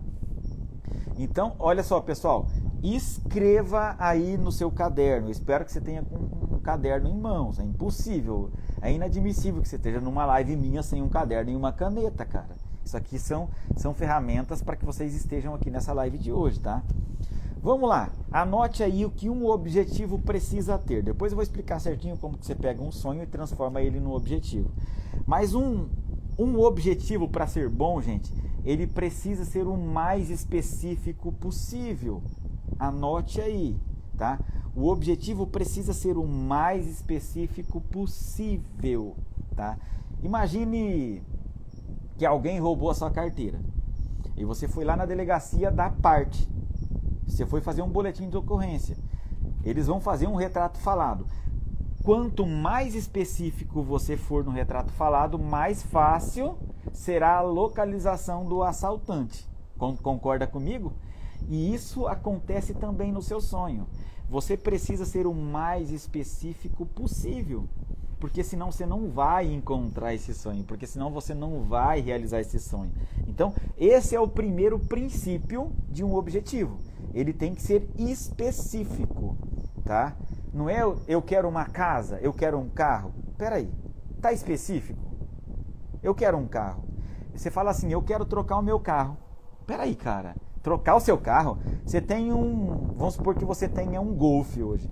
Então, 1.17 1.55
olha 1.59 1.83
só, 1.83 1.99
pessoal. 1.99 2.47
Escreva 2.81 3.95
aí 3.99 4.37
no 4.37 4.51
seu 4.51 4.71
caderno. 4.71 5.29
espero 5.29 5.65
que 5.65 5.71
você 5.71 5.81
tenha 5.81 6.03
um, 6.03 6.55
um 6.55 6.59
caderno 6.59 7.09
em 7.09 7.17
mãos. 7.17 7.59
É 7.59 7.63
impossível. 7.63 8.51
É 8.81 8.93
inadmissível 8.93 9.61
que 9.61 9.67
você 9.67 9.75
esteja 9.75 9.99
numa 9.99 10.25
live 10.25 10.55
minha 10.55 10.81
sem 10.81 11.01
um 11.01 11.09
caderno 11.09 11.51
e 11.51 11.55
uma 11.55 11.73
caneta, 11.73 12.23
cara. 12.23 12.55
Isso 12.85 12.95
aqui 12.95 13.19
são, 13.19 13.49
são 13.75 13.93
ferramentas 13.93 14.61
para 14.61 14.77
que 14.77 14.85
vocês 14.85 15.13
estejam 15.13 15.53
aqui 15.53 15.69
nessa 15.69 15.91
live 15.91 16.17
de 16.17 16.31
hoje, 16.31 16.59
tá? 16.59 16.81
Vamos 17.67 17.89
lá, 17.89 18.13
anote 18.31 18.81
aí 18.81 19.03
o 19.03 19.11
que 19.11 19.29
um 19.29 19.45
objetivo 19.45 20.17
precisa 20.17 20.77
ter. 20.77 21.03
Depois 21.03 21.33
eu 21.33 21.35
vou 21.35 21.43
explicar 21.43 21.79
certinho 21.79 22.17
como 22.17 22.37
você 22.39 22.55
pega 22.55 22.81
um 22.81 22.93
sonho 22.93 23.23
e 23.23 23.27
transforma 23.27 23.81
ele 23.81 23.99
num 23.99 24.13
objetivo. 24.13 24.71
Mas 25.25 25.53
um, 25.53 25.89
um 26.39 26.61
objetivo 26.61 27.27
para 27.27 27.45
ser 27.45 27.67
bom, 27.67 28.01
gente, 28.01 28.33
ele 28.63 28.87
precisa 28.87 29.43
ser 29.43 29.67
o 29.67 29.75
mais 29.75 30.29
específico 30.29 31.29
possível. 31.33 32.23
Anote 32.79 33.41
aí, 33.41 33.75
tá? 34.17 34.39
O 34.73 34.87
objetivo 34.87 35.45
precisa 35.45 35.91
ser 35.91 36.17
o 36.17 36.25
mais 36.25 36.87
específico 36.87 37.81
possível, 37.81 39.17
tá? 39.57 39.77
Imagine 40.23 41.21
que 42.17 42.25
alguém 42.25 42.61
roubou 42.61 42.89
a 42.89 42.95
sua 42.95 43.11
carteira. 43.11 43.59
E 44.37 44.45
você 44.45 44.69
foi 44.69 44.85
lá 44.85 44.95
na 44.95 45.05
delegacia 45.05 45.69
da 45.69 45.89
parte. 45.89 46.49
Você 47.27 47.45
foi 47.45 47.61
fazer 47.61 47.81
um 47.81 47.89
boletim 47.89 48.29
de 48.29 48.37
ocorrência. 48.37 48.97
Eles 49.63 49.87
vão 49.87 49.99
fazer 49.99 50.27
um 50.27 50.35
retrato 50.35 50.77
falado. 50.79 51.27
Quanto 52.03 52.45
mais 52.45 52.95
específico 52.95 53.83
você 53.83 54.15
for 54.15 54.43
no 54.43 54.51
retrato 54.51 54.91
falado, 54.93 55.37
mais 55.37 55.83
fácil 55.83 56.57
será 56.93 57.37
a 57.37 57.41
localização 57.41 58.45
do 58.45 58.63
assaltante. 58.63 59.47
Concorda 59.77 60.47
comigo? 60.47 60.93
E 61.49 61.73
isso 61.73 62.07
acontece 62.07 62.73
também 62.73 63.11
no 63.11 63.21
seu 63.21 63.41
sonho. 63.41 63.85
Você 64.29 64.57
precisa 64.57 65.05
ser 65.05 65.27
o 65.27 65.33
mais 65.33 65.91
específico 65.91 66.85
possível 66.85 67.67
porque 68.19 68.43
senão 68.43 68.71
você 68.71 68.85
não 68.85 69.09
vai 69.09 69.51
encontrar 69.51 70.13
esse 70.13 70.33
sonho, 70.33 70.63
porque 70.63 70.87
senão 70.87 71.11
você 71.11 71.33
não 71.33 71.63
vai 71.63 72.01
realizar 72.01 72.39
esse 72.39 72.59
sonho. 72.59 72.91
Então, 73.27 73.53
esse 73.77 74.15
é 74.15 74.19
o 74.19 74.27
primeiro 74.27 74.79
princípio 74.79 75.71
de 75.89 76.03
um 76.03 76.15
objetivo. 76.15 76.77
Ele 77.13 77.33
tem 77.33 77.53
que 77.53 77.61
ser 77.61 77.89
específico, 77.97 79.37
tá? 79.83 80.15
Não 80.53 80.69
é 80.69 80.81
eu 81.07 81.21
quero 81.21 81.47
uma 81.47 81.65
casa, 81.65 82.19
eu 82.21 82.33
quero 82.33 82.57
um 82.57 82.69
carro. 82.69 83.13
Peraí, 83.37 83.69
tá 84.21 84.31
específico? 84.31 84.99
Eu 86.01 86.13
quero 86.15 86.37
um 86.37 86.47
carro. 86.47 86.83
Você 87.35 87.51
fala 87.51 87.71
assim, 87.71 87.91
eu 87.91 88.01
quero 88.01 88.25
trocar 88.25 88.57
o 88.57 88.63
meu 88.63 88.79
carro. 88.79 89.17
Peraí, 89.65 89.95
cara, 89.95 90.35
trocar 90.63 90.95
o 90.95 90.99
seu 90.99 91.17
carro? 91.17 91.59
Você 91.85 92.01
tem 92.01 92.31
um, 92.31 92.93
vamos 92.95 93.15
supor 93.15 93.35
que 93.35 93.45
você 93.45 93.67
tenha 93.67 94.01
um 94.01 94.15
Golf 94.15 94.57
hoje 94.57 94.89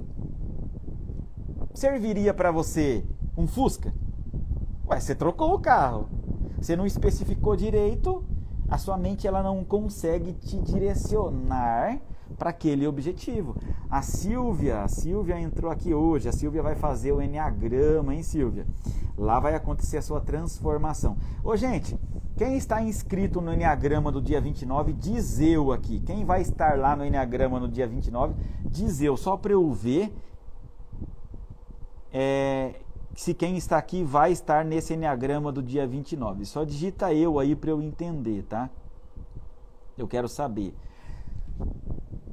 serviria 1.75 2.33
para 2.33 2.51
você 2.51 3.05
um 3.37 3.45
Fusca? 3.45 3.93
Ué, 4.87 4.99
você 4.99 5.13
trocou 5.13 5.53
o 5.53 5.59
carro. 5.59 6.07
Você 6.59 6.75
não 6.75 6.85
especificou 6.85 7.55
direito, 7.55 8.23
a 8.67 8.77
sua 8.77 8.97
mente 8.97 9.27
ela 9.27 9.43
não 9.43 9.63
consegue 9.63 10.33
te 10.33 10.59
direcionar 10.59 11.99
para 12.37 12.49
aquele 12.49 12.87
objetivo. 12.87 13.55
A 13.89 14.01
Silvia, 14.01 14.81
a 14.81 14.87
Silvia 14.87 15.39
entrou 15.39 15.71
aqui 15.71 15.93
hoje, 15.93 16.27
a 16.27 16.31
Silvia 16.31 16.61
vai 16.61 16.75
fazer 16.75 17.11
o 17.11 17.21
Enneagrama, 17.21 18.15
hein, 18.15 18.23
Silvia? 18.23 18.65
Lá 19.17 19.39
vai 19.39 19.55
acontecer 19.55 19.97
a 19.97 20.01
sua 20.01 20.19
transformação. 20.19 21.15
Ô, 21.43 21.55
gente, 21.55 21.97
quem 22.35 22.57
está 22.57 22.81
inscrito 22.81 23.39
no 23.39 23.53
Enneagrama 23.53 24.11
do 24.11 24.21
dia 24.21 24.41
29, 24.41 24.93
diz 24.93 25.39
eu 25.39 25.71
aqui. 25.71 25.99
Quem 26.01 26.25
vai 26.25 26.41
estar 26.41 26.77
lá 26.77 26.95
no 26.95 27.05
Enneagrama 27.05 27.59
no 27.59 27.67
dia 27.67 27.87
29, 27.87 28.33
diz 28.65 29.01
eu, 29.01 29.15
só 29.15 29.37
para 29.37 29.53
eu 29.53 29.71
ver 29.71 30.13
é, 32.11 32.75
se 33.15 33.33
quem 33.33 33.55
está 33.55 33.77
aqui 33.77 34.03
vai 34.03 34.33
estar 34.33 34.65
nesse 34.65 34.93
Enneagrama 34.93 35.51
do 35.51 35.63
dia 35.63 35.87
29. 35.87 36.45
Só 36.45 36.65
digita 36.65 37.13
eu 37.13 37.39
aí 37.39 37.55
para 37.55 37.71
eu 37.71 37.81
entender, 37.81 38.43
tá? 38.43 38.69
Eu 39.97 40.05
quero 40.05 40.27
saber. 40.27 40.75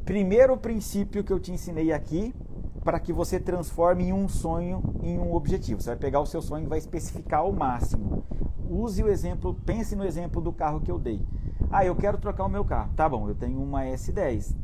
Primeiro 0.04 0.56
princípio 0.56 1.22
que 1.22 1.32
eu 1.32 1.38
te 1.38 1.52
ensinei 1.52 1.92
aqui 1.92 2.34
para 2.82 2.98
que 2.98 3.12
você 3.12 3.38
transforme 3.38 4.12
um 4.12 4.28
sonho 4.28 4.82
em 5.00 5.16
um 5.16 5.32
objetivo. 5.32 5.80
Você 5.80 5.90
vai 5.90 5.96
pegar 5.96 6.20
o 6.20 6.26
seu 6.26 6.42
sonho 6.42 6.64
e 6.64 6.68
vai 6.68 6.78
especificar 6.78 7.40
ao 7.40 7.52
máximo. 7.52 8.24
Use 8.68 9.00
o 9.04 9.08
exemplo, 9.08 9.54
pense 9.64 9.94
no 9.94 10.04
exemplo 10.04 10.42
do 10.42 10.52
carro 10.52 10.80
que 10.80 10.90
eu 10.90 10.98
dei. 10.98 11.24
Ah, 11.70 11.84
eu 11.84 11.94
quero 11.94 12.18
trocar 12.18 12.44
o 12.44 12.48
meu 12.48 12.64
carro. 12.64 12.92
Tá 12.96 13.08
bom, 13.08 13.28
eu 13.28 13.36
tenho 13.36 13.62
uma 13.62 13.84
S10. 13.84 14.56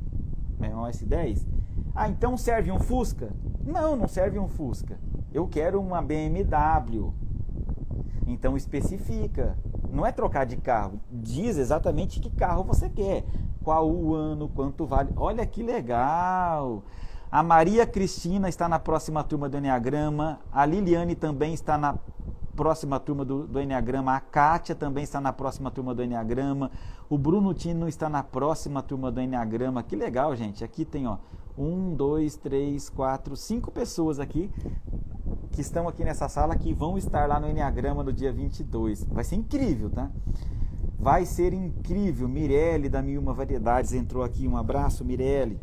É 0.61 0.69
uma 0.75 0.91
S10? 0.91 1.47
Ah, 1.95 2.09
então 2.09 2.37
serve 2.37 2.73
um 2.73 2.81
Fusca? 2.81 3.33
Não, 3.65 3.95
não 3.95 4.09
serve 4.09 4.37
um 4.37 4.49
Fusca. 4.49 4.99
Eu 5.33 5.47
quero 5.47 5.81
uma 5.81 6.01
BMW. 6.01 7.13
Então 8.27 8.57
especifica. 8.57 9.59
Não 9.91 10.05
é 10.05 10.13
trocar 10.13 10.45
de 10.45 10.57
carro. 10.57 11.01
Diz 11.11 11.57
exatamente 11.57 12.21
que 12.21 12.31
carro 12.31 12.65
você 12.65 12.89
quer. 12.89 13.25
Qual 13.63 13.91
o 13.91 14.15
ano, 14.15 14.49
quanto 14.49 14.87
vale. 14.87 15.11
Olha 15.17 15.45
que 15.47 15.63
legal. 15.63 16.85
A 17.31 17.43
Maria 17.43 17.87
Cristina 17.87 18.49
está 18.49 18.69
na 18.69 18.79
próxima 18.79 19.23
turma 19.23 19.49
do 19.49 19.59
Enneagrama. 19.59 20.41
A 20.51 20.65
Liliane 20.65 21.15
também 21.15 21.53
está 21.53 21.77
na 21.77 21.99
próxima 22.57 22.99
turma 22.99 23.25
do, 23.25 23.47
do 23.47 23.61
Enneagrama. 23.61 24.17
A 24.17 24.21
Kátia 24.21 24.75
também 24.75 25.05
está 25.05 25.21
na 25.21 25.33
próxima 25.33 25.71
turma 25.71 25.95
do 25.95 26.03
Enneagrama. 26.03 26.71
O 27.09 27.17
Bruno 27.17 27.55
Tino 27.55 27.87
está 27.87 28.09
na 28.09 28.23
próxima 28.23 28.83
turma 28.83 29.11
do 29.11 29.21
Enneagrama. 29.21 29.83
Que 29.83 29.95
legal, 29.95 30.35
gente. 30.35 30.65
Aqui 30.65 30.85
tem, 30.85 31.07
ó, 31.07 31.19
um, 31.59 31.95
dois, 31.95 32.37
três, 32.37 32.89
quatro, 32.89 33.37
cinco 33.37 33.71
pessoas 33.71 34.21
aqui 34.21 34.51
que 35.51 35.61
estão 35.61 35.89
aqui 35.89 36.05
nessa 36.05 36.29
sala 36.29 36.57
que 36.57 36.73
vão 36.73 36.97
estar 36.97 37.29
lá 37.29 37.41
no 37.41 37.49
Enneagrama 37.49 38.05
no 38.05 38.13
dia 38.13 38.33
22. 38.33 39.05
Vai 39.05 39.25
ser 39.25 39.35
incrível, 39.35 39.91
tá? 39.91 40.11
Vai 40.99 41.27
ser 41.27 41.53
incrível. 41.53 42.29
Mirelle 42.29 42.89
da 42.89 43.03
Mil 43.03 43.21
Uma 43.21 43.35
Variedades 43.35 43.93
entrou 43.93 44.23
aqui. 44.23 44.47
Um 44.47 44.57
abraço, 44.57 45.05
Mirelle. 45.05 45.61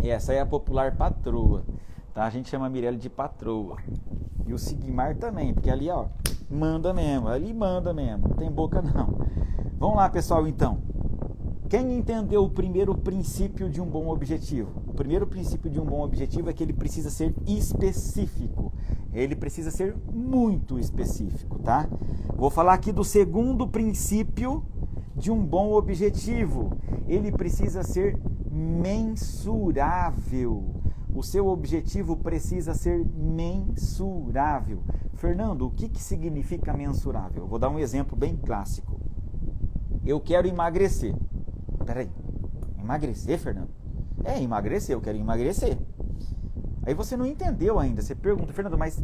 Essa 0.00 0.32
é 0.32 0.40
a 0.40 0.46
popular 0.46 0.96
patroa. 0.96 1.64
Tá? 2.12 2.24
A 2.24 2.30
gente 2.30 2.48
chama 2.48 2.68
Mirelle 2.68 2.98
de 2.98 3.08
patroa. 3.08 3.76
E 4.46 4.52
o 4.52 4.58
Sigmar 4.58 5.16
também, 5.16 5.54
porque 5.54 5.70
ali, 5.70 5.88
ó, 5.90 6.06
manda 6.50 6.92
mesmo. 6.92 7.28
Ali 7.28 7.52
manda 7.54 7.92
mesmo. 7.92 8.28
Não 8.28 8.36
tem 8.36 8.50
boca 8.50 8.82
não. 8.82 9.18
Vamos 9.78 9.96
lá, 9.96 10.08
pessoal, 10.08 10.46
então. 10.48 10.78
Quem 11.68 11.98
entendeu 11.98 12.44
o 12.44 12.48
primeiro 12.48 12.96
princípio 12.96 13.68
de 13.68 13.78
um 13.78 13.84
bom 13.84 14.08
objetivo? 14.08 14.82
O 14.86 14.94
primeiro 14.94 15.26
princípio 15.26 15.70
de 15.70 15.78
um 15.78 15.84
bom 15.84 16.00
objetivo 16.00 16.48
é 16.48 16.52
que 16.54 16.62
ele 16.62 16.72
precisa 16.72 17.10
ser 17.10 17.34
específico. 17.46 18.72
Ele 19.12 19.36
precisa 19.36 19.70
ser 19.70 19.94
muito 20.10 20.78
específico, 20.78 21.58
tá? 21.58 21.86
Vou 22.34 22.48
falar 22.48 22.72
aqui 22.72 22.90
do 22.90 23.04
segundo 23.04 23.68
princípio 23.68 24.64
de 25.14 25.30
um 25.30 25.44
bom 25.44 25.74
objetivo. 25.74 26.72
Ele 27.06 27.30
precisa 27.30 27.82
ser 27.82 28.18
mensurável. 28.50 29.54
O 31.14 31.22
seu 31.22 31.48
objetivo 31.48 32.16
precisa 32.16 32.72
ser 32.72 33.04
mensurável. 33.14 34.82
Fernando, 35.12 35.66
o 35.66 35.70
que, 35.70 35.86
que 35.90 36.02
significa 36.02 36.72
mensurável? 36.72 37.46
vou 37.46 37.58
dar 37.58 37.68
um 37.68 37.78
exemplo 37.78 38.16
bem 38.16 38.34
clássico. 38.36 38.98
Eu 40.06 40.18
quero 40.18 40.48
emagrecer. 40.48 41.14
Peraí, 41.88 42.10
emagrecer, 42.78 43.38
Fernando? 43.38 43.70
É, 44.22 44.38
emagrecer, 44.42 44.94
eu 44.94 45.00
quero 45.00 45.16
emagrecer. 45.16 45.78
Aí 46.82 46.92
você 46.92 47.16
não 47.16 47.24
entendeu 47.24 47.78
ainda. 47.78 48.02
Você 48.02 48.14
pergunta, 48.14 48.52
Fernando, 48.52 48.76
mas 48.76 49.02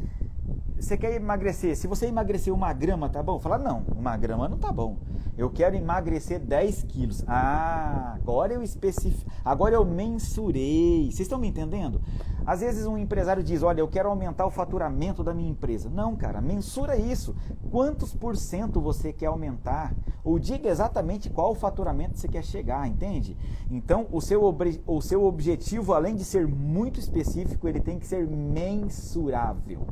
você 0.79 0.94
quer 0.99 1.14
emagrecer? 1.14 1.75
Se 1.79 1.87
você 1.87 2.07
emagrecer 2.09 2.53
uma 2.53 2.75
grama, 2.75 3.09
tá 3.09 3.23
bom? 3.23 3.40
Fala, 3.40 3.57
não, 3.57 3.87
uma 3.97 4.14
grama 4.18 4.51
não 4.51 4.59
tá 4.59 4.70
bom. 4.70 4.99
Eu 5.38 5.49
quero 5.49 5.75
emagrecer 5.75 6.38
10 6.38 6.83
quilos. 6.83 7.25
Ah, 7.27 8.16
agora 8.16 8.53
eu 8.53 8.62
especifico, 8.62 9.31
agora 9.42 9.77
eu 9.77 9.85
mensurei. 9.87 11.07
Vocês 11.07 11.20
estão 11.20 11.38
me 11.38 11.49
entendendo? 11.49 12.03
Às 12.47 12.61
vezes 12.61 12.87
um 12.87 12.99
empresário 12.99 13.43
diz: 13.43 13.63
Olha, 13.63 13.81
eu 13.81 13.89
quero 13.89 14.09
aumentar 14.09 14.47
o 14.47 14.51
faturamento 14.51 15.25
da 15.25 15.33
minha 15.33 15.51
empresa. 15.51 15.89
Não, 15.89 16.15
cara, 16.17 16.41
mensura 16.41 16.97
isso. 16.97 17.35
Quantos 17.71 18.15
por 18.15 18.37
cento 18.37 18.81
você 18.81 19.13
quer 19.13 19.27
aumentar? 19.27 19.95
Ou 20.23 20.39
diga 20.39 20.69
exatamente 20.69 21.29
qual 21.29 21.55
faturamento 21.55 22.19
você 22.19 22.29
quer 22.29 22.43
chegar, 22.43 22.87
entende? 22.89 23.37
Então, 23.71 24.07
o 24.11 24.21
seu, 24.21 24.43
o 24.87 25.01
seu 25.03 25.25
objetivo, 25.25 25.93
além 25.93 26.15
de 26.15 26.25
ser 26.25 26.47
muito 26.47 26.99
específico, 26.99 27.69
ele 27.69 27.81
tem 27.81 27.99
que 27.99 28.07
ser 28.07 28.27
mensurável. 28.27 29.87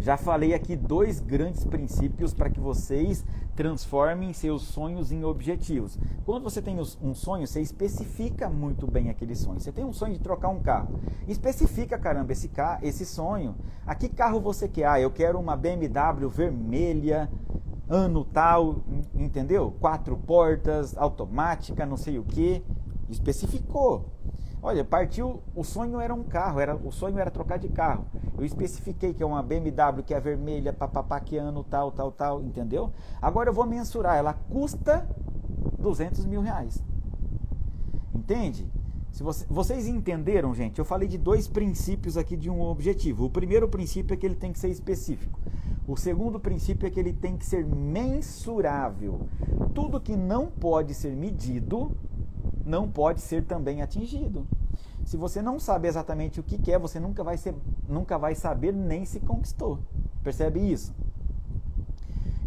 Já 0.00 0.16
falei 0.16 0.54
aqui 0.54 0.76
dois 0.76 1.20
grandes 1.20 1.64
princípios 1.64 2.32
para 2.32 2.48
que 2.48 2.60
vocês 2.60 3.24
transformem 3.56 4.32
seus 4.32 4.62
sonhos 4.62 5.10
em 5.10 5.24
objetivos. 5.24 5.98
Quando 6.24 6.44
você 6.44 6.62
tem 6.62 6.78
um 6.78 7.14
sonho, 7.14 7.46
você 7.46 7.60
especifica 7.60 8.48
muito 8.48 8.86
bem 8.86 9.10
aquele 9.10 9.34
sonho. 9.34 9.58
Você 9.58 9.72
tem 9.72 9.84
um 9.84 9.92
sonho 9.92 10.12
de 10.12 10.20
trocar 10.20 10.48
um 10.50 10.60
carro. 10.60 11.00
Especifica, 11.26 11.98
caramba, 11.98 12.30
esse, 12.30 12.48
carro, 12.48 12.78
esse 12.84 13.04
sonho. 13.04 13.56
A 13.84 13.94
que 13.96 14.08
carro 14.08 14.40
você 14.40 14.68
quer? 14.68 14.86
Ah, 14.86 15.00
eu 15.00 15.10
quero 15.10 15.38
uma 15.40 15.56
BMW 15.56 16.28
vermelha, 16.28 17.28
ano 17.88 18.24
tal, 18.24 18.76
entendeu? 19.14 19.74
Quatro 19.80 20.16
portas, 20.16 20.96
automática, 20.96 21.84
não 21.84 21.96
sei 21.96 22.18
o 22.20 22.22
que. 22.22 22.62
Especificou. 23.08 24.12
Olha, 24.60 24.84
partiu, 24.84 25.40
o 25.54 25.62
sonho 25.62 26.00
era 26.00 26.12
um 26.12 26.24
carro, 26.24 26.58
era, 26.58 26.74
o 26.74 26.90
sonho 26.90 27.18
era 27.18 27.30
trocar 27.30 27.58
de 27.58 27.68
carro. 27.68 28.06
Eu 28.36 28.44
especifiquei 28.44 29.14
que 29.14 29.22
é 29.22 29.26
uma 29.26 29.42
BMW 29.42 30.02
que 30.04 30.12
é 30.12 30.20
vermelha, 30.20 30.72
papapá, 30.72 31.20
que 31.20 31.36
ano, 31.36 31.62
tal, 31.62 31.92
tal, 31.92 32.10
tal, 32.10 32.42
entendeu? 32.42 32.92
Agora 33.22 33.50
eu 33.50 33.54
vou 33.54 33.66
mensurar, 33.66 34.16
ela 34.16 34.32
custa 34.32 35.08
200 35.78 36.26
mil 36.26 36.40
reais. 36.40 36.82
Entende? 38.14 38.68
Se 39.12 39.22
você, 39.22 39.46
vocês 39.48 39.86
entenderam, 39.86 40.54
gente, 40.54 40.78
eu 40.78 40.84
falei 40.84 41.08
de 41.08 41.18
dois 41.18 41.48
princípios 41.48 42.16
aqui 42.16 42.36
de 42.36 42.50
um 42.50 42.60
objetivo. 42.60 43.24
O 43.26 43.30
primeiro 43.30 43.68
princípio 43.68 44.14
é 44.14 44.16
que 44.16 44.26
ele 44.26 44.34
tem 44.34 44.52
que 44.52 44.58
ser 44.58 44.68
específico. 44.68 45.40
O 45.86 45.96
segundo 45.96 46.38
princípio 46.38 46.86
é 46.86 46.90
que 46.90 47.00
ele 47.00 47.12
tem 47.12 47.36
que 47.36 47.46
ser 47.46 47.64
mensurável. 47.64 49.26
Tudo 49.74 50.00
que 50.00 50.16
não 50.16 50.46
pode 50.46 50.92
ser 50.94 51.16
medido 51.16 51.96
não 52.68 52.88
pode 52.88 53.20
ser 53.20 53.44
também 53.44 53.82
atingido. 53.82 54.46
Se 55.04 55.16
você 55.16 55.40
não 55.40 55.58
sabe 55.58 55.88
exatamente 55.88 56.38
o 56.38 56.42
que 56.42 56.58
quer, 56.58 56.78
você 56.78 57.00
nunca 57.00 57.24
vai, 57.24 57.38
ser, 57.38 57.54
nunca 57.88 58.18
vai 58.18 58.34
saber 58.34 58.72
nem 58.72 59.06
se 59.06 59.20
conquistou. 59.20 59.78
Percebe 60.22 60.60
isso? 60.60 60.94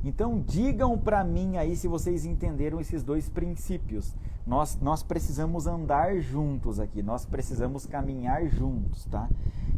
Então 0.04 0.40
digam 0.40 0.98
para 0.98 1.24
mim 1.24 1.58
aí 1.58 1.76
se 1.76 1.88
vocês 1.88 2.24
entenderam 2.26 2.80
esses 2.80 3.04
dois 3.04 3.28
princípios. 3.28 4.14
Nós, 4.46 4.78
nós 4.82 5.04
precisamos 5.04 5.68
andar 5.68 6.20
juntos 6.20 6.80
aqui, 6.80 7.04
nós 7.04 7.26
precisamos 7.26 7.86
caminhar 7.86 8.48
juntos, 8.48 9.06
tá? 9.06 9.30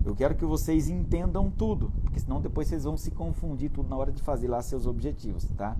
Eu 0.06 0.16
quero 0.16 0.36
que 0.36 0.46
vocês 0.46 0.90
entendam 0.90 1.50
tudo, 1.50 1.92
porque 2.02 2.20
senão 2.20 2.42
depois 2.42 2.68
vocês 2.68 2.84
vão 2.84 2.98
se 2.98 3.12
confundir 3.12 3.70
tudo 3.70 3.90
na 3.90 3.96
hora 3.98 4.12
de 4.12 4.22
fazer 4.22 4.48
lá 4.48 4.62
seus 4.62 4.88
objetivos, 4.88 5.46
tá? 5.58 5.76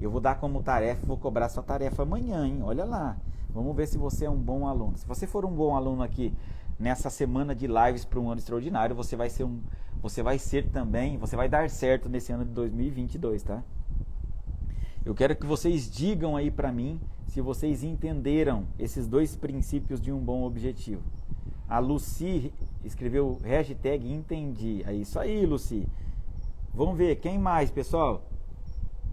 Eu 0.00 0.10
vou 0.10 0.20
dar 0.20 0.36
como 0.36 0.62
tarefa, 0.62 1.06
vou 1.06 1.16
cobrar 1.16 1.48
sua 1.48 1.62
tarefa 1.62 2.02
amanhã, 2.02 2.46
hein? 2.46 2.60
Olha 2.62 2.84
lá. 2.84 3.16
Vamos 3.56 3.74
ver 3.74 3.88
se 3.88 3.96
você 3.96 4.26
é 4.26 4.30
um 4.30 4.36
bom 4.36 4.66
aluno. 4.66 4.98
Se 4.98 5.06
você 5.06 5.26
for 5.26 5.46
um 5.46 5.50
bom 5.50 5.74
aluno 5.74 6.02
aqui 6.02 6.30
nessa 6.78 7.08
semana 7.08 7.54
de 7.54 7.66
lives 7.66 8.04
para 8.04 8.20
um 8.20 8.28
ano 8.30 8.38
extraordinário, 8.38 8.94
você 8.94 9.16
vai 9.16 9.30
ser 9.30 9.44
um, 9.44 9.60
você 10.02 10.22
vai 10.22 10.38
ser 10.38 10.68
também, 10.68 11.16
você 11.16 11.34
vai 11.34 11.48
dar 11.48 11.70
certo 11.70 12.06
nesse 12.06 12.30
ano 12.30 12.44
de 12.44 12.50
2022, 12.50 13.42
tá? 13.42 13.62
Eu 15.06 15.14
quero 15.14 15.34
que 15.34 15.46
vocês 15.46 15.90
digam 15.90 16.36
aí 16.36 16.50
para 16.50 16.70
mim 16.70 17.00
se 17.28 17.40
vocês 17.40 17.82
entenderam 17.82 18.66
esses 18.78 19.06
dois 19.06 19.34
princípios 19.34 20.02
de 20.02 20.12
um 20.12 20.18
bom 20.18 20.42
objetivo. 20.44 21.02
A 21.66 21.78
Lucy 21.78 22.52
escreveu 22.84 23.38
hashtag 23.42 24.12
entendi. 24.12 24.84
É 24.86 24.92
isso 24.92 25.18
aí, 25.18 25.46
Lucy. 25.46 25.88
Vamos 26.74 26.98
ver, 26.98 27.16
quem 27.16 27.38
mais, 27.38 27.70
pessoal? 27.70 28.22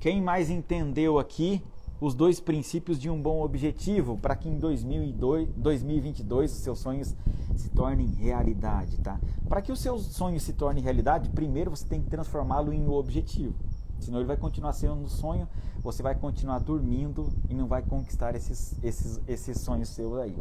Quem 0.01 0.21
mais 0.21 0.49
entendeu 0.49 1.17
aqui 1.17 1.63
os 2.05 2.13
dois 2.13 2.41
princípios 2.41 2.99
de 2.99 3.09
um 3.09 3.21
bom 3.21 3.41
objetivo 3.41 4.17
para 4.17 4.35
que 4.35 4.49
em 4.49 4.59
2002, 4.59 5.47
2022 5.55 6.51
os 6.51 6.57
seus 6.57 6.79
sonhos 6.79 7.15
se 7.55 7.69
tornem 7.69 8.07
realidade, 8.07 8.97
tá? 8.97 9.17
Para 9.47 9.61
que 9.61 9.71
o 9.71 9.75
seu 9.75 9.97
sonho 9.97 10.37
se 10.37 10.51
torne 10.51 10.81
realidade, 10.81 11.29
primeiro 11.29 11.71
você 11.71 11.87
tem 11.87 12.01
que 12.01 12.09
transformá-lo 12.09 12.73
em 12.73 12.85
um 12.85 12.91
objetivo. 12.91 13.55
Senão 14.01 14.19
ele 14.19 14.27
vai 14.27 14.35
continuar 14.35 14.73
sendo 14.73 14.95
um 14.95 15.07
sonho, 15.07 15.47
você 15.81 16.03
vai 16.03 16.13
continuar 16.13 16.59
dormindo 16.59 17.29
e 17.49 17.53
não 17.53 17.67
vai 17.67 17.81
conquistar 17.81 18.35
esses, 18.35 18.77
esses, 18.83 19.21
esses 19.25 19.61
sonhos 19.61 19.87
seus 19.87 20.19
aí. 20.19 20.35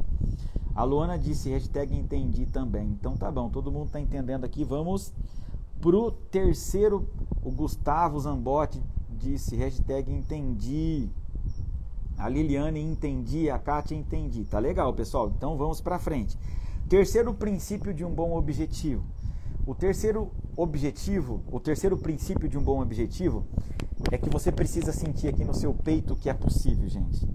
A 0.74 0.82
Luana 0.82 1.16
disse, 1.16 1.48
hashtag 1.48 1.96
entendi 1.96 2.44
também. 2.44 2.88
Então 2.88 3.16
tá 3.16 3.30
bom, 3.30 3.48
todo 3.48 3.70
mundo 3.70 3.86
está 3.86 4.00
entendendo 4.00 4.44
aqui. 4.44 4.64
Vamos 4.64 5.12
pro 5.80 6.10
terceiro, 6.10 7.08
o 7.40 7.52
Gustavo 7.52 8.18
Zambotti 8.18 8.82
disse, 9.10 9.54
hashtag 9.54 10.12
entendi. 10.12 11.08
A 12.22 12.28
Liliane 12.28 12.80
entendi, 12.80 13.50
a 13.50 13.58
Kátia 13.58 13.96
entendi. 13.96 14.44
Tá 14.44 14.60
legal, 14.60 14.94
pessoal? 14.94 15.32
Então 15.36 15.56
vamos 15.56 15.80
para 15.80 15.98
frente. 15.98 16.38
Terceiro 16.88 17.34
princípio 17.34 17.92
de 17.92 18.04
um 18.04 18.14
bom 18.14 18.36
objetivo. 18.36 19.04
O 19.66 19.74
terceiro 19.74 20.30
objetivo, 20.56 21.42
o 21.50 21.58
terceiro 21.58 21.98
princípio 21.98 22.48
de 22.48 22.56
um 22.56 22.62
bom 22.62 22.80
objetivo 22.80 23.44
é 24.12 24.16
que 24.16 24.30
você 24.30 24.52
precisa 24.52 24.92
sentir 24.92 25.26
aqui 25.26 25.44
no 25.44 25.52
seu 25.52 25.74
peito 25.74 26.14
que 26.14 26.30
é 26.30 26.32
possível, 26.32 26.88
gente. 26.88 27.28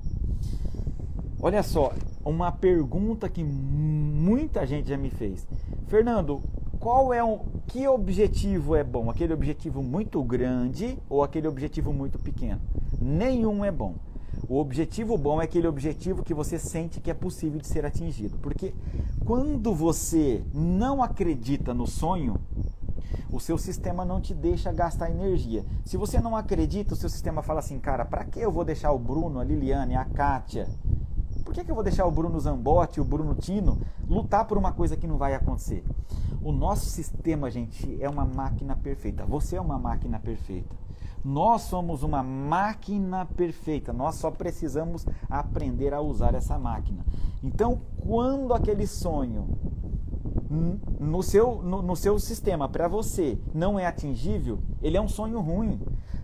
Olha 1.41 1.61
só, 1.63 1.91
uma 2.23 2.49
pergunta 2.49 3.27
que 3.27 3.43
muita 3.43 4.65
gente 4.65 4.87
já 4.87 4.97
me 4.97 5.09
fez. 5.09 5.45
Fernando, 5.87 6.41
qual 6.79 7.13
é 7.13 7.21
um 7.21 7.39
que 7.67 7.85
objetivo 7.89 8.73
é 8.73 8.85
bom? 8.85 9.09
Aquele 9.09 9.33
objetivo 9.33 9.83
muito 9.83 10.23
grande 10.23 10.97
ou 11.09 11.23
aquele 11.23 11.49
objetivo 11.49 11.91
muito 11.91 12.17
pequeno? 12.17 12.61
Nenhum 13.01 13.65
é 13.65 13.71
bom. 13.71 13.95
O 14.49 14.59
objetivo 14.59 15.17
bom 15.17 15.41
é 15.41 15.45
aquele 15.45 15.67
objetivo 15.67 16.23
que 16.23 16.33
você 16.33 16.57
sente 16.57 17.01
que 17.01 17.11
é 17.11 17.13
possível 17.13 17.59
de 17.59 17.67
ser 17.67 17.85
atingido. 17.85 18.37
Porque 18.37 18.73
quando 19.25 19.75
você 19.75 20.41
não 20.53 21.03
acredita 21.03 21.73
no 21.73 21.85
sonho, 21.85 22.35
o 23.29 23.41
seu 23.41 23.57
sistema 23.57 24.05
não 24.05 24.21
te 24.21 24.33
deixa 24.33 24.71
gastar 24.71 25.11
energia. 25.11 25.65
Se 25.83 25.97
você 25.97 26.21
não 26.21 26.33
acredita, 26.33 26.93
o 26.93 26.97
seu 26.97 27.09
sistema 27.09 27.43
fala 27.43 27.59
assim, 27.59 27.77
cara, 27.77 28.05
para 28.05 28.23
que 28.23 28.39
eu 28.39 28.49
vou 28.49 28.63
deixar 28.63 28.93
o 28.93 28.99
Bruno, 28.99 29.39
a 29.39 29.43
Liliane, 29.43 29.97
a 29.97 30.05
Kátia? 30.05 30.69
Por 31.43 31.53
que, 31.53 31.65
que 31.65 31.71
eu 31.71 31.75
vou 31.75 31.83
deixar 31.83 32.05
o 32.05 32.11
Bruno 32.11 32.39
Zambotti, 32.39 33.01
o 33.01 33.05
Bruno 33.05 33.35
Tino 33.35 33.81
lutar 34.07 34.45
por 34.45 34.57
uma 34.57 34.71
coisa 34.71 34.95
que 34.95 35.07
não 35.07 35.17
vai 35.17 35.33
acontecer? 35.33 35.83
O 36.41 36.53
nosso 36.53 36.85
sistema, 36.85 37.51
gente, 37.51 38.01
é 38.01 38.09
uma 38.09 38.23
máquina 38.23 38.77
perfeita. 38.77 39.25
Você 39.25 39.57
é 39.57 39.61
uma 39.61 39.77
máquina 39.77 40.19
perfeita. 40.19 40.73
Nós 41.27 41.63
somos 41.63 42.03
uma 42.03 42.23
máquina 42.23 43.25
perfeita. 43.25 43.91
Nós 43.91 44.15
só 44.15 44.31
precisamos 44.31 45.05
aprender 45.29 45.93
a 45.93 45.99
usar 45.99 46.33
essa 46.33 46.57
máquina. 46.57 47.05
Então, 47.43 47.81
quando 47.99 48.53
aquele 48.53 48.87
sonho 48.87 49.45
no 50.97 51.21
seu, 51.21 51.61
no, 51.61 51.81
no 51.81 51.97
seu 51.97 52.17
sistema, 52.17 52.69
para 52.69 52.87
você, 52.87 53.37
não 53.53 53.77
é 53.77 53.85
atingível, 53.85 54.59
ele 54.81 54.95
é 54.95 55.01
um 55.01 55.07
sonho 55.09 55.41
ruim, 55.41 55.81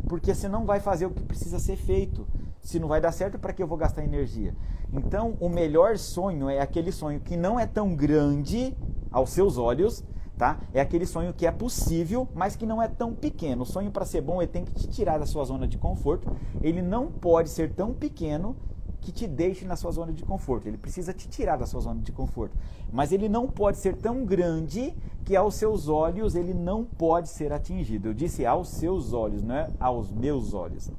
porque 0.08 0.34
você 0.34 0.48
não 0.48 0.66
vai 0.66 0.80
fazer 0.80 1.06
o 1.06 1.12
que 1.12 1.22
precisa 1.22 1.60
ser 1.60 1.76
feito. 1.76 2.26
Se 2.62 2.80
não 2.80 2.88
vai 2.88 3.02
dar 3.02 3.12
certo, 3.12 3.38
para 3.38 3.52
que 3.52 3.62
eu 3.62 3.68
vou 3.68 3.78
gastar 3.78 4.06
energia? 4.06 4.56
Então, 4.94 5.36
o 5.42 5.50
melhor 5.50 5.98
sonho 5.98 6.50
é 6.50 6.62
aquele 6.62 6.94
sonho 6.94 7.20
que 7.20 7.36
não 7.36 7.60
é 7.60 7.66
tão 7.66 7.94
grande 7.94 8.74
aos 9.12 9.32
seus 9.32 9.58
olhos, 9.58 10.02
tá? 10.38 10.60
É 10.74 10.82
aquele 10.82 11.06
sonho 11.06 11.34
que 11.34 11.46
é 11.46 11.52
possível, 11.52 12.28
mas 12.34 12.56
que 12.56 12.66
não 12.66 12.82
é 12.82 12.88
tão 12.88 13.14
pequeno. 13.14 13.64
O 13.64 13.66
sonho 13.66 13.92
para 13.92 14.06
ser 14.06 14.22
bom, 14.22 14.42
ele 14.42 14.52
tem 14.52 14.66
que 14.66 14.74
te 14.74 14.88
tirar 14.88 15.18
da 15.18 15.26
sua 15.26 15.46
zona 15.46 15.68
de 15.68 15.78
conforto. 15.78 16.36
Ele 16.62 16.82
não 16.82 17.12
pode 17.12 17.50
ser 17.50 17.74
tão 17.74 17.94
pequeno 17.94 18.56
que 19.04 19.12
te 19.12 19.28
deixe 19.28 19.66
na 19.66 19.76
sua 19.76 19.92
zona 19.92 20.14
de 20.14 20.24
conforto. 20.24 20.68
Ele 20.68 20.78
precisa 20.78 21.14
te 21.14 21.28
tirar 21.28 21.58
da 21.58 21.66
sua 21.66 21.82
zona 21.82 22.02
de 22.02 22.12
conforto. 22.12 22.58
Mas 22.92 23.12
ele 23.12 23.28
não 23.28 23.48
pode 23.48 23.78
ser 23.78 23.98
tão 23.98 24.26
grande 24.26 24.96
que 25.26 25.36
aos 25.36 25.56
seus 25.56 25.88
olhos 25.88 26.36
ele 26.36 26.54
não 26.54 26.84
pode 26.84 27.30
ser 27.30 27.52
atingido. 27.52 28.10
Eu 28.10 28.14
disse 28.14 28.46
aos 28.46 28.70
seus 28.70 29.14
olhos, 29.14 29.44
não 29.44 29.56
é 29.56 29.70
aos 29.80 30.12
meus 30.12 30.54
olhos. 30.54 30.90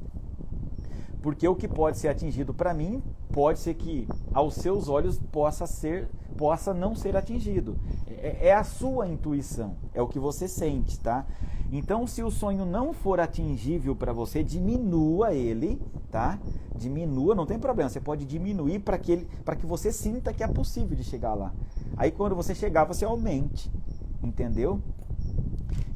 Porque 1.24 1.48
o 1.48 1.56
que 1.56 1.66
pode 1.66 1.96
ser 1.96 2.08
atingido 2.08 2.52
para 2.52 2.74
mim, 2.74 3.02
pode 3.32 3.58
ser 3.58 3.72
que 3.72 4.06
aos 4.34 4.56
seus 4.56 4.90
olhos 4.90 5.18
possa 5.18 5.66
ser, 5.66 6.06
possa 6.36 6.74
não 6.74 6.94
ser 6.94 7.16
atingido. 7.16 7.78
É, 8.06 8.48
é 8.48 8.52
a 8.52 8.62
sua 8.62 9.08
intuição, 9.08 9.74
é 9.94 10.02
o 10.02 10.06
que 10.06 10.18
você 10.18 10.46
sente, 10.46 11.00
tá? 11.00 11.24
Então, 11.72 12.06
se 12.06 12.22
o 12.22 12.30
sonho 12.30 12.66
não 12.66 12.92
for 12.92 13.18
atingível 13.20 13.96
para 13.96 14.12
você, 14.12 14.42
diminua 14.44 15.32
ele, 15.32 15.80
tá? 16.10 16.38
Diminua, 16.76 17.34
não 17.34 17.46
tem 17.46 17.58
problema. 17.58 17.88
Você 17.88 18.02
pode 18.02 18.26
diminuir 18.26 18.80
para 18.80 18.98
que 18.98 19.12
ele, 19.12 19.28
para 19.46 19.56
que 19.56 19.64
você 19.64 19.90
sinta 19.90 20.30
que 20.30 20.44
é 20.44 20.46
possível 20.46 20.94
de 20.94 21.04
chegar 21.04 21.32
lá. 21.32 21.54
Aí, 21.96 22.10
quando 22.10 22.36
você 22.36 22.54
chegar, 22.54 22.84
você 22.84 23.02
aumente, 23.02 23.72
entendeu? 24.22 24.78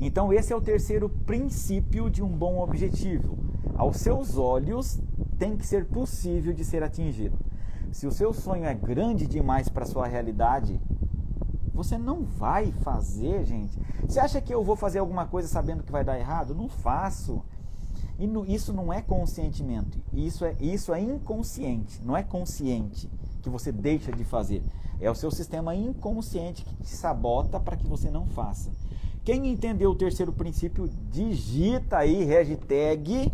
Então, 0.00 0.32
esse 0.32 0.54
é 0.54 0.56
o 0.56 0.60
terceiro 0.62 1.10
princípio 1.10 2.08
de 2.08 2.22
um 2.22 2.28
bom 2.30 2.60
objetivo. 2.62 3.36
Aos 3.76 3.98
seus 3.98 4.38
olhos, 4.38 4.98
tem 5.38 5.56
que 5.56 5.66
ser 5.66 5.86
possível 5.86 6.52
de 6.52 6.64
ser 6.64 6.82
atingido. 6.82 7.38
Se 7.92 8.06
o 8.06 8.12
seu 8.12 8.32
sonho 8.34 8.64
é 8.64 8.74
grande 8.74 9.26
demais 9.26 9.68
para 9.68 9.86
sua 9.86 10.06
realidade, 10.06 10.80
você 11.72 11.96
não 11.96 12.24
vai 12.24 12.72
fazer, 12.82 13.44
gente. 13.44 13.78
Você 14.06 14.18
acha 14.18 14.40
que 14.40 14.52
eu 14.52 14.64
vou 14.64 14.76
fazer 14.76 14.98
alguma 14.98 15.26
coisa 15.26 15.48
sabendo 15.48 15.82
que 15.82 15.92
vai 15.92 16.04
dar 16.04 16.18
errado? 16.18 16.54
Não 16.54 16.68
faço. 16.68 17.42
E 18.18 18.26
no, 18.26 18.44
isso 18.44 18.72
não 18.72 18.92
é 18.92 19.00
consentimento. 19.00 19.98
Isso 20.12 20.44
é, 20.44 20.56
isso 20.60 20.92
é 20.92 21.00
inconsciente. 21.00 22.02
Não 22.04 22.16
é 22.16 22.22
consciente 22.22 23.08
que 23.40 23.48
você 23.48 23.70
deixa 23.70 24.10
de 24.10 24.24
fazer. 24.24 24.62
É 25.00 25.08
o 25.08 25.14
seu 25.14 25.30
sistema 25.30 25.74
inconsciente 25.74 26.64
que 26.64 26.74
te 26.82 26.90
sabota 26.90 27.60
para 27.60 27.76
que 27.76 27.86
você 27.86 28.10
não 28.10 28.26
faça. 28.26 28.70
Quem 29.24 29.46
entendeu 29.46 29.90
o 29.90 29.94
terceiro 29.94 30.32
princípio, 30.32 30.88
digita 31.10 31.98
aí 31.98 32.24
hashtag 32.24 33.32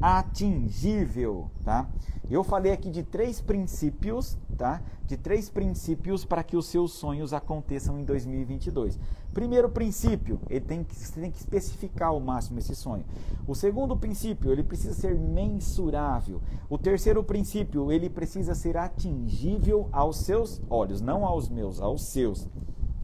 atingível, 0.00 1.50
tá? 1.64 1.88
Eu 2.30 2.44
falei 2.44 2.72
aqui 2.72 2.90
de 2.90 3.02
três 3.02 3.40
princípios, 3.40 4.36
tá? 4.56 4.82
De 5.06 5.16
três 5.16 5.48
princípios 5.48 6.26
para 6.26 6.42
que 6.42 6.56
os 6.56 6.66
seus 6.66 6.92
sonhos 6.92 7.32
aconteçam 7.32 7.98
em 7.98 8.04
2022. 8.04 8.98
Primeiro 9.32 9.70
princípio, 9.70 10.38
ele 10.48 10.60
tem 10.60 10.84
que, 10.84 10.94
você 10.94 11.20
tem 11.20 11.30
que 11.30 11.38
especificar 11.38 12.08
ao 12.08 12.20
máximo 12.20 12.58
esse 12.58 12.74
sonho. 12.76 13.04
O 13.46 13.54
segundo 13.54 13.96
princípio, 13.96 14.52
ele 14.52 14.62
precisa 14.62 14.92
ser 14.92 15.14
mensurável. 15.14 16.42
O 16.68 16.76
terceiro 16.76 17.24
princípio, 17.24 17.90
ele 17.90 18.10
precisa 18.10 18.54
ser 18.54 18.76
atingível 18.76 19.88
aos 19.90 20.18
seus 20.18 20.60
olhos, 20.68 21.00
não 21.00 21.24
aos 21.24 21.48
meus, 21.48 21.80
aos 21.80 22.02
seus. 22.02 22.46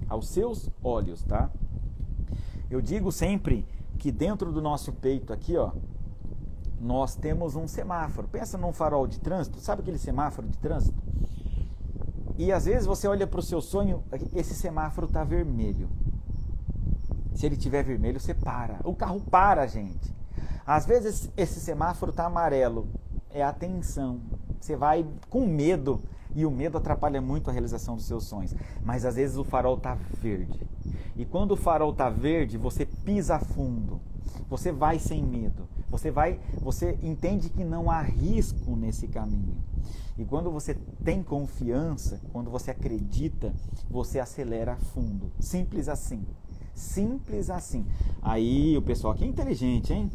Aos 0.06 0.28
seus 0.28 0.68
olhos, 0.82 1.22
tá? 1.24 1.50
Eu 2.70 2.82
digo 2.82 3.10
sempre 3.10 3.66
que 3.98 4.12
dentro 4.12 4.52
do 4.52 4.60
nosso 4.60 4.92
peito 4.92 5.32
aqui, 5.32 5.56
ó, 5.56 5.70
nós 6.84 7.16
temos 7.16 7.56
um 7.56 7.66
semáforo. 7.66 8.28
Pensa 8.28 8.58
num 8.58 8.72
farol 8.72 9.06
de 9.06 9.18
trânsito, 9.18 9.58
sabe 9.58 9.80
aquele 9.80 9.98
semáforo 9.98 10.46
de 10.46 10.58
trânsito? 10.58 11.02
E 12.36 12.52
às 12.52 12.66
vezes 12.66 12.86
você 12.86 13.08
olha 13.08 13.26
para 13.26 13.40
o 13.40 13.42
seu 13.42 13.60
sonho, 13.62 14.04
esse 14.34 14.54
semáforo 14.54 15.06
está 15.06 15.24
vermelho. 15.24 15.88
Se 17.34 17.46
ele 17.46 17.56
tiver 17.56 17.82
vermelho, 17.82 18.20
você 18.20 18.34
para. 18.34 18.80
O 18.84 18.94
carro 18.94 19.20
para, 19.20 19.66
gente. 19.66 20.14
Às 20.66 20.84
vezes 20.84 21.30
esse 21.36 21.58
semáforo 21.58 22.10
está 22.10 22.26
amarelo. 22.26 22.86
É 23.30 23.42
atenção. 23.42 24.20
Você 24.60 24.76
vai 24.76 25.06
com 25.30 25.46
medo 25.46 26.02
e 26.34 26.44
o 26.44 26.50
medo 26.50 26.76
atrapalha 26.76 27.20
muito 27.20 27.48
a 27.48 27.52
realização 27.52 27.96
dos 27.96 28.04
seus 28.04 28.24
sonhos. 28.24 28.54
Mas 28.82 29.04
às 29.04 29.16
vezes 29.16 29.36
o 29.36 29.44
farol 29.44 29.76
está 29.76 29.96
verde. 30.20 30.60
E 31.16 31.24
quando 31.24 31.52
o 31.52 31.56
farol 31.56 31.92
está 31.92 32.10
verde, 32.10 32.58
você 32.58 32.84
pisa 32.84 33.38
fundo. 33.38 34.00
Você 34.50 34.70
vai 34.70 34.98
sem 34.98 35.22
medo. 35.22 35.68
Você 35.94 36.10
vai, 36.10 36.40
você 36.60 36.98
entende 37.04 37.48
que 37.48 37.62
não 37.62 37.88
há 37.88 38.02
risco 38.02 38.74
nesse 38.74 39.06
caminho. 39.06 39.54
E 40.18 40.24
quando 40.24 40.50
você 40.50 40.74
tem 41.04 41.22
confiança, 41.22 42.20
quando 42.32 42.50
você 42.50 42.72
acredita, 42.72 43.54
você 43.88 44.18
acelera 44.18 44.74
fundo. 44.76 45.30
Simples 45.38 45.88
assim. 45.88 46.26
Simples 46.74 47.48
assim. 47.48 47.86
Aí 48.20 48.76
o 48.76 48.82
pessoal 48.82 49.12
aqui 49.12 49.22
é 49.22 49.28
inteligente, 49.28 49.92
hein? 49.92 50.10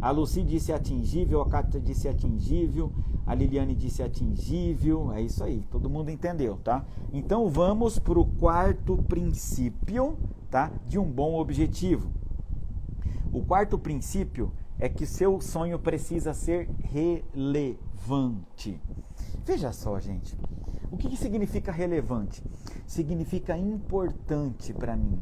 A 0.00 0.10
Lucy 0.10 0.42
disse 0.42 0.72
atingível, 0.72 1.40
a 1.40 1.48
Cátia 1.48 1.80
disse 1.80 2.08
atingível, 2.08 2.90
a 3.24 3.32
Liliane 3.32 3.76
disse 3.76 4.02
atingível. 4.02 5.12
É 5.12 5.22
isso 5.22 5.44
aí, 5.44 5.64
todo 5.70 5.88
mundo 5.88 6.10
entendeu, 6.10 6.56
tá? 6.64 6.84
Então 7.12 7.48
vamos 7.48 7.96
para 7.96 8.18
o 8.18 8.26
quarto 8.26 8.96
princípio, 9.04 10.18
tá? 10.50 10.72
De 10.88 10.98
um 10.98 11.08
bom 11.08 11.36
objetivo. 11.36 12.10
O 13.32 13.40
quarto 13.44 13.78
princípio 13.78 14.52
é 14.82 14.88
que 14.88 15.06
seu 15.06 15.40
sonho 15.40 15.78
precisa 15.78 16.34
ser 16.34 16.68
relevante. 16.82 18.80
Veja 19.44 19.70
só, 19.70 20.00
gente. 20.00 20.36
O 20.90 20.96
que, 20.96 21.08
que 21.08 21.16
significa 21.16 21.70
relevante? 21.70 22.42
Significa 22.84 23.56
importante 23.56 24.74
para 24.74 24.96
mim. 24.96 25.20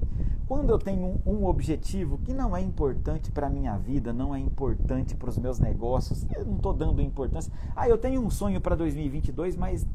Quando 0.48 0.70
eu 0.70 0.78
tenho 0.78 1.20
um, 1.26 1.44
objetivo 1.44 2.16
que 2.24 2.32
não 2.32 2.56
é 2.56 2.62
importante 2.62 3.30
para 3.30 3.48
a 3.48 3.50
minha 3.50 3.76
vida, 3.76 4.14
não 4.14 4.34
é 4.34 4.40
importante 4.40 5.14
para 5.14 5.28
os 5.28 5.36
meus 5.36 5.58
negócios, 5.58 6.26
eu 6.34 6.46
não 6.46 6.56
estou 6.56 6.72
dando 6.72 7.02
importância. 7.02 7.52
Ah, 7.76 7.86
eu 7.86 7.98
tenho 7.98 8.22
um 8.22 8.30
sonho 8.30 8.62
para 8.62 8.74
2022, 8.74 9.58
mas 9.58 9.86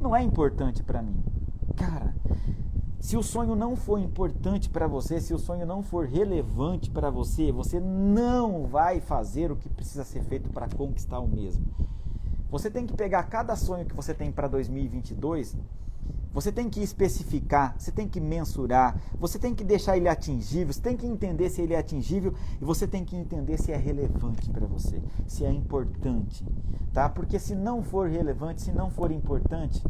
não 0.00 0.14
é 0.14 0.22
importante 0.22 0.84
para 0.84 1.02
mim. 1.02 1.20
Cara, 1.74 2.14
se 3.02 3.16
o 3.16 3.22
sonho 3.22 3.56
não 3.56 3.74
for 3.74 3.98
importante 3.98 4.70
para 4.70 4.86
você, 4.86 5.20
se 5.20 5.34
o 5.34 5.38
sonho 5.38 5.66
não 5.66 5.82
for 5.82 6.06
relevante 6.06 6.88
para 6.88 7.10
você, 7.10 7.50
você 7.50 7.80
não 7.80 8.62
vai 8.68 9.00
fazer 9.00 9.50
o 9.50 9.56
que 9.56 9.68
precisa 9.68 10.04
ser 10.04 10.22
feito 10.22 10.48
para 10.50 10.68
conquistar 10.68 11.18
o 11.18 11.26
mesmo. 11.26 11.66
Você 12.48 12.70
tem 12.70 12.86
que 12.86 12.94
pegar 12.94 13.24
cada 13.24 13.56
sonho 13.56 13.84
que 13.84 13.96
você 13.96 14.14
tem 14.14 14.30
para 14.30 14.46
2022, 14.46 15.56
você 16.32 16.52
tem 16.52 16.70
que 16.70 16.80
especificar, 16.80 17.74
você 17.76 17.90
tem 17.90 18.08
que 18.08 18.20
mensurar, 18.20 18.96
você 19.18 19.36
tem 19.36 19.52
que 19.52 19.64
deixar 19.64 19.96
ele 19.96 20.08
atingível, 20.08 20.72
você 20.72 20.80
tem 20.80 20.96
que 20.96 21.04
entender 21.04 21.50
se 21.50 21.60
ele 21.60 21.74
é 21.74 21.78
atingível 21.78 22.32
e 22.60 22.64
você 22.64 22.86
tem 22.86 23.04
que 23.04 23.16
entender 23.16 23.58
se 23.58 23.72
é 23.72 23.76
relevante 23.76 24.48
para 24.48 24.64
você, 24.68 25.02
se 25.26 25.44
é 25.44 25.50
importante, 25.50 26.46
tá? 26.92 27.08
Porque 27.08 27.40
se 27.40 27.56
não 27.56 27.82
for 27.82 28.08
relevante, 28.08 28.62
se 28.62 28.70
não 28.70 28.90
for 28.90 29.10
importante, 29.10 29.82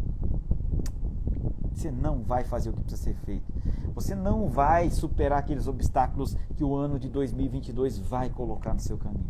você 1.73 1.91
não 1.91 2.23
vai 2.23 2.45
fazer 2.45 2.71
o 2.71 2.73
que 2.73 2.83
precisa 2.83 3.03
ser 3.03 3.15
feito. 3.25 3.53
Você 3.95 4.15
não 4.15 4.49
vai 4.49 4.91
superar 4.91 5.41
aqueles 5.41 5.67
obstáculos 5.67 6.37
que 6.57 6.63
o 6.63 6.75
ano 6.75 6.99
de 6.99 7.09
2022 7.09 7.99
vai 7.99 8.31
colocar 8.31 8.73
no 8.73 8.81
seu 8.81 8.97
caminho. 8.97 9.27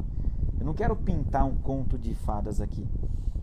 Eu 0.58 0.66
não 0.66 0.74
quero 0.74 0.94
pintar 0.94 1.44
um 1.44 1.56
conto 1.56 1.98
de 1.98 2.14
fadas 2.14 2.60
aqui. 2.60 2.86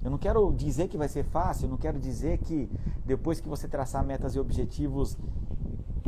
Eu 0.04 0.10
não 0.10 0.18
quero 0.18 0.54
dizer 0.54 0.88
que 0.88 0.98
vai 0.98 1.10
ser 1.10 1.24
fácil, 1.24 1.66
eu 1.66 1.70
não 1.70 1.78
quero 1.78 2.00
dizer 2.00 2.38
que 2.38 2.70
depois 3.06 3.42
que 3.42 3.50
você 3.50 3.68
traçar 3.68 4.06
metas 4.06 4.36
e 4.36 4.40
objetivos, 4.40 5.18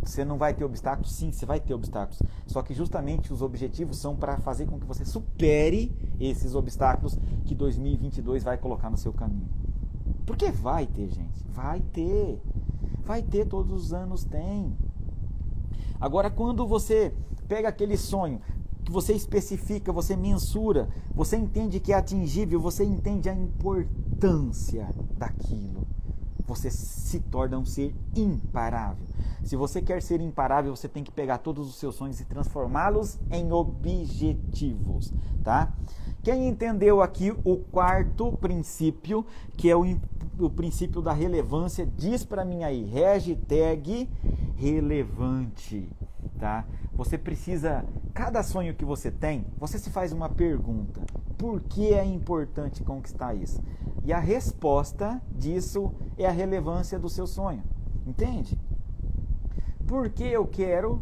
você 0.02 0.24
não 0.24 0.38
vai 0.38 0.54
ter 0.54 0.64
obstáculos. 0.64 1.12
Sim, 1.12 1.32
você 1.32 1.46
vai 1.46 1.60
ter 1.60 1.74
obstáculos. 1.74 2.22
Só 2.48 2.62
que 2.62 2.74
justamente 2.74 3.34
os 3.34 3.42
objetivos 3.42 3.98
são 3.98 4.16
para 4.16 4.38
fazer 4.38 4.66
com 4.66 4.80
que 4.80 4.86
você 4.86 5.04
supere 5.04 5.92
esses 6.20 6.56
obstáculos 6.56 7.18
que 7.46 7.54
2022 7.54 8.44
vai 8.44 8.58
colocar 8.58 8.90
no 8.90 8.98
seu 8.98 9.12
caminho. 9.12 9.50
Porque 10.26 10.52
vai 10.52 10.88
ter, 10.88 11.10
gente. 11.10 11.44
Vai 11.50 11.80
ter. 11.80 12.42
Vai 13.04 13.22
ter, 13.22 13.46
todos 13.48 13.86
os 13.86 13.94
anos 13.94 14.24
tem. 14.24 14.76
Agora, 16.00 16.30
quando 16.30 16.66
você 16.66 17.14
pega 17.48 17.70
aquele 17.70 17.98
sonho, 17.98 18.42
que 18.84 18.92
você 18.92 19.14
especifica, 19.14 19.92
você 19.92 20.16
mensura, 20.16 20.90
você 21.14 21.38
entende 21.38 21.80
que 21.80 21.94
é 21.94 21.96
atingível, 21.96 22.60
você 22.60 22.84
entende 22.84 23.30
a 23.30 23.34
importância 23.34 24.90
daquilo, 25.18 25.88
você 26.46 26.70
se 26.70 27.20
torna 27.20 27.58
um 27.58 27.66
ser 27.66 27.96
imparável. 28.16 29.06
Se 29.44 29.56
você 29.56 29.82
quer 29.82 30.02
ser 30.02 30.22
imparável, 30.22 30.76
você 30.76 30.88
tem 30.88 31.04
que 31.04 31.12
pegar 31.12 31.40
todos 31.40 31.68
os 31.68 31.76
seus 31.76 31.96
sonhos 31.96 32.20
e 32.20 32.26
transformá-los 32.26 33.20
em 33.32 33.52
objetivos, 33.52 35.14
tá? 35.44 35.74
Quem 36.24 36.48
entendeu 36.48 37.02
aqui 37.02 37.34
o 37.44 37.58
quarto 37.58 38.32
princípio, 38.34 39.26
que 39.58 39.70
é 39.72 39.76
o, 39.76 39.84
o 40.40 40.50
princípio 40.52 41.02
da 41.02 41.12
relevância, 41.12 41.84
diz 41.84 42.24
para 42.24 42.46
mim 42.46 42.64
aí, 42.64 42.84
hashtag 42.84 44.08
relevante, 44.56 45.90
tá? 46.40 46.64
Você 46.94 47.18
precisa, 47.18 47.84
cada 48.14 48.44
sonho 48.44 48.76
que 48.76 48.86
você 48.86 49.10
tem, 49.10 49.48
você 49.58 49.80
se 49.80 49.90
faz 49.90 50.14
uma 50.14 50.30
pergunta: 50.30 51.02
por 51.40 51.60
que 51.62 51.92
é 51.92 52.06
importante 52.06 52.84
conquistar 52.84 53.34
isso? 53.34 53.60
E 54.04 54.14
a 54.14 54.20
resposta 54.20 55.20
disso 55.32 55.92
é 56.20 56.28
a 56.28 56.32
relevância 56.32 57.00
do 57.00 57.10
seu 57.10 57.26
sonho, 57.26 57.64
entende? 58.06 58.60
Por 59.88 60.08
que 60.10 60.24
eu 60.24 60.46
quero 60.46 61.02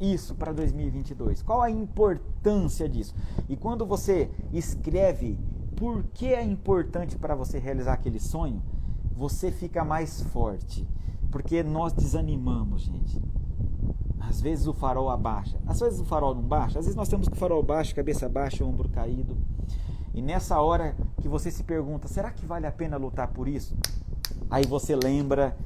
isso 0.00 0.36
para 0.36 0.52
2022? 0.52 1.42
Qual 1.42 1.60
a 1.60 1.70
importância 1.70 2.33
disso? 2.88 3.14
E 3.48 3.56
quando 3.56 3.86
você 3.86 4.30
escreve 4.52 5.38
por 5.76 6.04
que 6.04 6.26
é 6.26 6.42
importante 6.42 7.16
para 7.16 7.34
você 7.34 7.58
realizar 7.58 7.94
aquele 7.94 8.20
sonho, 8.20 8.62
você 9.12 9.50
fica 9.50 9.84
mais 9.84 10.22
forte. 10.22 10.86
Porque 11.30 11.62
nós 11.62 11.92
desanimamos, 11.92 12.82
gente. 12.82 13.20
Às 14.20 14.40
vezes 14.40 14.66
o 14.66 14.72
farol 14.72 15.10
abaixa, 15.10 15.58
às 15.66 15.80
vezes 15.80 16.00
o 16.00 16.04
farol 16.04 16.34
não 16.34 16.42
baixa, 16.42 16.78
às 16.78 16.86
vezes 16.86 16.96
nós 16.96 17.08
temos 17.08 17.28
o 17.28 17.34
farol 17.34 17.62
baixo, 17.62 17.94
cabeça 17.94 18.28
baixa, 18.28 18.64
ombro 18.64 18.88
caído. 18.88 19.36
E 20.14 20.22
nessa 20.22 20.60
hora 20.60 20.96
que 21.20 21.28
você 21.28 21.50
se 21.50 21.62
pergunta, 21.62 22.08
será 22.08 22.30
que 22.30 22.46
vale 22.46 22.66
a 22.66 22.72
pena 22.72 22.96
lutar 22.96 23.28
por 23.28 23.48
isso? 23.48 23.76
Aí 24.50 24.64
você 24.64 24.96
lembra 24.96 25.56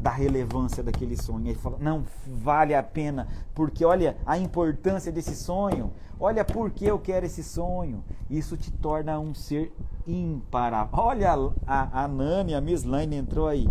da 0.00 0.10
relevância 0.10 0.82
daquele 0.82 1.16
sonho. 1.16 1.46
Ele 1.46 1.58
fala: 1.58 1.78
não 1.78 2.04
vale 2.26 2.74
a 2.74 2.82
pena, 2.82 3.28
porque 3.54 3.84
olha 3.84 4.16
a 4.24 4.38
importância 4.38 5.12
desse 5.12 5.36
sonho, 5.36 5.92
olha 6.18 6.44
por 6.44 6.70
que 6.70 6.86
eu 6.86 6.98
quero 6.98 7.26
esse 7.26 7.42
sonho. 7.42 8.02
Isso 8.28 8.56
te 8.56 8.72
torna 8.72 9.18
um 9.18 9.34
ser 9.34 9.72
imparável. 10.06 10.98
Olha 10.98 11.34
a, 11.66 12.04
a 12.04 12.08
Nani, 12.08 12.54
a 12.54 12.60
Miss 12.60 12.84
Lane 12.84 13.16
entrou 13.16 13.46
aí. 13.46 13.68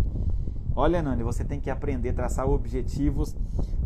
Olha, 0.74 1.02
Nani, 1.02 1.22
você 1.22 1.44
tem 1.44 1.58
que 1.60 1.68
aprender 1.68 2.10
a 2.10 2.14
traçar 2.14 2.48
objetivos 2.48 3.34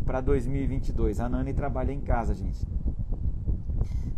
para 0.05 0.21
2022. 0.21 1.19
A 1.19 1.27
Nani 1.27 1.53
trabalha 1.53 1.91
em 1.91 1.99
casa, 1.99 2.33
gente. 2.33 2.65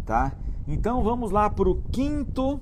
Tá? 0.05 0.33
Então 0.67 1.01
vamos 1.01 1.31
lá 1.31 1.49
para 1.49 1.69
o 1.69 1.81
quinto 1.91 2.59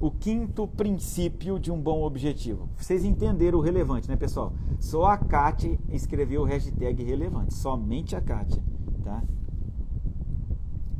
o 0.00 0.10
quinto 0.10 0.66
princípio 0.66 1.58
de 1.58 1.70
um 1.70 1.80
bom 1.80 2.02
objetivo. 2.02 2.68
Vocês 2.76 3.04
entenderam 3.04 3.58
o 3.58 3.62
relevante, 3.62 4.08
né, 4.08 4.16
pessoal? 4.16 4.52
Só 4.78 5.06
a 5.06 5.16
Kátia 5.16 5.78
escreveu 5.90 6.42
o 6.42 6.44
hashtag 6.44 7.02
relevante. 7.02 7.54
Somente 7.54 8.16
a 8.16 8.20
Kátia, 8.20 8.62
tá? 9.02 9.22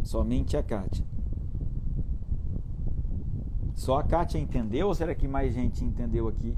Somente 0.03 0.57
a 0.57 0.63
Kátia. 0.63 1.05
Só 3.75 3.99
a 3.99 4.03
Kátia 4.03 4.39
entendeu 4.39 4.89
ou 4.89 4.95
será 4.95 5.15
que 5.15 5.27
mais 5.27 5.53
gente 5.53 5.85
entendeu 5.85 6.29
aqui 6.29 6.55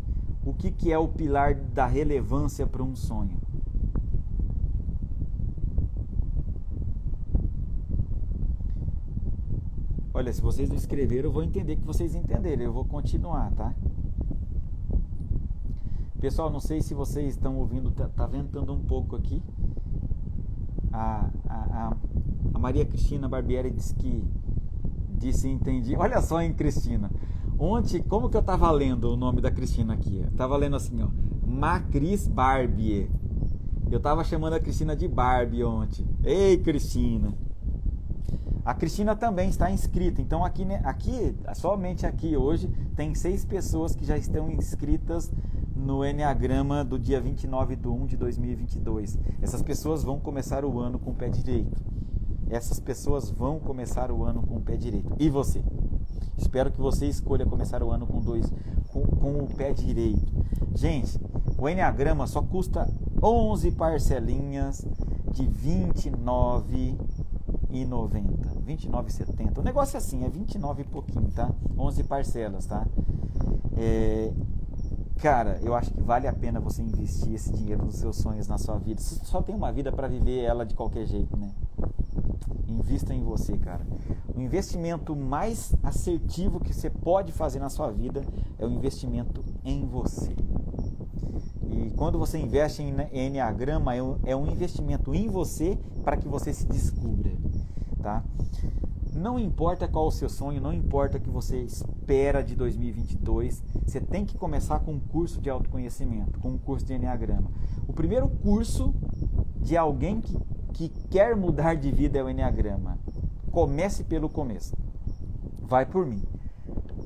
o 0.47 0.55
que, 0.55 0.70
que 0.70 0.93
é 0.93 0.99
o 0.99 1.09
pilar 1.09 1.57
da 1.57 1.87
relevância 1.87 2.64
para 2.68 2.80
um 2.80 2.95
sonho? 2.95 3.37
Olha, 10.16 10.32
se 10.32 10.40
vocês 10.40 10.70
não 10.70 10.76
escreveram, 10.76 11.28
eu 11.28 11.30
vou 11.30 11.42
entender 11.42 11.76
que 11.76 11.84
vocês 11.84 12.14
entenderam. 12.14 12.62
Eu 12.62 12.72
vou 12.72 12.86
continuar, 12.86 13.52
tá? 13.52 13.74
Pessoal, 16.18 16.48
não 16.48 16.58
sei 16.58 16.80
se 16.80 16.94
vocês 16.94 17.34
estão 17.34 17.58
ouvindo, 17.58 17.90
tá, 17.90 18.08
tá 18.08 18.26
ventando 18.26 18.72
um 18.72 18.82
pouco 18.82 19.14
aqui. 19.14 19.42
A, 20.90 21.28
a, 21.46 21.96
a, 22.54 22.58
Maria 22.58 22.86
Cristina 22.86 23.28
Barbieri 23.28 23.70
disse 23.70 23.94
que 23.94 24.24
disse 25.18 25.50
entendi. 25.50 25.94
Olha 25.94 26.22
só, 26.22 26.40
hein, 26.40 26.54
Cristina. 26.54 27.10
Ontem, 27.58 28.02
como 28.02 28.30
que 28.30 28.38
eu 28.38 28.42
tava 28.42 28.70
lendo 28.70 29.12
o 29.12 29.18
nome 29.18 29.42
da 29.42 29.50
Cristina 29.50 29.92
aqui? 29.92 30.20
Eu 30.24 30.30
tava 30.30 30.56
lendo 30.56 30.76
assim, 30.76 31.02
ó, 31.02 31.08
Macris 31.46 32.26
Barbie. 32.26 33.10
Eu 33.90 34.00
tava 34.00 34.24
chamando 34.24 34.54
a 34.54 34.60
Cristina 34.60 34.96
de 34.96 35.06
Barbie 35.06 35.62
ontem. 35.62 36.06
Ei, 36.24 36.56
Cristina. 36.56 37.34
A 38.66 38.74
Cristina 38.74 39.14
também 39.14 39.48
está 39.48 39.70
inscrita. 39.70 40.20
Então 40.20 40.44
aqui, 40.44 40.66
aqui, 40.82 41.36
somente 41.54 42.04
aqui 42.04 42.36
hoje, 42.36 42.66
tem 42.96 43.14
seis 43.14 43.44
pessoas 43.44 43.94
que 43.94 44.04
já 44.04 44.18
estão 44.18 44.50
inscritas 44.50 45.30
no 45.76 46.04
Enneagrama 46.04 46.82
do 46.82 46.98
dia 46.98 47.20
29 47.20 47.76
de 47.76 47.86
1 47.86 48.06
de 48.06 48.16
2022. 48.16 49.20
Essas 49.40 49.62
pessoas 49.62 50.02
vão 50.02 50.18
começar 50.18 50.64
o 50.64 50.80
ano 50.80 50.98
com 50.98 51.12
o 51.12 51.14
pé 51.14 51.28
direito. 51.28 51.80
Essas 52.50 52.80
pessoas 52.80 53.30
vão 53.30 53.60
começar 53.60 54.10
o 54.10 54.24
ano 54.24 54.42
com 54.42 54.56
o 54.56 54.60
pé 54.60 54.74
direito. 54.74 55.14
E 55.16 55.30
você? 55.30 55.62
Espero 56.36 56.72
que 56.72 56.80
você 56.80 57.06
escolha 57.06 57.46
começar 57.46 57.84
o 57.84 57.92
ano 57.92 58.04
com 58.04 58.20
dois, 58.20 58.52
com, 58.88 59.02
com 59.02 59.44
o 59.44 59.46
pé 59.46 59.72
direito. 59.72 60.26
Gente, 60.74 61.20
o 61.56 61.68
Enneagrama 61.68 62.26
só 62.26 62.42
custa 62.42 62.92
11 63.22 63.70
parcelinhas 63.70 64.84
de 65.30 65.46
29 65.46 66.98
29,90, 67.84 68.62
29,70. 68.64 69.58
O 69.58 69.62
negócio 69.62 69.96
é 69.96 69.98
assim, 69.98 70.24
é 70.24 70.28
29 70.28 70.82
e 70.82 70.84
pouquinho, 70.84 71.30
tá? 71.32 71.50
11 71.76 72.04
parcelas, 72.04 72.66
tá? 72.66 72.86
É, 73.76 74.32
cara, 75.18 75.58
eu 75.62 75.74
acho 75.74 75.92
que 75.92 76.00
vale 76.00 76.26
a 76.26 76.32
pena 76.32 76.58
você 76.60 76.82
investir 76.82 77.34
esse 77.34 77.52
dinheiro 77.52 77.84
nos 77.84 77.96
seus 77.96 78.16
sonhos, 78.16 78.48
na 78.48 78.56
sua 78.56 78.78
vida. 78.78 79.00
Você 79.00 79.16
só 79.24 79.42
tem 79.42 79.54
uma 79.54 79.70
vida 79.72 79.92
para 79.92 80.08
viver 80.08 80.42
ela 80.42 80.64
de 80.64 80.74
qualquer 80.74 81.06
jeito, 81.06 81.36
né? 81.36 81.50
Invista 82.66 83.12
em 83.12 83.22
você, 83.22 83.56
cara. 83.58 83.86
O 84.34 84.40
investimento 84.40 85.14
mais 85.14 85.74
assertivo 85.82 86.60
que 86.60 86.72
você 86.72 86.88
pode 86.88 87.32
fazer 87.32 87.58
na 87.58 87.68
sua 87.68 87.90
vida 87.90 88.22
é 88.58 88.66
o 88.66 88.70
investimento 88.70 89.44
em 89.64 89.84
você. 89.86 90.34
E 91.68 91.90
quando 91.96 92.18
você 92.18 92.38
investe 92.38 92.82
em 92.82 92.94
Enneagrama, 93.12 93.94
é 93.94 94.00
é 94.24 94.36
um 94.36 94.46
investimento 94.46 95.14
em 95.14 95.28
você 95.28 95.78
para 96.04 96.16
que 96.16 96.28
você 96.28 96.52
se 96.52 96.64
descubra 96.66 97.25
tá? 98.07 98.22
Não 99.12 99.36
importa 99.36 99.88
qual 99.88 100.07
o 100.07 100.12
seu 100.12 100.28
sonho, 100.28 100.61
não 100.61 100.72
importa 100.72 101.18
o 101.18 101.20
que 101.20 101.28
você 101.28 101.61
espera 101.62 102.40
de 102.40 102.54
2022, 102.54 103.64
você 103.84 104.00
tem 104.00 104.24
que 104.24 104.38
começar 104.38 104.78
com 104.80 104.92
um 104.92 105.00
curso 105.00 105.40
de 105.40 105.50
autoconhecimento, 105.50 106.38
com 106.38 106.50
um 106.50 106.59
curso 106.59 106.86
de 106.86 106.94
Enneagrama. 106.94 107.50
O 107.88 107.92
primeiro 107.92 108.28
curso 108.28 108.94
de 109.61 109.76
alguém 109.76 110.20
que, 110.20 110.38
que 110.72 110.88
quer 111.09 111.34
mudar 111.34 111.74
de 111.74 111.90
vida 111.90 112.18
é 112.18 112.22
o 112.22 112.30
Enneagrama. 112.30 112.96
Comece 113.50 114.04
pelo 114.04 114.28
começo. 114.28 114.76
Vai 115.62 115.84
por 115.84 116.07
mim. 116.07 116.22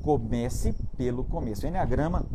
Comece 0.03 0.75
pelo 0.97 1.23
começo. 1.23 1.65
O 1.65 1.69
Enneagrama 1.69 2.25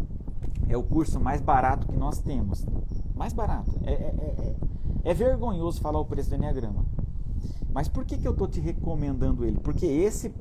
é 0.69 0.77
o 0.77 0.83
curso 0.83 1.21
mais 1.21 1.41
barato 1.41 1.87
que 1.87 1.97
nós 1.97 2.19
temos. 2.19 2.67
Mais 3.14 3.33
barato. 3.33 3.71
É, 3.85 3.93
é, 3.93 3.95
é, 3.95 4.55
é, 5.05 5.11
é 5.11 5.14
vergonhoso 5.14 5.81
falar 5.81 6.01
o 6.01 6.05
preço 6.05 6.31
do 6.31 6.37
Enneagrama. 6.37 6.86
Mas 7.77 7.89
por 7.89 8.05
que, 8.07 8.16
que 8.16 8.27
eu 8.27 8.33
estou 8.33 8.49
te 8.49 8.59
recomendando 8.59 9.45
ele? 9.45 9.59
Porque 9.59 9.85
esse, 9.85 10.33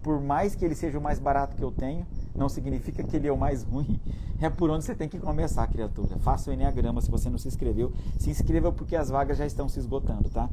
por 0.00 0.20
mais 0.20 0.54
que 0.54 0.64
ele 0.64 0.76
seja 0.76 0.96
o 0.96 1.02
mais 1.02 1.18
barato 1.18 1.56
que 1.56 1.64
eu 1.64 1.72
tenho, 1.72 2.06
não 2.36 2.48
significa 2.48 3.02
que 3.02 3.16
ele 3.16 3.26
é 3.26 3.32
o 3.32 3.36
mais 3.36 3.64
ruim. 3.64 4.00
É 4.42 4.48
por 4.48 4.70
onde 4.70 4.84
você 4.84 4.94
tem 4.94 5.06
que 5.06 5.18
começar, 5.18 5.66
criatura. 5.66 6.18
Faça 6.20 6.50
o 6.50 6.54
Enneagrama 6.54 7.02
se 7.02 7.10
você 7.10 7.28
não 7.28 7.36
se 7.36 7.46
inscreveu. 7.46 7.92
Se 8.18 8.30
inscreva 8.30 8.72
porque 8.72 8.96
as 8.96 9.10
vagas 9.10 9.36
já 9.36 9.44
estão 9.44 9.68
se 9.68 9.78
esgotando, 9.78 10.30
tá? 10.30 10.48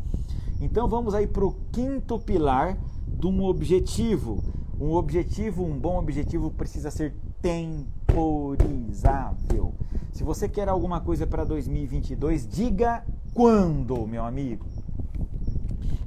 Então 0.59 0.89
vamos 0.89 1.13
aí 1.13 1.25
para 1.25 1.45
o 1.45 1.55
quinto 1.71 2.19
pilar 2.19 2.77
de 3.07 3.27
um 3.27 3.45
objetivo. 3.45 4.43
Um 4.77 4.91
objetivo, 4.91 5.63
um 5.63 5.79
bom 5.79 5.97
objetivo 5.97 6.51
precisa 6.51 6.91
ser 6.91 7.15
temporizável. 7.41 9.73
Se 10.11 10.21
você 10.21 10.49
quer 10.49 10.67
alguma 10.67 10.99
coisa 10.99 11.25
para 11.25 11.45
2022, 11.45 12.45
diga 12.45 13.05
quando, 13.33 14.05
meu 14.05 14.25
amigo. 14.25 14.65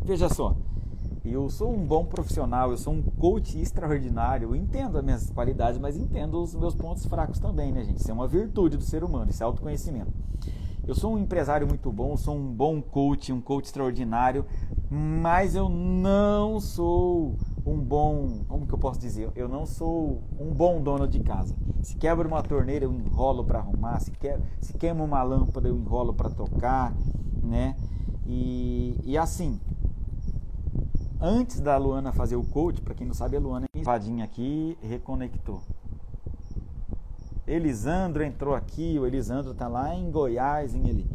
Veja 0.03 0.29
só, 0.29 0.57
eu 1.25 1.51
sou 1.51 1.73
um 1.73 1.87
bom 1.87 2.05
profissional, 2.05 2.71
eu 2.71 2.79
sou 2.79 2.95
um 2.95 3.03
coach 3.03 3.59
extraordinário, 3.61 4.49
eu 4.49 4.57
entendo 4.57 4.97
as 4.97 5.05
minhas 5.05 5.31
qualidades, 5.31 5.79
mas 5.79 5.97
entendo 5.97 6.43
os 6.43 6.55
meus 6.55 6.75
pontos 6.75 7.05
fracos 7.05 7.39
também, 7.39 7.71
né, 7.71 7.85
gente? 7.85 7.99
Isso 7.99 8.11
é 8.11 8.15
uma 8.15 8.27
virtude 8.27 8.77
do 8.77 8.83
ser 8.83 9.05
humano, 9.05 9.31
isso 9.31 9.43
é 9.43 9.47
autoconhecimento. 9.47 10.13
Eu 10.87 10.95
sou 10.95 11.15
um 11.15 11.19
empresário 11.19 11.69
muito 11.69 11.93
bom, 11.93 12.17
sou 12.17 12.35
um 12.35 12.53
bom 12.53 12.81
coach, 12.81 13.33
um 13.33 13.41
coach 13.41 13.67
extraordinário, 13.67 14.45
mas 14.91 15.55
eu 15.55 15.69
não 15.69 16.59
sou 16.59 17.37
um 17.65 17.79
bom, 17.79 18.41
como 18.49 18.67
que 18.67 18.75
eu 18.75 18.79
posso 18.79 18.99
dizer? 18.99 19.31
Eu 19.37 19.49
não 19.49 19.67
sou 19.67 20.23
um 20.39 20.53
bom 20.53 20.83
dono 20.83 21.07
de 21.07 21.21
casa. 21.21 21.55
Se 21.83 21.97
quebra 21.97 22.27
uma 22.27 22.43
torneira, 22.43 22.87
eu 22.87 22.93
enrolo 22.93 23.45
para 23.45 23.59
arrumar. 23.59 24.01
Se, 24.01 24.11
quer, 24.11 24.41
se 24.61 24.73
queima 24.73 25.05
uma 25.05 25.23
lâmpada, 25.23 25.69
eu 25.69 25.77
enrolo 25.77 26.15
para 26.15 26.31
tocar, 26.31 26.93
né? 27.43 27.77
E, 28.27 28.99
e 29.05 29.19
assim, 29.19 29.61
antes 31.21 31.61
da 31.61 31.77
Luana 31.77 32.13
fazer 32.13 32.37
o 32.37 32.45
coach, 32.45 32.81
para 32.81 32.95
quem 32.95 33.07
não 33.07 33.15
sabe, 33.15 33.37
a 33.37 33.41
Luana 33.41 33.67
invadinha 33.75 34.25
aqui 34.25 34.77
reconectou. 34.81 35.63
Elisandro 37.47 38.23
entrou 38.23 38.55
aqui, 38.55 38.99
o 38.99 39.07
Elisandro 39.07 39.55
tá 39.55 39.67
lá 39.67 39.95
em 39.95 40.11
Goiás, 40.11 40.75
em 40.75 40.89
ele. 40.89 41.07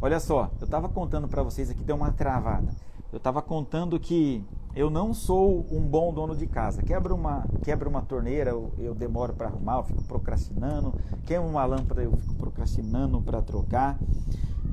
Olha 0.00 0.18
só, 0.18 0.50
eu 0.60 0.64
estava 0.64 0.88
contando 0.88 1.28
para 1.28 1.42
vocês 1.42 1.70
aqui, 1.70 1.82
deu 1.82 1.96
uma 1.96 2.12
travada. 2.12 2.68
Eu 3.12 3.18
estava 3.18 3.40
contando 3.40 3.98
que 4.00 4.44
eu 4.74 4.90
não 4.90 5.14
sou 5.14 5.66
um 5.70 5.80
bom 5.80 6.12
dono 6.12 6.36
de 6.36 6.46
casa. 6.46 6.82
Quebra 6.82 7.14
uma, 7.14 7.46
quebra 7.62 7.88
uma 7.88 8.02
torneira, 8.02 8.50
eu, 8.50 8.72
eu 8.78 8.94
demoro 8.94 9.32
para 9.32 9.48
arrumar, 9.48 9.78
eu 9.78 9.84
fico 9.84 10.04
procrastinando. 10.04 10.92
Queima 11.24 11.44
uma 11.44 11.64
lâmpada, 11.64 12.02
eu 12.02 12.12
fico 12.12 12.34
procrastinando 12.34 13.20
para 13.22 13.40
trocar. 13.40 13.98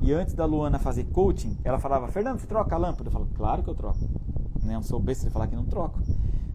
E 0.02 0.12
antes 0.12 0.34
da 0.34 0.44
Luana 0.44 0.78
fazer 0.78 1.04
coaching, 1.04 1.56
ela 1.64 1.78
falava: 1.78 2.08
Fernando, 2.08 2.38
você 2.38 2.46
troca 2.46 2.74
a 2.74 2.78
lâmpada? 2.78 3.08
Eu 3.08 3.12
falo: 3.12 3.28
Claro 3.34 3.62
que 3.62 3.70
eu 3.70 3.74
troco. 3.74 4.00
Né? 4.64 4.76
Eu 4.76 4.82
sou 4.82 4.98
besta 4.98 5.26
de 5.26 5.32
falar 5.32 5.46
que 5.46 5.54
não 5.54 5.64
troco. 5.64 6.00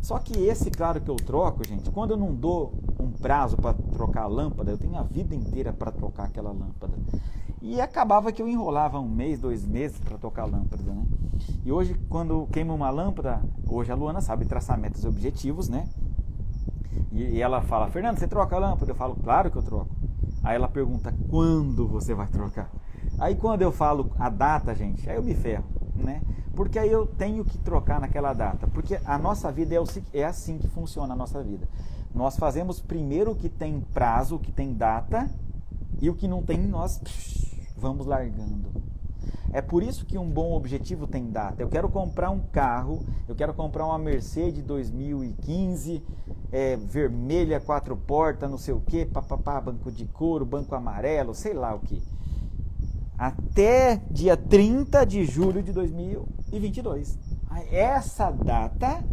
Só 0.02 0.18
que 0.18 0.34
esse, 0.34 0.72
claro 0.72 1.02
que 1.02 1.10
eu 1.10 1.16
troco, 1.16 1.66
gente, 1.68 1.90
quando 1.92 2.12
eu 2.12 2.18
não 2.18 2.34
dou 2.34 2.74
um 3.00 3.12
prazo 3.12 3.58
para 3.58 3.74
trocar 3.74 4.24
a 4.24 4.28
lâmpada, 4.28 4.72
eu 4.72 4.78
tenho 4.78 4.98
a 4.98 5.04
vida 5.04 5.36
inteira 5.36 5.74
para 5.74 5.92
trocar 5.92 6.26
aquela 6.26 6.52
lâmpada. 6.52 6.94
E 7.62 7.82
acabava 7.82 8.32
que 8.32 8.42
eu 8.42 8.48
enrolava 8.48 9.00
um 9.00 9.10
mês, 9.10 9.40
dois 9.40 9.66
meses 9.66 10.00
para 10.00 10.18
tocar 10.18 10.44
a 10.44 10.46
lâmpada, 10.46 10.82
né? 10.84 11.06
E 11.66 11.72
hoje, 11.72 11.94
quando 12.08 12.48
queima 12.48 12.74
uma 12.74 12.90
lâmpada, 12.90 13.42
hoje 13.68 13.92
a 13.92 13.96
Luana 13.96 14.22
sabe 14.22 14.46
traçar 14.46 14.78
metas 14.78 15.04
e 15.04 15.08
objetivos, 15.08 15.68
né? 15.68 15.88
E 17.12 17.42
ela 17.42 17.62
fala, 17.62 17.90
Fernando, 17.90 18.18
você 18.18 18.28
troca 18.28 18.56
a 18.56 18.60
lâmpada? 18.60 18.92
Eu 18.92 18.96
falo, 18.96 19.16
claro 19.22 19.52
que 19.52 19.58
eu 19.58 19.64
troco. 19.64 19.90
Aí 20.42 20.56
ela 20.56 20.70
pergunta, 20.70 21.14
quando 21.30 21.86
você 21.86 22.14
vai 22.14 22.28
trocar? 22.28 22.72
Aí 23.20 23.36
quando 23.36 23.62
eu 23.62 23.72
falo 23.72 24.12
a 24.18 24.30
data, 24.30 24.74
gente, 24.74 25.10
aí 25.10 25.18
eu 25.18 25.24
me 25.24 25.36
ferro, 25.36 25.66
né? 26.04 26.22
Porque 26.56 26.80
aí 26.80 26.92
eu 26.92 27.06
tenho 27.06 27.46
que 27.46 27.58
trocar 27.58 28.00
naquela 28.00 28.34
data. 28.34 28.68
Porque 28.68 29.00
a 29.06 29.18
nossa 29.18 29.52
vida 29.52 29.76
é, 29.76 29.80
o, 29.80 29.86
é 30.14 30.24
assim 30.24 30.58
que 30.58 30.68
funciona 30.68 31.14
a 31.14 31.18
nossa 31.18 31.44
vida. 31.44 31.68
Nós 32.14 32.38
fazemos 32.38 32.82
primeiro 32.82 33.32
o 33.32 33.36
que 33.36 33.50
tem 33.50 33.80
prazo, 33.94 34.36
o 34.36 34.40
que 34.40 34.52
tem 34.52 34.74
data, 34.74 35.30
e 36.02 36.10
o 36.10 36.16
que 36.16 36.28
não 36.28 36.42
tem, 36.42 36.58
nós 36.58 37.00
vamos 37.78 38.06
largando. 38.06 38.70
É 39.52 39.62
por 39.62 39.82
isso 39.82 40.06
que 40.06 40.18
um 40.18 40.30
bom 40.30 40.54
objetivo 40.54 41.08
tem 41.08 41.30
data. 41.32 41.62
Eu 41.62 41.70
quero 41.70 41.90
comprar 41.90 42.30
um 42.30 42.40
carro, 42.40 43.04
eu 43.28 43.36
quero 43.36 43.54
comprar 43.54 43.86
uma 43.86 43.98
Mercedes 43.98 44.64
2015, 44.64 46.04
é, 46.52 46.78
vermelha, 46.78 47.60
quatro 47.60 47.98
portas, 47.98 48.50
não 48.50 48.58
sei 48.58 48.74
o 48.74 48.80
que, 48.80 49.06
papapá, 49.06 49.60
banco 49.60 49.92
de 49.92 50.06
couro, 50.06 50.46
banco 50.46 50.76
amarelo, 50.76 51.34
sei 51.34 51.54
lá 51.54 51.74
o 51.74 51.80
que. 51.80 52.02
Até 53.20 54.02
dia 54.10 54.38
30 54.38 55.06
de 55.06 55.26
julho 55.26 55.62
de 55.62 55.74
2022. 55.74 57.20
Essa 57.70 58.32
data 58.32 59.04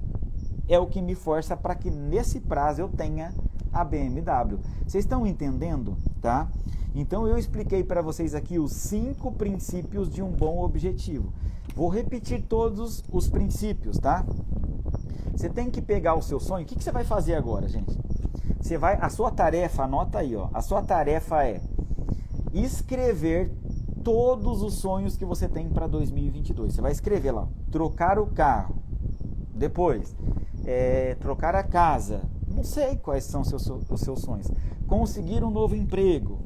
é 0.69 0.79
o 0.79 0.87
que 0.87 1.03
me 1.03 1.17
força 1.17 1.57
para 1.57 1.75
que 1.75 1.91
nesse 1.91 2.39
prazo 2.39 2.83
eu 2.83 2.89
tenha 2.89 3.35
a 3.73 3.83
BMW. 3.85 4.61
Vocês 4.87 5.03
estão 5.03 5.27
entendendo, 5.27 5.97
tá? 6.23 6.49
Então 6.95 7.27
eu 7.27 7.37
expliquei 7.37 7.83
para 7.83 8.01
vocês 8.01 8.33
aqui 8.33 8.61
os 8.61 8.71
cinco 8.71 9.33
princípios 9.33 10.09
de 10.09 10.23
um 10.23 10.31
bom 10.31 10.63
objetivo. 10.63 11.33
Vou 11.75 11.89
repetir 11.89 12.43
todos 12.43 13.03
os 13.11 13.29
princípios, 13.29 13.99
tá? 13.99 14.25
Você 15.33 15.49
tem 15.49 15.69
que 15.69 15.83
pegar 15.83 16.15
o 16.15 16.23
seu 16.23 16.39
sonho. 16.39 16.63
O 16.63 16.67
que, 16.67 16.77
que 16.77 16.85
você 16.85 16.93
vai 16.93 17.03
fazer 17.03 17.35
agora, 17.35 17.67
gente? 17.67 17.99
Você 18.61 18.79
vai, 18.79 18.97
a 19.01 19.09
sua 19.11 19.33
tarefa, 19.33 19.83
anota 19.83 20.21
aí, 20.21 20.37
ó. 20.37 20.49
A 20.55 20.63
sua 20.63 20.81
tarefa 20.81 21.45
é 21.45 21.61
escrever 22.55 23.51
todos 24.07 24.63
os 24.63 24.75
sonhos 24.75 25.17
que 25.17 25.25
você 25.25 25.49
tem 25.49 25.69
para 25.69 25.89
2022. 25.89 26.75
Você 26.75 26.81
vai 26.81 26.93
escrever 26.93 27.33
lá, 27.33 27.49
trocar 27.73 28.21
o 28.21 28.27
carro, 28.29 28.77
depois 29.53 30.15
é, 30.65 31.17
trocar 31.17 31.57
a 31.57 31.65
casa. 31.65 32.23
Não 32.47 32.63
sei 32.63 32.95
quais 32.99 33.25
são 33.25 33.41
os 33.41 33.49
seus, 33.49 33.67
os 33.67 34.01
seus 34.01 34.21
sonhos. 34.21 34.49
Conseguir 34.87 35.43
um 35.43 35.51
novo 35.51 35.75
emprego, 35.75 36.39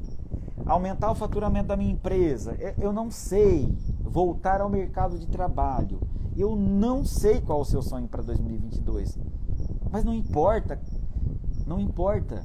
aumentar 0.65 1.11
o 1.11 1.15
faturamento 1.15 1.67
da 1.67 1.77
minha 1.77 1.91
empresa, 1.91 2.57
eu 2.79 2.91
não 2.91 3.11
sei, 3.11 3.71
voltar 3.99 4.59
ao 4.59 4.67
mercado 4.67 5.19
de 5.19 5.27
trabalho, 5.27 5.99
eu 6.35 6.55
não 6.55 7.05
sei 7.05 7.41
qual 7.41 7.59
é 7.59 7.61
o 7.61 7.65
seu 7.65 7.83
sonho 7.83 8.07
para 8.07 8.23
2022. 8.23 9.19
Mas 9.91 10.03
não 10.03 10.15
importa, 10.15 10.81
não 11.67 11.79
importa. 11.79 12.43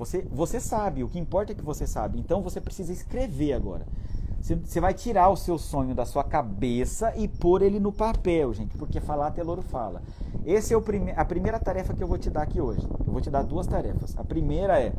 Você, 0.00 0.26
você 0.32 0.58
sabe, 0.58 1.04
o 1.04 1.08
que 1.08 1.18
importa 1.18 1.52
é 1.52 1.54
que 1.54 1.62
você 1.62 1.86
sabe. 1.86 2.18
Então 2.18 2.40
você 2.40 2.58
precisa 2.58 2.90
escrever 2.90 3.52
agora. 3.52 3.86
Você 4.40 4.80
vai 4.80 4.94
tirar 4.94 5.28
o 5.28 5.36
seu 5.36 5.58
sonho 5.58 5.94
da 5.94 6.06
sua 6.06 6.24
cabeça 6.24 7.14
e 7.16 7.28
pôr 7.28 7.60
ele 7.60 7.78
no 7.78 7.92
papel, 7.92 8.54
gente, 8.54 8.78
porque 8.78 8.98
falar 8.98 9.26
até 9.26 9.42
louro 9.42 9.60
fala. 9.60 10.00
Essa 10.46 10.72
é 10.72 10.76
o 10.76 10.80
prime 10.80 11.12
a 11.14 11.22
primeira 11.22 11.60
tarefa 11.60 11.92
que 11.92 12.02
eu 12.02 12.08
vou 12.08 12.16
te 12.16 12.30
dar 12.30 12.42
aqui 12.42 12.58
hoje. 12.58 12.80
Eu 13.06 13.12
vou 13.12 13.20
te 13.20 13.30
dar 13.30 13.42
duas 13.42 13.66
tarefas. 13.66 14.16
A 14.16 14.24
primeira 14.24 14.80
é 14.80 14.94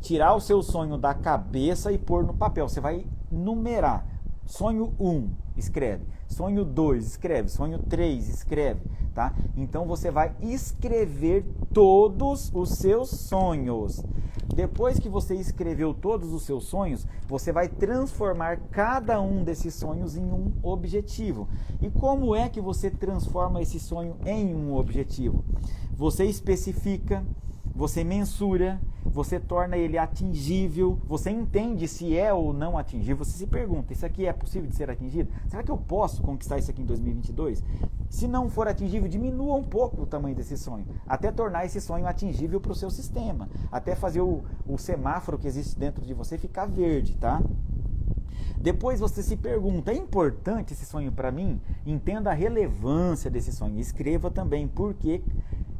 tirar 0.00 0.34
o 0.34 0.40
seu 0.40 0.60
sonho 0.60 0.98
da 0.98 1.14
cabeça 1.14 1.92
e 1.92 1.96
pôr 1.96 2.24
no 2.24 2.34
papel. 2.34 2.68
Você 2.68 2.80
vai 2.80 3.06
numerar. 3.30 4.04
Sonho 4.44 4.92
1, 4.98 5.08
um, 5.08 5.30
escreve. 5.56 6.04
Sonho 6.26 6.64
2, 6.64 7.06
escreve. 7.06 7.48
Sonho 7.48 7.78
3, 7.78 8.28
escreve. 8.28 8.80
Tá? 9.14 9.32
Então 9.56 9.86
você 9.86 10.10
vai 10.10 10.34
escrever 10.40 11.44
todos 11.72 12.50
os 12.54 12.70
seus 12.70 13.10
sonhos. 13.10 14.02
Depois 14.54 14.98
que 14.98 15.08
você 15.08 15.34
escreveu 15.34 15.92
todos 15.92 16.32
os 16.32 16.42
seus 16.42 16.64
sonhos, 16.64 17.06
você 17.26 17.50
vai 17.52 17.68
transformar 17.68 18.58
cada 18.70 19.20
um 19.20 19.42
desses 19.42 19.74
sonhos 19.74 20.16
em 20.16 20.24
um 20.24 20.52
objetivo. 20.62 21.48
E 21.80 21.90
como 21.90 22.36
é 22.36 22.48
que 22.48 22.60
você 22.60 22.90
transforma 22.90 23.62
esse 23.62 23.80
sonho 23.80 24.16
em 24.24 24.54
um 24.54 24.74
objetivo? 24.76 25.44
Você 25.96 26.24
especifica, 26.24 27.24
você 27.74 28.04
mensura, 28.04 28.80
você 29.04 29.40
torna 29.40 29.76
ele 29.76 29.98
atingível, 29.98 30.98
você 31.06 31.30
entende 31.30 31.88
se 31.88 32.16
é 32.16 32.32
ou 32.32 32.52
não 32.52 32.78
atingível, 32.78 33.24
você 33.24 33.36
se 33.36 33.46
pergunta, 33.46 33.92
isso 33.92 34.06
aqui 34.06 34.26
é 34.26 34.32
possível 34.32 34.68
de 34.68 34.76
ser 34.76 34.88
atingido? 34.88 35.28
Será 35.48 35.62
que 35.62 35.70
eu 35.70 35.76
posso 35.76 36.22
conquistar 36.22 36.58
isso 36.58 36.70
aqui 36.70 36.82
em 36.82 36.86
2022? 36.86 37.64
Se 38.08 38.28
não 38.28 38.48
for 38.48 38.68
atingível, 38.68 39.08
diminua 39.08 39.56
um 39.56 39.64
pouco 39.64 40.02
o 40.02 40.06
tamanho 40.06 40.36
desse 40.36 40.56
sonho, 40.56 40.86
até 41.06 41.32
tornar 41.32 41.66
esse 41.66 41.80
sonho 41.80 42.06
atingível 42.06 42.60
para 42.60 42.72
o 42.72 42.76
seu 42.76 42.90
sistema, 42.90 43.48
até 43.72 43.96
fazer 43.96 44.20
o, 44.20 44.44
o 44.66 44.78
semáforo 44.78 45.36
que 45.36 45.48
existe 45.48 45.76
dentro 45.76 46.04
de 46.04 46.14
você 46.14 46.38
ficar 46.38 46.66
verde, 46.66 47.16
tá? 47.16 47.42
Depois 48.64 48.98
você 48.98 49.22
se 49.22 49.36
pergunta: 49.36 49.92
é 49.92 49.94
importante 49.94 50.72
esse 50.72 50.86
sonho 50.86 51.12
para 51.12 51.30
mim? 51.30 51.60
Entenda 51.84 52.30
a 52.30 52.32
relevância 52.32 53.30
desse 53.30 53.52
sonho. 53.52 53.78
Escreva 53.78 54.30
também 54.30 54.66
por 54.66 54.94
que 54.94 55.22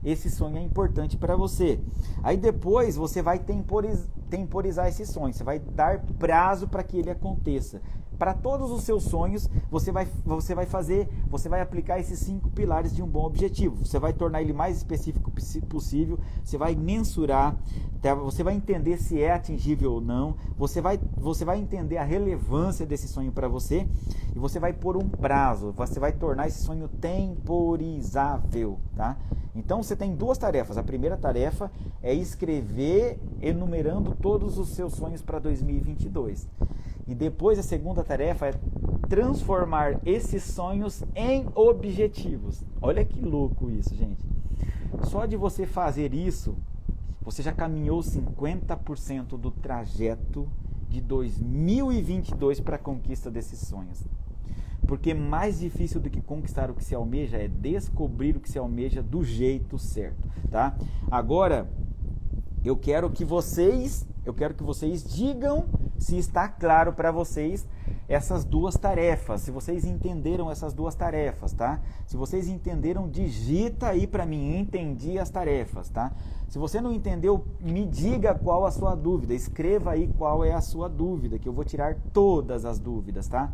esse 0.04 0.30
sonho 0.30 0.58
é 0.58 0.62
importante 0.62 1.16
para 1.16 1.36
você. 1.36 1.80
Aí 2.22 2.36
depois 2.36 2.96
você 2.96 3.22
vai 3.22 3.38
temporiz, 3.38 4.08
temporizar 4.28 4.88
esse 4.88 5.06
sonho, 5.06 5.32
você 5.32 5.42
vai 5.42 5.58
dar 5.58 6.04
prazo 6.18 6.68
para 6.68 6.82
que 6.82 6.98
ele 6.98 7.10
aconteça. 7.10 7.80
Para 8.18 8.34
todos 8.34 8.70
os 8.70 8.84
seus 8.84 9.04
sonhos, 9.04 9.48
você 9.70 9.90
vai, 9.90 10.06
você 10.24 10.54
vai 10.54 10.66
fazer, 10.66 11.08
você 11.28 11.48
vai 11.48 11.60
aplicar 11.60 11.98
esses 11.98 12.18
cinco 12.18 12.50
pilares 12.50 12.94
de 12.94 13.02
um 13.02 13.06
bom 13.06 13.24
objetivo. 13.24 13.84
Você 13.84 13.98
vai 13.98 14.12
tornar 14.12 14.42
ele 14.42 14.52
mais 14.52 14.76
específico 14.76 15.32
possível, 15.68 16.18
você 16.42 16.56
vai 16.56 16.74
mensurar, 16.74 17.56
tá? 18.00 18.14
você 18.14 18.42
vai 18.42 18.54
entender 18.54 18.98
se 18.98 19.20
é 19.20 19.32
atingível 19.32 19.94
ou 19.94 20.00
não, 20.00 20.36
você 20.56 20.80
vai, 20.80 20.98
você 21.16 21.44
vai 21.44 21.58
entender 21.58 21.96
a 21.96 22.04
relevância 22.04 22.86
desse 22.86 23.08
sonho 23.08 23.32
para 23.32 23.48
você 23.48 23.86
e 24.34 24.38
você 24.38 24.58
vai 24.58 24.72
pôr 24.72 24.96
um 24.96 25.08
prazo, 25.08 25.72
você 25.72 25.98
vai 25.98 26.12
tornar 26.12 26.46
esse 26.46 26.62
sonho 26.62 26.88
temporizável, 26.88 28.78
tá? 28.96 29.16
Então 29.54 29.82
você 29.82 29.94
tem 29.94 30.14
duas 30.14 30.36
tarefas. 30.36 30.76
A 30.76 30.82
primeira 30.82 31.16
tarefa 31.16 31.70
é 32.02 32.12
escrever 32.12 33.20
enumerando 33.40 34.14
todos 34.14 34.58
os 34.58 34.70
seus 34.70 34.94
sonhos 34.94 35.22
para 35.22 35.38
2022. 35.38 36.48
E 37.06 37.14
depois 37.14 37.58
a 37.58 37.62
segunda 37.62 38.02
tarefa 38.02 38.46
é 38.46 38.54
transformar 39.08 40.00
esses 40.04 40.42
sonhos 40.42 41.02
em 41.14 41.46
objetivos. 41.54 42.62
Olha 42.80 43.04
que 43.04 43.20
louco 43.20 43.70
isso, 43.70 43.94
gente. 43.94 44.24
Só 45.02 45.26
de 45.26 45.36
você 45.36 45.66
fazer 45.66 46.14
isso, 46.14 46.56
você 47.20 47.42
já 47.42 47.52
caminhou 47.52 48.00
50% 48.00 49.38
do 49.38 49.50
trajeto 49.50 50.48
de 50.88 51.00
2022 51.00 52.60
para 52.60 52.76
a 52.76 52.78
conquista 52.78 53.30
desses 53.30 53.58
sonhos. 53.60 54.04
Porque 54.86 55.14
mais 55.14 55.60
difícil 55.60 56.00
do 56.00 56.10
que 56.10 56.20
conquistar 56.20 56.70
o 56.70 56.74
que 56.74 56.84
se 56.84 56.94
almeja 56.94 57.38
é 57.38 57.48
descobrir 57.48 58.36
o 58.36 58.40
que 58.40 58.50
se 58.50 58.58
almeja 58.58 59.02
do 59.02 59.24
jeito 59.24 59.78
certo, 59.78 60.28
tá? 60.50 60.76
Agora, 61.10 61.68
eu 62.64 62.76
quero 62.76 63.10
que 63.10 63.24
vocês, 63.24 64.06
eu 64.24 64.32
quero 64.32 64.54
que 64.54 64.62
vocês 64.62 65.04
digam 65.04 65.66
se 65.98 66.16
está 66.16 66.48
claro 66.48 66.92
para 66.92 67.10
vocês 67.12 67.66
essas 68.08 68.44
duas 68.44 68.74
tarefas. 68.76 69.42
Se 69.42 69.50
vocês 69.50 69.84
entenderam 69.84 70.50
essas 70.50 70.72
duas 70.72 70.94
tarefas, 70.94 71.52
tá? 71.52 71.80
Se 72.06 72.16
vocês 72.16 72.48
entenderam, 72.48 73.08
digita 73.08 73.88
aí 73.88 74.06
para 74.06 74.26
mim, 74.26 74.58
entendi 74.58 75.18
as 75.18 75.30
tarefas, 75.30 75.88
tá? 75.88 76.12
Se 76.48 76.58
você 76.58 76.80
não 76.80 76.92
entendeu, 76.92 77.44
me 77.60 77.84
diga 77.86 78.34
qual 78.34 78.64
a 78.64 78.70
sua 78.70 78.94
dúvida, 78.94 79.34
escreva 79.34 79.92
aí 79.92 80.08
qual 80.18 80.44
é 80.44 80.52
a 80.52 80.60
sua 80.60 80.88
dúvida, 80.88 81.38
que 81.38 81.48
eu 81.48 81.52
vou 81.52 81.64
tirar 81.64 81.96
todas 82.12 82.64
as 82.64 82.78
dúvidas, 82.78 83.28
tá? 83.28 83.52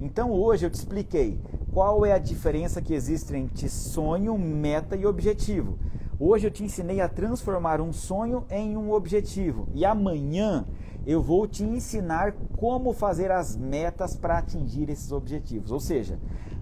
Então 0.00 0.30
hoje 0.32 0.66
eu 0.66 0.70
te 0.70 0.74
expliquei 0.74 1.40
qual 1.72 2.04
é 2.04 2.12
a 2.12 2.18
diferença 2.18 2.82
que 2.82 2.94
existe 2.94 3.34
entre 3.36 3.68
sonho, 3.68 4.36
meta 4.36 4.96
e 4.96 5.06
objetivo. 5.06 5.78
Hoje 6.18 6.46
eu 6.46 6.50
te 6.50 6.62
ensinei 6.62 7.00
a 7.00 7.08
transformar 7.08 7.80
um 7.80 7.92
sonho 7.92 8.44
em 8.48 8.76
um 8.76 8.92
objetivo 8.92 9.66
e 9.74 9.84
amanhã 9.84 10.64
eu 11.04 11.20
vou 11.20 11.44
te 11.44 11.64
ensinar 11.64 12.32
como 12.56 12.92
fazer 12.92 13.32
as 13.32 13.56
metas 13.56 14.16
para 14.16 14.38
atingir 14.38 14.88
esses 14.88 15.10
objetivos. 15.10 15.72
Ou 15.72 15.80
seja, 15.80 16.20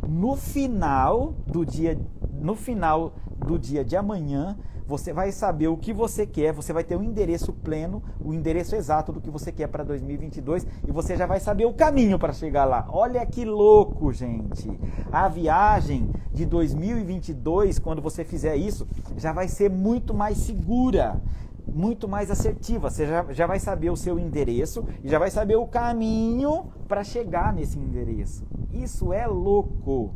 no 0.08 0.36
final 0.36 1.34
do 1.46 1.66
dia, 1.66 2.00
no 2.32 2.54
final 2.54 3.14
do 3.36 3.58
dia 3.58 3.84
de 3.84 3.94
amanhã, 3.94 4.56
você 4.92 5.10
vai 5.10 5.32
saber 5.32 5.68
o 5.68 5.76
que 5.78 5.90
você 5.90 6.26
quer, 6.26 6.52
você 6.52 6.70
vai 6.70 6.84
ter 6.84 6.96
o 6.96 6.98
um 6.98 7.02
endereço 7.02 7.50
pleno, 7.50 8.02
o 8.20 8.34
endereço 8.34 8.76
exato 8.76 9.10
do 9.10 9.22
que 9.22 9.30
você 9.30 9.50
quer 9.50 9.66
para 9.66 9.82
2022 9.82 10.66
e 10.86 10.92
você 10.92 11.16
já 11.16 11.24
vai 11.24 11.40
saber 11.40 11.64
o 11.64 11.72
caminho 11.72 12.18
para 12.18 12.34
chegar 12.34 12.66
lá. 12.66 12.86
Olha 12.90 13.24
que 13.24 13.42
louco, 13.42 14.12
gente! 14.12 14.70
A 15.10 15.28
viagem 15.28 16.10
de 16.30 16.44
2022, 16.44 17.78
quando 17.78 18.02
você 18.02 18.22
fizer 18.22 18.54
isso, 18.54 18.86
já 19.16 19.32
vai 19.32 19.48
ser 19.48 19.70
muito 19.70 20.12
mais 20.12 20.36
segura 20.36 21.18
muito 21.66 22.06
mais 22.06 22.30
assertiva. 22.30 22.90
Você 22.90 23.06
já, 23.06 23.32
já 23.32 23.46
vai 23.46 23.58
saber 23.58 23.88
o 23.88 23.96
seu 23.96 24.18
endereço 24.18 24.84
e 25.02 25.08
já 25.08 25.18
vai 25.18 25.30
saber 25.30 25.56
o 25.56 25.66
caminho 25.66 26.66
para 26.86 27.02
chegar 27.02 27.50
nesse 27.54 27.78
endereço. 27.78 28.44
Isso 28.70 29.10
é 29.10 29.26
louco. 29.26 30.10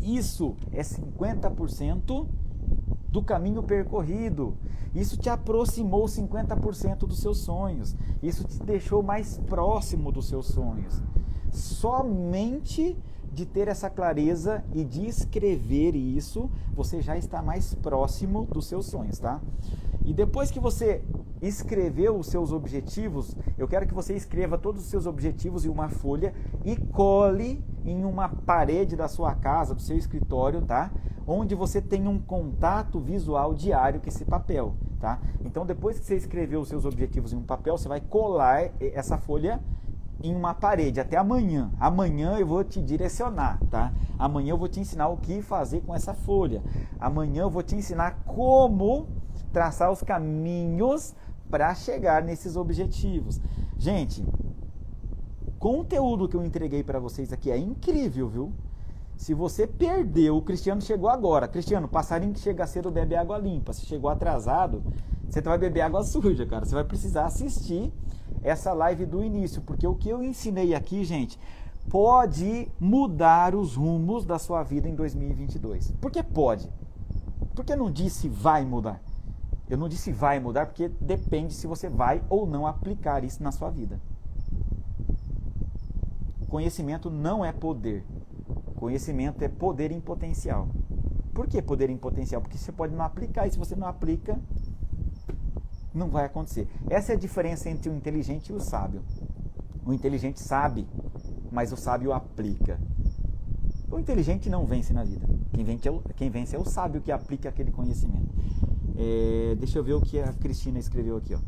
Isso 0.00 0.54
é 0.72 0.80
50% 0.80 2.26
do 3.08 3.22
caminho 3.22 3.62
percorrido. 3.62 4.56
Isso 4.94 5.16
te 5.16 5.28
aproximou 5.28 6.06
50% 6.06 6.98
dos 7.00 7.20
seus 7.20 7.38
sonhos. 7.38 7.96
Isso 8.22 8.44
te 8.44 8.62
deixou 8.62 9.02
mais 9.02 9.38
próximo 9.38 10.10
dos 10.10 10.28
seus 10.28 10.46
sonhos. 10.46 11.02
Somente 11.50 12.96
de 13.36 13.44
ter 13.44 13.68
essa 13.68 13.90
clareza 13.90 14.64
e 14.74 14.82
de 14.82 15.06
escrever 15.06 15.94
isso, 15.94 16.50
você 16.72 17.02
já 17.02 17.18
está 17.18 17.42
mais 17.42 17.74
próximo 17.74 18.46
dos 18.46 18.66
seus 18.66 18.86
sonhos, 18.86 19.18
tá? 19.18 19.42
E 20.06 20.14
depois 20.14 20.50
que 20.50 20.58
você 20.58 21.02
escreveu 21.42 22.18
os 22.18 22.28
seus 22.28 22.50
objetivos, 22.50 23.36
eu 23.58 23.68
quero 23.68 23.86
que 23.86 23.92
você 23.92 24.14
escreva 24.14 24.56
todos 24.56 24.80
os 24.80 24.88
seus 24.88 25.04
objetivos 25.04 25.66
em 25.66 25.68
uma 25.68 25.90
folha 25.90 26.32
e 26.64 26.76
cole 26.76 27.62
em 27.84 28.06
uma 28.06 28.26
parede 28.26 28.96
da 28.96 29.06
sua 29.06 29.34
casa, 29.34 29.74
do 29.74 29.82
seu 29.82 29.98
escritório, 29.98 30.62
tá? 30.62 30.90
Onde 31.26 31.54
você 31.54 31.82
tem 31.82 32.08
um 32.08 32.18
contato 32.18 32.98
visual 32.98 33.52
diário 33.52 34.00
com 34.00 34.08
esse 34.08 34.24
papel, 34.24 34.74
tá? 34.98 35.20
Então, 35.44 35.66
depois 35.66 35.98
que 35.98 36.06
você 36.06 36.16
escreveu 36.16 36.62
os 36.62 36.68
seus 36.68 36.86
objetivos 36.86 37.34
em 37.34 37.36
um 37.36 37.42
papel, 37.42 37.76
você 37.76 37.86
vai 37.86 38.00
colar 38.00 38.72
essa 38.80 39.18
folha 39.18 39.60
em 40.22 40.34
uma 40.34 40.54
parede 40.54 41.00
até 41.00 41.16
amanhã. 41.16 41.70
Amanhã 41.78 42.36
eu 42.38 42.46
vou 42.46 42.64
te 42.64 42.80
direcionar, 42.80 43.58
tá? 43.70 43.92
Amanhã 44.18 44.50
eu 44.50 44.58
vou 44.58 44.68
te 44.68 44.80
ensinar 44.80 45.08
o 45.08 45.16
que 45.16 45.42
fazer 45.42 45.82
com 45.82 45.94
essa 45.94 46.14
folha. 46.14 46.62
Amanhã 46.98 47.42
eu 47.42 47.50
vou 47.50 47.62
te 47.62 47.74
ensinar 47.74 48.22
como 48.24 49.08
traçar 49.52 49.90
os 49.90 50.02
caminhos 50.02 51.14
para 51.50 51.74
chegar 51.74 52.22
nesses 52.22 52.56
objetivos. 52.56 53.40
Gente, 53.78 54.24
o 55.46 55.52
conteúdo 55.58 56.28
que 56.28 56.36
eu 56.36 56.44
entreguei 56.44 56.82
para 56.82 56.98
vocês 56.98 57.32
aqui 57.32 57.50
é 57.50 57.58
incrível, 57.58 58.28
viu? 58.28 58.52
Se 59.16 59.32
você 59.32 59.66
perdeu, 59.66 60.36
o 60.36 60.42
Cristiano 60.42 60.80
chegou 60.82 61.08
agora. 61.08 61.48
Cristiano, 61.48 61.88
passarinho 61.88 62.34
que 62.34 62.40
chega 62.40 62.66
cedo 62.66 62.90
bebe 62.90 63.16
água 63.16 63.38
limpa. 63.38 63.72
Se 63.72 63.86
chegou 63.86 64.10
atrasado, 64.10 64.82
você 65.28 65.40
vai 65.40 65.56
beber 65.56 65.80
água 65.80 66.04
suja, 66.04 66.44
cara. 66.44 66.64
Você 66.64 66.74
vai 66.74 66.84
precisar 66.84 67.24
assistir 67.24 67.92
essa 68.46 68.72
live 68.72 69.04
do 69.04 69.24
início, 69.24 69.60
porque 69.62 69.86
o 69.86 69.94
que 69.94 70.08
eu 70.08 70.22
ensinei 70.22 70.72
aqui, 70.72 71.04
gente, 71.04 71.38
pode 71.90 72.68
mudar 72.78 73.54
os 73.54 73.74
rumos 73.74 74.24
da 74.24 74.38
sua 74.38 74.62
vida 74.62 74.88
em 74.88 74.94
2022. 74.94 75.92
Por 76.00 76.10
que 76.10 76.22
pode? 76.22 76.70
Porque 77.54 77.74
não 77.74 77.90
disse 77.90 78.28
vai 78.28 78.64
mudar. 78.64 79.02
Eu 79.68 79.76
não 79.76 79.88
disse 79.88 80.12
vai 80.12 80.38
mudar 80.38 80.66
porque 80.66 80.88
depende 81.00 81.54
se 81.54 81.66
você 81.66 81.88
vai 81.88 82.22
ou 82.28 82.46
não 82.46 82.66
aplicar 82.66 83.24
isso 83.24 83.42
na 83.42 83.50
sua 83.50 83.68
vida. 83.68 84.00
Conhecimento 86.48 87.10
não 87.10 87.44
é 87.44 87.50
poder. 87.50 88.04
Conhecimento 88.76 89.42
é 89.42 89.48
poder 89.48 89.90
em 89.90 90.00
potencial. 90.00 90.68
Por 91.34 91.48
que 91.48 91.60
poder 91.60 91.90
em 91.90 91.96
potencial? 91.96 92.40
Porque 92.40 92.56
você 92.56 92.70
pode 92.70 92.94
não 92.94 93.04
aplicar 93.04 93.46
e 93.46 93.50
se 93.50 93.58
você 93.58 93.74
não 93.74 93.88
aplica, 93.88 94.38
não 95.96 96.08
vai 96.08 96.24
acontecer. 96.24 96.68
Essa 96.88 97.12
é 97.12 97.16
a 97.16 97.18
diferença 97.18 97.68
entre 97.68 97.88
o 97.88 97.94
inteligente 97.94 98.50
e 98.50 98.52
o 98.52 98.60
sábio. 98.60 99.02
O 99.84 99.92
inteligente 99.92 100.40
sabe, 100.40 100.86
mas 101.50 101.72
o 101.72 101.76
sábio 101.76 102.12
aplica. 102.12 102.78
O 103.90 103.98
inteligente 103.98 104.50
não 104.50 104.66
vence 104.66 104.92
na 104.92 105.04
vida. 105.04 105.26
Quem 105.52 105.64
vence 105.64 105.88
é 105.88 105.90
o, 105.90 106.02
vence 106.30 106.56
é 106.56 106.58
o 106.58 106.64
sábio 106.64 107.00
que 107.00 107.12
aplica 107.12 107.48
aquele 107.48 107.70
conhecimento. 107.70 108.34
É, 108.96 109.54
deixa 109.58 109.78
eu 109.78 109.84
ver 109.84 109.94
o 109.94 110.00
que 110.00 110.18
a 110.18 110.32
Cristina 110.32 110.78
escreveu 110.78 111.16
aqui. 111.16 111.34
Ó. 111.34 111.38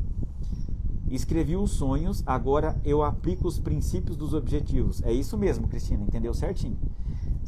Escrevi 1.09 1.55
os 1.55 1.71
sonhos, 1.71 2.23
agora 2.25 2.79
eu 2.85 3.03
aplico 3.03 3.47
os 3.47 3.59
princípios 3.59 4.15
dos 4.15 4.33
objetivos. 4.33 5.01
É 5.03 5.11
isso 5.11 5.37
mesmo, 5.37 5.67
Cristina, 5.67 6.03
entendeu 6.03 6.33
certinho? 6.33 6.77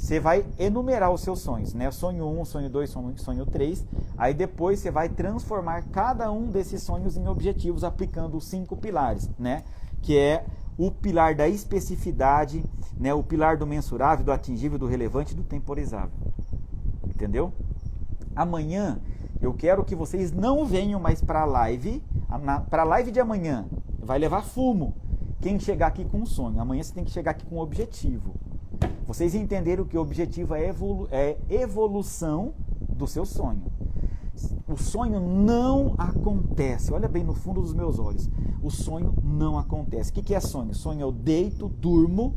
Você 0.02 0.20
vai 0.20 0.44
enumerar 0.58 1.12
os 1.12 1.22
seus 1.22 1.42
sonhos, 1.42 1.76
né? 1.76 1.92
Sonho 1.92 2.28
1, 2.28 2.46
sonho 2.46 2.70
2, 2.72 2.90
sonho, 2.90 3.14
sonho 3.20 3.46
3. 3.46 3.86
Aí 4.18 4.34
depois 4.34 4.80
você 4.80 4.90
vai 4.90 5.08
transformar 5.08 5.84
cada 5.92 6.32
um 6.32 6.50
desses 6.50 6.82
sonhos 6.82 7.16
em 7.16 7.28
objetivos 7.28 7.84
aplicando 7.84 8.36
os 8.36 8.46
cinco 8.46 8.76
pilares, 8.76 9.30
né? 9.38 9.64
Que 10.02 10.18
é 10.18 10.44
o 10.76 10.90
pilar 10.90 11.36
da 11.36 11.48
especificidade, 11.48 12.66
né? 13.00 13.14
o 13.14 13.22
pilar 13.22 13.58
do 13.58 13.68
mensurável, 13.68 14.26
do 14.26 14.32
atingível, 14.32 14.80
do 14.80 14.88
relevante 14.88 15.34
e 15.34 15.38
do 15.38 15.44
temporizável. 15.44 16.18
Entendeu? 17.08 17.54
Amanhã 18.36 19.00
eu 19.40 19.54
quero 19.54 19.86
que 19.86 19.96
vocês 19.96 20.32
não 20.32 20.66
venham 20.66 21.00
mais 21.00 21.22
para 21.22 21.42
a 21.42 21.46
live. 21.46 22.04
Para 22.72 22.82
a 22.82 22.86
live 22.86 23.12
de 23.12 23.20
amanhã, 23.20 23.68
vai 24.00 24.18
levar 24.18 24.42
fumo. 24.42 24.96
Quem 25.40 25.60
chegar 25.60 25.88
aqui 25.88 26.04
com 26.04 26.22
um 26.22 26.26
sonho. 26.26 26.60
Amanhã 26.60 26.82
você 26.82 26.92
tem 26.92 27.04
que 27.04 27.12
chegar 27.12 27.32
aqui 27.32 27.46
com 27.46 27.58
um 27.58 27.60
objetivo. 27.60 28.34
Vocês 29.06 29.36
entenderam 29.36 29.86
que 29.86 29.98
o 29.98 30.02
objetivo 30.02 30.56
é, 30.56 30.68
evolu 30.68 31.08
é 31.12 31.38
evolução 31.50 32.54
do 32.90 33.06
seu 33.06 33.26
sonho. 33.26 33.72
O 34.68 34.78
sonho 34.78 35.20
não 35.20 35.96
acontece. 35.98 36.94
Olha 36.94 37.08
bem 37.08 37.24
no 37.24 37.34
fundo 37.34 37.62
dos 37.62 37.74
meus 37.74 38.00
olhos. 38.00 38.30
O 38.62 38.70
sonho 38.70 39.14
não 39.22 39.58
acontece. 39.58 40.12
O 40.12 40.14
que 40.14 40.34
é 40.34 40.40
sonho? 40.40 40.74
Sonho 40.74 41.02
eu 41.02 41.12
deito, 41.12 41.68
durmo, 41.68 42.36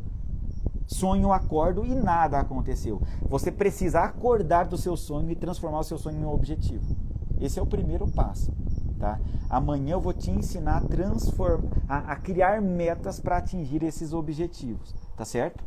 sonho, 0.85 1.31
acordo 1.31 1.85
e 1.85 1.95
nada 1.95 2.39
aconteceu. 2.39 3.01
Você 3.29 3.51
precisa 3.51 4.01
acordar 4.01 4.67
do 4.67 4.77
seu 4.77 4.97
sonho 4.97 5.31
e 5.31 5.35
transformar 5.35 5.79
o 5.79 5.83
seu 5.83 5.97
sonho 5.97 6.19
em 6.19 6.25
um 6.25 6.33
objetivo. 6.33 6.95
Esse 7.39 7.59
é 7.59 7.61
o 7.61 7.65
primeiro 7.65 8.07
passo. 8.07 8.51
Tá? 8.99 9.19
Amanhã 9.49 9.93
eu 9.93 10.01
vou 10.01 10.13
te 10.13 10.31
ensinar 10.31 10.77
a, 10.77 10.81
transformar, 10.81 11.69
a, 11.87 11.97
a 12.13 12.15
criar 12.15 12.61
metas 12.61 13.19
para 13.19 13.37
atingir 13.37 13.83
esses 13.83 14.13
objetivos, 14.13 14.95
tá 15.17 15.25
certo? 15.25 15.63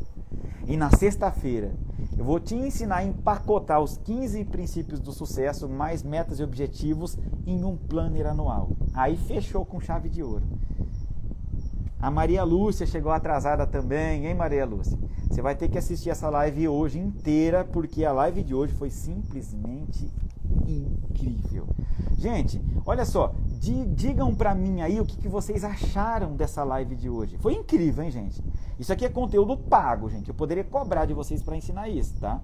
E 0.69 0.77
na 0.77 0.91
sexta-feira 0.91 1.73
eu 2.17 2.23
vou 2.23 2.39
te 2.39 2.55
ensinar 2.55 2.97
a 2.97 3.05
empacotar 3.05 3.81
os 3.81 3.97
15 3.97 4.45
princípios 4.45 5.01
do 5.01 5.13
sucesso, 5.13 5.67
mais 5.67 6.03
metas 6.03 6.41
e 6.41 6.43
objetivos 6.43 7.17
em 7.47 7.65
um 7.65 7.75
planner 7.75 8.27
anual. 8.27 8.73
Aí 8.93 9.17
fechou 9.17 9.65
com 9.65 9.81
chave 9.81 10.11
de 10.11 10.23
ouro. 10.23 10.45
A 11.99 12.11
Maria 12.11 12.45
Lúcia 12.45 12.87
chegou 12.87 13.11
atrasada 13.11 13.67
também, 13.67 14.27
hein, 14.27 14.35
Maria 14.35 14.67
Lúcia? 14.67 14.99
Você 15.31 15.41
vai 15.41 15.55
ter 15.55 15.69
que 15.69 15.79
assistir 15.79 16.11
essa 16.11 16.29
live 16.29 16.69
hoje 16.69 16.99
inteira, 16.99 17.65
porque 17.65 18.05
a 18.05 18.13
live 18.13 18.43
de 18.43 18.55
hoje 18.55 18.75
foi 18.75 18.91
simplesmente 18.91 20.13
incrível. 20.67 21.67
Gente, 22.19 22.61
olha 22.85 23.05
só, 23.05 23.35
digam 23.59 24.35
para 24.35 24.55
mim 24.55 24.81
aí 24.81 25.01
o 25.01 25.05
que, 25.07 25.17
que 25.17 25.29
vocês 25.29 25.65
acharam 25.65 26.37
dessa 26.37 26.63
live 26.63 26.95
de 26.95 27.09
hoje. 27.09 27.39
Foi 27.39 27.55
incrível, 27.55 28.05
hein, 28.05 28.11
gente? 28.11 28.43
Isso 28.79 28.93
aqui 28.93 29.05
é 29.05 29.09
conteúdo 29.09 29.57
pago, 29.57 30.09
gente. 30.09 30.29
Eu 30.29 30.35
poderia 30.35 30.63
cobrar 30.63 31.05
de 31.05 31.13
vocês 31.13 31.43
para 31.43 31.57
ensinar 31.57 31.89
isso, 31.89 32.15
tá? 32.21 32.41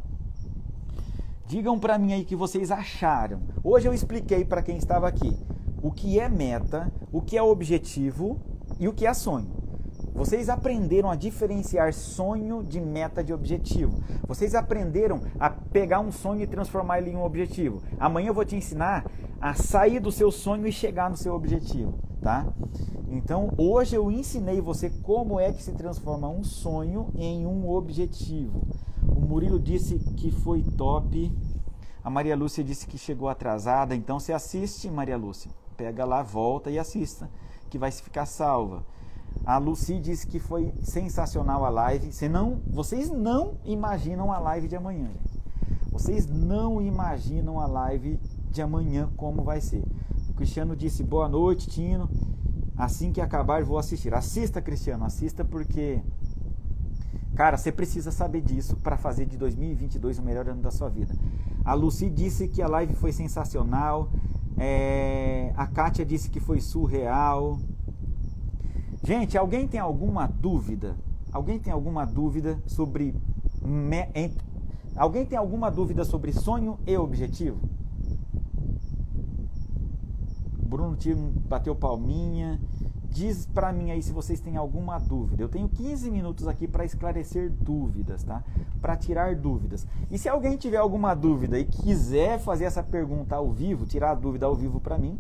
Digam 1.46 1.78
para 1.78 1.96
mim 1.98 2.12
aí 2.12 2.22
o 2.22 2.24
que 2.24 2.34
vocês 2.34 2.70
acharam. 2.70 3.40
Hoje 3.62 3.86
eu 3.86 3.94
expliquei 3.94 4.44
para 4.44 4.62
quem 4.62 4.76
estava 4.76 5.06
aqui 5.06 5.38
o 5.82 5.92
que 5.92 6.18
é 6.18 6.28
meta, 6.28 6.90
o 7.12 7.20
que 7.20 7.36
é 7.36 7.42
objetivo 7.42 8.40
e 8.80 8.88
o 8.88 8.92
que 8.92 9.06
é 9.06 9.14
sonho. 9.14 9.64
Vocês 10.14 10.48
aprenderam 10.48 11.10
a 11.10 11.16
diferenciar 11.16 11.92
sonho 11.92 12.62
de 12.62 12.80
meta 12.80 13.22
de 13.22 13.32
objetivo. 13.32 14.02
Vocês 14.26 14.54
aprenderam 14.54 15.20
a 15.38 15.50
pegar 15.50 16.00
um 16.00 16.10
sonho 16.10 16.42
e 16.42 16.46
transformar 16.46 16.98
ele 16.98 17.10
em 17.10 17.16
um 17.16 17.24
objetivo. 17.24 17.82
Amanhã 17.98 18.28
eu 18.28 18.34
vou 18.34 18.44
te 18.44 18.56
ensinar 18.56 19.04
a 19.40 19.54
sair 19.54 20.00
do 20.00 20.10
seu 20.10 20.30
sonho 20.30 20.66
e 20.66 20.72
chegar 20.72 21.10
no 21.10 21.16
seu 21.16 21.34
objetivo. 21.34 21.98
Tá? 22.24 22.46
Então, 23.06 23.52
hoje 23.58 23.94
eu 23.94 24.10
ensinei 24.10 24.58
você 24.58 24.88
como 24.88 25.38
é 25.38 25.52
que 25.52 25.62
se 25.62 25.72
transforma 25.72 26.26
um 26.26 26.42
sonho 26.42 27.10
em 27.14 27.46
um 27.46 27.68
objetivo. 27.68 28.66
O 29.06 29.20
Murilo 29.20 29.60
disse 29.60 29.98
que 30.16 30.30
foi 30.30 30.62
top. 30.62 31.30
A 32.02 32.08
Maria 32.08 32.34
Lúcia 32.34 32.64
disse 32.64 32.86
que 32.86 32.96
chegou 32.96 33.28
atrasada, 33.28 33.94
então 33.94 34.18
você 34.18 34.32
assiste, 34.32 34.90
Maria 34.90 35.18
Lúcia. 35.18 35.50
Pega 35.76 36.06
lá, 36.06 36.22
volta 36.22 36.70
e 36.70 36.78
assista, 36.78 37.28
que 37.68 37.78
vai 37.78 37.90
ficar 37.90 38.24
salva. 38.24 38.86
A 39.44 39.58
Lucy 39.58 39.98
disse 39.98 40.26
que 40.26 40.38
foi 40.38 40.72
sensacional 40.82 41.62
a 41.62 41.68
live. 41.68 42.10
Você 42.10 42.28
não, 42.28 42.62
vocês 42.66 43.10
não 43.10 43.58
imaginam 43.66 44.32
a 44.32 44.38
live 44.38 44.66
de 44.66 44.76
amanhã, 44.76 45.08
gente. 45.08 45.42
Vocês 45.92 46.26
não 46.26 46.80
imaginam 46.80 47.60
a 47.60 47.66
live 47.66 48.18
de 48.50 48.62
amanhã 48.62 49.10
como 49.16 49.42
vai 49.42 49.60
ser. 49.60 49.84
Cristiano 50.34 50.76
disse: 50.76 51.02
"Boa 51.02 51.28
noite, 51.28 51.68
Tino. 51.68 52.08
Assim 52.76 53.12
que 53.12 53.20
acabar 53.20 53.62
vou 53.64 53.78
assistir". 53.78 54.14
Assista, 54.14 54.60
Cristiano, 54.60 55.04
assista 55.04 55.44
porque 55.44 56.02
Cara, 57.34 57.56
você 57.56 57.72
precisa 57.72 58.12
saber 58.12 58.42
disso 58.42 58.76
para 58.76 58.96
fazer 58.96 59.26
de 59.26 59.36
2022 59.36 60.20
o 60.20 60.22
melhor 60.22 60.48
ano 60.48 60.62
da 60.62 60.70
sua 60.70 60.88
vida. 60.88 61.14
A 61.64 61.74
Lucy 61.74 62.08
disse 62.08 62.46
que 62.46 62.62
a 62.62 62.68
live 62.68 62.94
foi 62.94 63.12
sensacional. 63.12 64.08
É... 64.56 65.52
A 65.56 65.66
Kátia 65.66 66.04
disse 66.06 66.30
que 66.30 66.38
foi 66.38 66.60
surreal. 66.60 67.58
Gente, 69.02 69.36
alguém 69.36 69.66
tem 69.66 69.80
alguma 69.80 70.28
dúvida? 70.28 70.96
Alguém 71.32 71.58
tem 71.58 71.72
alguma 71.72 72.04
dúvida 72.04 72.62
sobre. 72.66 73.14
Alguém 74.96 75.26
tem 75.26 75.36
alguma 75.36 75.70
dúvida 75.70 76.04
sobre 76.04 76.32
sonho 76.32 76.78
e 76.86 76.96
objetivo? 76.96 77.58
Bruno 80.74 80.98
bateu 81.48 81.72
palminha. 81.76 82.60
Diz 83.08 83.46
para 83.46 83.72
mim 83.72 83.92
aí 83.92 84.02
se 84.02 84.12
vocês 84.12 84.40
têm 84.40 84.56
alguma 84.56 84.98
dúvida. 84.98 85.40
Eu 85.40 85.48
tenho 85.48 85.68
15 85.68 86.10
minutos 86.10 86.48
aqui 86.48 86.66
para 86.66 86.84
esclarecer 86.84 87.48
dúvidas, 87.48 88.24
tá? 88.24 88.42
Para 88.80 88.96
tirar 88.96 89.36
dúvidas. 89.36 89.86
E 90.10 90.18
se 90.18 90.28
alguém 90.28 90.56
tiver 90.56 90.78
alguma 90.78 91.14
dúvida 91.14 91.56
e 91.56 91.64
quiser 91.64 92.40
fazer 92.40 92.64
essa 92.64 92.82
pergunta 92.82 93.36
ao 93.36 93.52
vivo, 93.52 93.86
tirar 93.86 94.10
a 94.10 94.14
dúvida 94.16 94.46
ao 94.46 94.56
vivo 94.56 94.80
para 94.80 94.98
mim, 94.98 95.16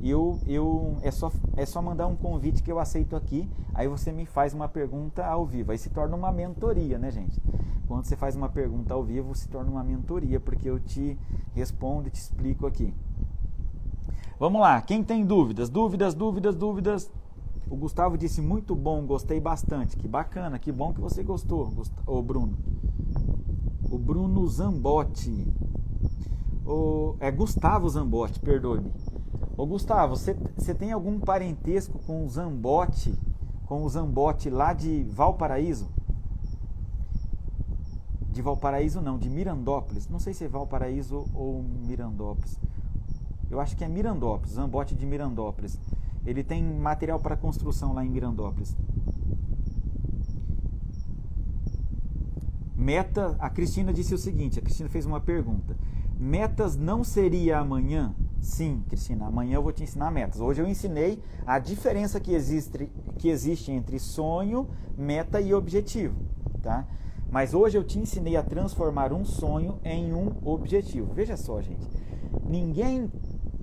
eu, 0.00 0.40
eu 0.44 0.96
é 1.02 1.12
só 1.12 1.30
é 1.56 1.64
só 1.64 1.80
mandar 1.80 2.08
um 2.08 2.16
convite 2.16 2.60
que 2.60 2.72
eu 2.72 2.80
aceito 2.80 3.14
aqui. 3.14 3.48
Aí 3.74 3.86
você 3.86 4.10
me 4.10 4.26
faz 4.26 4.52
uma 4.52 4.68
pergunta 4.68 5.24
ao 5.24 5.46
vivo. 5.46 5.70
Aí 5.70 5.78
se 5.78 5.90
torna 5.90 6.16
uma 6.16 6.32
mentoria, 6.32 6.98
né, 6.98 7.12
gente? 7.12 7.40
Quando 7.86 8.04
você 8.04 8.16
faz 8.16 8.34
uma 8.34 8.48
pergunta 8.48 8.92
ao 8.92 9.04
vivo, 9.04 9.36
se 9.36 9.48
torna 9.48 9.70
uma 9.70 9.84
mentoria, 9.84 10.40
porque 10.40 10.68
eu 10.68 10.80
te 10.80 11.16
respondo 11.54 12.08
e 12.08 12.10
te 12.10 12.18
explico 12.18 12.66
aqui. 12.66 12.92
Vamos 14.38 14.60
lá, 14.60 14.82
quem 14.82 15.02
tem 15.02 15.24
dúvidas? 15.24 15.70
Dúvidas, 15.70 16.14
dúvidas, 16.14 16.54
dúvidas. 16.54 17.10
O 17.70 17.74
Gustavo 17.74 18.18
disse 18.18 18.42
muito 18.42 18.74
bom, 18.74 19.06
gostei 19.06 19.40
bastante. 19.40 19.96
Que 19.96 20.06
bacana, 20.06 20.58
que 20.58 20.70
bom 20.70 20.92
que 20.92 21.00
você 21.00 21.22
gostou, 21.22 21.72
o 22.06 22.22
Bruno. 22.22 22.54
O 23.90 23.98
Bruno 23.98 24.46
Zambotti. 24.46 25.54
O, 26.66 27.16
é 27.18 27.30
Gustavo 27.30 27.88
Zambotti, 27.88 28.38
perdoe-me. 28.38 28.92
Ô 29.56 29.64
Gustavo, 29.64 30.14
você, 30.14 30.34
tem 30.74 30.92
algum 30.92 31.18
parentesco 31.18 31.98
com 32.06 32.22
o 32.22 32.28
Zambotti, 32.28 33.14
com 33.64 33.84
o 33.84 33.88
Zambotti 33.88 34.50
lá 34.50 34.74
de 34.74 35.02
Valparaíso? 35.04 35.88
De 38.30 38.42
Valparaíso 38.42 39.00
não, 39.00 39.16
de 39.16 39.30
Mirandópolis. 39.30 40.10
Não 40.10 40.18
sei 40.18 40.34
se 40.34 40.44
é 40.44 40.48
Valparaíso 40.48 41.24
ou 41.34 41.62
Mirandópolis. 41.62 42.58
Eu 43.50 43.60
acho 43.60 43.76
que 43.76 43.84
é 43.84 43.88
Mirandópolis, 43.88 44.54
Zambotti 44.54 44.94
de 44.94 45.06
Mirandópolis. 45.06 45.78
Ele 46.24 46.42
tem 46.42 46.62
material 46.62 47.20
para 47.20 47.36
construção 47.36 47.92
lá 47.92 48.04
em 48.04 48.10
Mirandópolis. 48.10 48.76
Meta, 52.74 53.36
a 53.38 53.48
Cristina 53.48 53.92
disse 53.92 54.14
o 54.14 54.18
seguinte, 54.18 54.58
a 54.58 54.62
Cristina 54.62 54.88
fez 54.88 55.06
uma 55.06 55.20
pergunta. 55.20 55.76
Metas 56.18 56.76
não 56.76 57.04
seria 57.04 57.58
amanhã? 57.58 58.14
Sim, 58.40 58.84
Cristina, 58.88 59.26
amanhã 59.26 59.56
eu 59.56 59.62
vou 59.62 59.72
te 59.72 59.82
ensinar 59.82 60.10
metas. 60.10 60.40
Hoje 60.40 60.62
eu 60.62 60.68
ensinei 60.68 61.22
a 61.46 61.58
diferença 61.58 62.20
que 62.20 62.32
existe, 62.32 62.90
que 63.18 63.28
existe 63.28 63.72
entre 63.72 63.98
sonho, 63.98 64.68
meta 64.96 65.40
e 65.40 65.52
objetivo, 65.52 66.14
tá? 66.62 66.86
Mas 67.30 67.54
hoje 67.54 67.76
eu 67.76 67.82
te 67.82 67.98
ensinei 67.98 68.36
a 68.36 68.42
transformar 68.42 69.12
um 69.12 69.24
sonho 69.24 69.78
em 69.84 70.12
um 70.12 70.32
objetivo. 70.44 71.12
Veja 71.12 71.36
só, 71.36 71.60
gente. 71.60 71.88
Ninguém, 72.48 73.10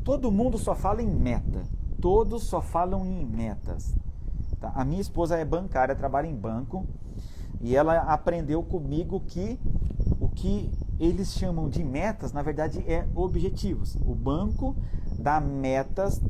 todo 0.03 0.31
mundo 0.31 0.57
só 0.57 0.75
fala 0.75 1.01
em 1.01 1.09
meta 1.09 1.63
todos 2.03 2.43
só 2.43 2.61
falam 2.61 3.05
em 3.05 3.25
metas. 3.25 3.95
Tá? 4.59 4.73
A 4.75 4.83
minha 4.83 4.99
esposa 4.99 5.37
é 5.37 5.45
bancária, 5.45 5.95
trabalha 5.95 6.27
em 6.27 6.35
banco 6.35 6.85
e 7.61 7.77
ela 7.77 7.97
aprendeu 7.99 8.61
comigo 8.61 9.21
que 9.21 9.57
o 10.19 10.27
que 10.27 10.69
eles 10.99 11.29
chamam 11.29 11.69
de 11.69 11.81
metas, 11.81 12.33
na 12.33 12.41
verdade, 12.41 12.83
é 12.85 13.07
objetivos. 13.15 13.95
O 14.05 14.13
banco 14.13 14.75
dá 15.23 15.39
metas, 15.39 16.21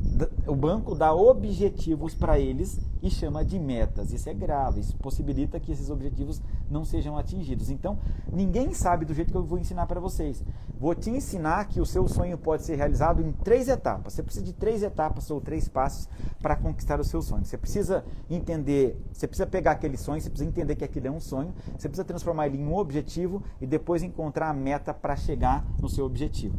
o 0.46 0.54
banco 0.54 0.94
dá 0.94 1.12
objetivos 1.12 2.14
para 2.14 2.38
eles 2.38 2.78
e 3.02 3.10
chama 3.10 3.44
de 3.44 3.58
metas. 3.58 4.12
Isso 4.12 4.30
é 4.30 4.34
grave, 4.34 4.80
isso 4.80 4.96
possibilita 4.96 5.58
que 5.58 5.72
esses 5.72 5.90
objetivos 5.90 6.40
não 6.70 6.84
sejam 6.84 7.18
atingidos. 7.18 7.70
Então, 7.70 7.98
ninguém 8.32 8.72
sabe 8.72 9.04
do 9.04 9.12
jeito 9.12 9.32
que 9.32 9.36
eu 9.36 9.44
vou 9.44 9.58
ensinar 9.58 9.86
para 9.86 10.00
vocês. 10.00 10.42
Vou 10.78 10.94
te 10.94 11.10
ensinar 11.10 11.66
que 11.66 11.80
o 11.80 11.86
seu 11.86 12.06
sonho 12.06 12.38
pode 12.38 12.62
ser 12.62 12.76
realizado 12.76 13.20
em 13.20 13.32
três 13.32 13.68
etapas. 13.68 14.14
Você 14.14 14.22
precisa 14.22 14.44
de 14.44 14.52
três 14.52 14.82
etapas 14.82 15.28
ou 15.28 15.40
três 15.40 15.68
passos 15.68 16.08
para 16.40 16.54
conquistar 16.54 17.00
o 17.00 17.04
seu 17.04 17.20
sonho. 17.20 17.44
Você 17.44 17.58
precisa 17.58 18.04
entender, 18.30 18.96
você 19.12 19.26
precisa 19.26 19.46
pegar 19.46 19.72
aquele 19.72 19.96
sonho, 19.96 20.20
você 20.20 20.30
precisa 20.30 20.48
entender 20.48 20.76
que 20.76 20.84
aquilo 20.84 21.08
é 21.08 21.10
um 21.10 21.20
sonho, 21.20 21.52
você 21.76 21.88
precisa 21.88 22.04
transformar 22.04 22.46
ele 22.46 22.58
em 22.58 22.64
um 22.64 22.76
objetivo 22.76 23.42
e 23.60 23.66
depois 23.66 24.04
encontrar 24.04 24.50
a 24.50 24.54
meta 24.54 24.94
para 24.94 25.16
chegar 25.16 25.66
no 25.82 25.88
seu 25.88 26.06
objetivo. 26.06 26.56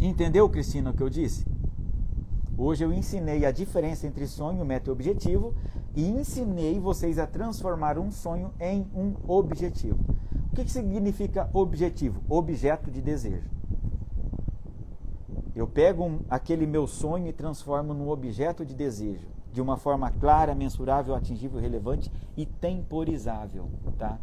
Entendeu, 0.00 0.48
Cristina, 0.48 0.90
o 0.90 0.94
que 0.94 1.02
eu 1.02 1.10
disse? 1.10 1.44
Hoje 2.56 2.82
eu 2.82 2.90
ensinei 2.90 3.44
a 3.44 3.50
diferença 3.50 4.06
entre 4.06 4.26
sonho, 4.26 4.64
meta 4.64 4.88
e 4.88 4.92
objetivo 4.92 5.54
e 5.94 6.08
ensinei 6.08 6.80
vocês 6.80 7.18
a 7.18 7.26
transformar 7.26 7.98
um 7.98 8.10
sonho 8.10 8.50
em 8.58 8.86
um 8.94 9.14
objetivo. 9.28 9.98
O 10.50 10.56
que, 10.56 10.64
que 10.64 10.70
significa 10.70 11.50
objetivo? 11.52 12.22
Objeto 12.30 12.90
de 12.90 13.02
desejo. 13.02 13.50
Eu 15.54 15.66
pego 15.66 16.04
um, 16.04 16.20
aquele 16.30 16.66
meu 16.66 16.86
sonho 16.86 17.26
e 17.26 17.32
transformo 17.32 17.92
num 17.92 18.08
objeto 18.08 18.64
de 18.64 18.74
desejo, 18.74 19.28
de 19.52 19.60
uma 19.60 19.76
forma 19.76 20.10
clara, 20.10 20.54
mensurável, 20.54 21.14
atingível, 21.14 21.60
relevante 21.60 22.10
e 22.36 22.46
temporizável, 22.46 23.68
tá? 23.98 24.18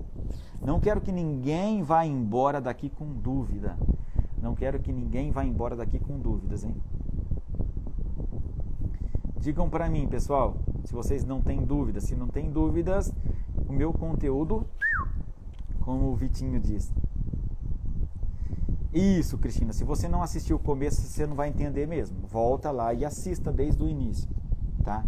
Não 0.62 0.80
quero 0.80 1.02
que 1.02 1.12
ninguém 1.12 1.84
vá 1.84 2.06
embora 2.06 2.62
daqui 2.62 2.90
com 2.90 3.14
dúvida. 3.14 3.78
Não 4.42 4.56
quero 4.56 4.80
que 4.80 4.94
ninguém 4.94 5.32
vá 5.32 5.44
embora 5.44 5.76
daqui 5.76 6.00
com 6.00 6.20
dúvidas, 6.20 6.64
hein? 6.64 6.76
Digam 9.40 9.70
para 9.70 9.90
mim, 9.90 10.08
pessoal, 10.08 10.58
se 10.84 10.94
vocês 10.94 11.24
não 11.24 11.42
têm 11.42 11.64
dúvidas. 11.64 12.04
Se 12.04 12.16
não 12.16 12.28
tem 12.28 12.52
dúvidas, 12.52 13.14
o 13.68 13.74
meu 13.74 13.94
conteúdo, 13.94 14.68
como 15.82 16.12
o 16.12 16.16
Vitinho 16.16 16.60
diz. 16.60 16.92
Isso, 18.94 19.38
Cristina. 19.38 19.74
Se 19.74 19.84
você 19.84 20.08
não 20.08 20.24
assistiu 20.24 20.56
o 20.56 20.60
começo, 20.60 21.02
você 21.02 21.28
não 21.28 21.36
vai 21.36 21.50
entender 21.50 21.86
mesmo. 21.88 22.18
Volta 22.28 22.72
lá 22.72 22.94
e 22.94 23.06
assista 23.06 23.52
desde 23.52 23.84
o 23.84 23.88
início, 23.88 24.28
tá? 24.84 25.04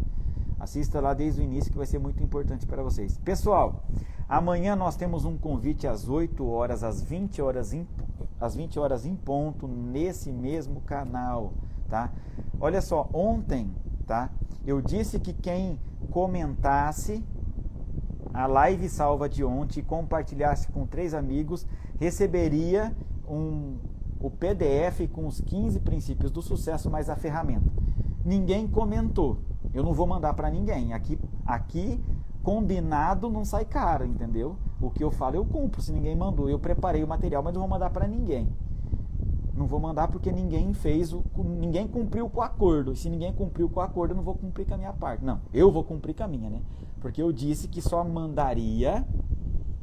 Assista 0.60 1.00
lá 1.00 1.14
desde 1.14 1.42
o 1.42 1.44
início 1.44 1.72
que 1.72 1.78
vai 1.78 1.88
ser 1.88 2.00
muito 2.00 2.22
importante 2.22 2.66
para 2.66 2.84
vocês. 2.84 3.18
Pessoal, 3.20 3.84
amanhã 4.28 4.76
nós 4.76 4.96
temos 4.96 5.24
um 5.24 5.38
convite 5.38 5.88
às 5.88 6.10
8 6.10 6.46
horas, 6.46 6.84
às 6.84 7.02
20 7.02 7.42
horas 7.42 7.74
em 7.74 7.88
às 8.40 8.56
20 8.56 8.80
horas 8.80 9.06
em 9.06 9.16
ponto 9.16 9.68
nesse 9.68 10.32
mesmo 10.32 10.82
canal, 10.82 11.54
tá? 11.90 12.12
Olha 12.60 12.82
só, 12.82 13.10
ontem, 13.14 13.70
tá? 14.06 14.30
Eu 14.66 14.82
disse 14.82 15.20
que 15.20 15.34
quem 15.34 15.80
comentasse 16.10 17.24
a 18.34 18.46
live 18.46 18.88
salva 18.88 19.28
de 19.28 19.44
ontem 19.44 19.80
e 19.80 19.84
compartilhasse 19.84 20.68
com 20.70 20.86
três 20.86 21.14
amigos 21.14 21.66
receberia 22.00 22.96
um, 23.28 23.78
o 24.20 24.30
PDF 24.30 25.10
com 25.12 25.28
os 25.28 25.42
15 25.42 25.80
princípios 25.82 26.32
do 26.32 26.42
sucesso 26.42 26.90
mais 26.90 27.10
a 27.10 27.16
ferramenta. 27.16 27.70
Ninguém 28.24 28.68
comentou. 28.68 29.40
Eu 29.74 29.84
não 29.84 29.94
vou 29.94 30.08
mandar 30.08 30.34
para 30.34 30.50
ninguém. 30.50 30.94
Aqui, 30.94 31.20
aqui 31.46 32.02
combinado 32.44 33.30
não 33.30 33.44
sai 33.46 33.66
caro, 33.66 34.06
entendeu? 34.06 34.56
O 34.82 34.90
que 34.90 35.04
eu 35.04 35.12
falo 35.12 35.36
eu 35.36 35.46
cumpro, 35.46 35.82
se 35.82 35.92
ninguém 35.92 36.16
mandou. 36.16 36.50
Eu 36.50 36.60
preparei 36.60 37.04
o 37.04 37.08
material, 37.08 37.44
mas 37.44 37.54
não 37.54 37.62
vou 37.62 37.70
mandar 37.70 37.90
para 37.90 38.08
ninguém. 38.08 38.50
Não 39.54 39.68
vou 39.68 39.80
mandar 39.80 40.08
porque 40.08 40.32
ninguém 40.32 40.74
fez, 40.74 41.12
o, 41.12 41.24
ninguém 41.60 41.88
cumpriu 41.88 42.30
com 42.30 42.40
o 42.40 42.44
acordo. 42.44 42.96
Se 42.96 43.10
ninguém 43.10 43.34
cumpriu 43.34 43.70
com 43.70 43.80
o 43.80 43.84
acordo, 43.84 44.12
eu 44.12 44.18
não 44.18 44.24
vou 44.24 44.36
cumprir 44.36 44.66
com 44.66 44.74
a 44.74 44.78
minha 44.78 44.94
parte. 44.94 45.24
Não, 45.24 45.42
eu 45.54 45.70
vou 45.70 45.84
cumprir 45.84 46.16
com 46.16 46.24
a 46.24 46.28
minha, 46.28 46.50
né? 46.50 46.62
Porque 47.02 47.22
eu 47.22 47.32
disse 47.32 47.68
que 47.68 47.82
só 47.82 48.04
mandaria, 48.04 49.06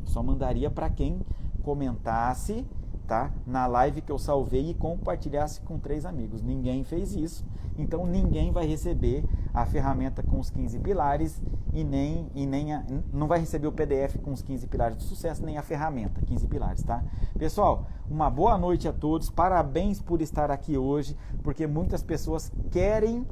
só 0.04 0.22
mandaria 0.22 0.70
para 0.70 0.88
quem 0.88 1.20
comentasse 1.62 2.64
tá? 3.06 3.30
Na 3.46 3.66
live 3.66 4.02
que 4.02 4.10
eu 4.10 4.18
salvei 4.18 4.70
e 4.70 4.74
compartilhasse 4.74 5.60
com 5.60 5.78
três 5.78 6.04
amigos. 6.04 6.42
Ninguém 6.42 6.84
fez 6.84 7.14
isso. 7.14 7.44
Então 7.78 8.06
ninguém 8.06 8.52
vai 8.52 8.66
receber 8.66 9.24
a 9.52 9.64
ferramenta 9.64 10.22
com 10.22 10.38
os 10.38 10.50
15 10.50 10.78
pilares 10.80 11.40
e 11.72 11.84
nem, 11.84 12.30
e 12.34 12.46
nem 12.46 12.72
a, 12.72 12.84
não 13.12 13.26
vai 13.26 13.38
receber 13.38 13.66
o 13.66 13.72
PDF 13.72 14.16
com 14.22 14.32
os 14.32 14.42
15 14.42 14.66
pilares 14.66 14.96
do 14.96 15.02
sucesso, 15.02 15.44
nem 15.44 15.58
a 15.58 15.62
ferramenta 15.62 16.20
15 16.22 16.46
pilares, 16.46 16.82
tá? 16.82 17.04
Pessoal, 17.38 17.86
uma 18.10 18.30
boa 18.30 18.56
noite 18.56 18.88
a 18.88 18.92
todos. 18.92 19.30
Parabéns 19.30 20.00
por 20.00 20.22
estar 20.22 20.50
aqui 20.50 20.78
hoje, 20.78 21.16
porque 21.42 21.66
muitas 21.66 22.02
pessoas 22.02 22.50
querem 22.70 23.26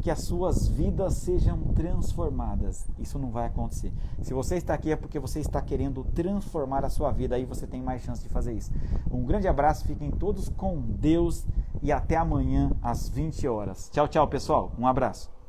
que 0.00 0.10
as 0.10 0.20
suas 0.20 0.66
vidas 0.66 1.14
sejam 1.14 1.58
transformadas. 1.74 2.86
Isso 2.98 3.18
não 3.18 3.30
vai 3.30 3.46
acontecer. 3.46 3.92
Se 4.22 4.32
você 4.32 4.56
está 4.56 4.74
aqui 4.74 4.90
é 4.90 4.96
porque 4.96 5.18
você 5.18 5.40
está 5.40 5.60
querendo 5.60 6.04
transformar 6.04 6.84
a 6.84 6.90
sua 6.90 7.10
vida, 7.10 7.36
aí 7.36 7.44
você 7.44 7.66
tem 7.66 7.82
mais 7.82 8.02
chance 8.02 8.22
de 8.22 8.28
fazer 8.28 8.52
isso. 8.54 8.72
Um 9.10 9.24
grande 9.24 9.48
abraço, 9.48 9.86
fiquem 9.86 10.10
todos 10.10 10.48
com 10.48 10.80
Deus 10.80 11.46
e 11.82 11.92
até 11.92 12.16
amanhã 12.16 12.72
às 12.82 13.08
20 13.08 13.46
horas. 13.48 13.90
Tchau, 13.92 14.08
tchau, 14.08 14.26
pessoal. 14.28 14.72
Um 14.78 14.86
abraço. 14.86 15.39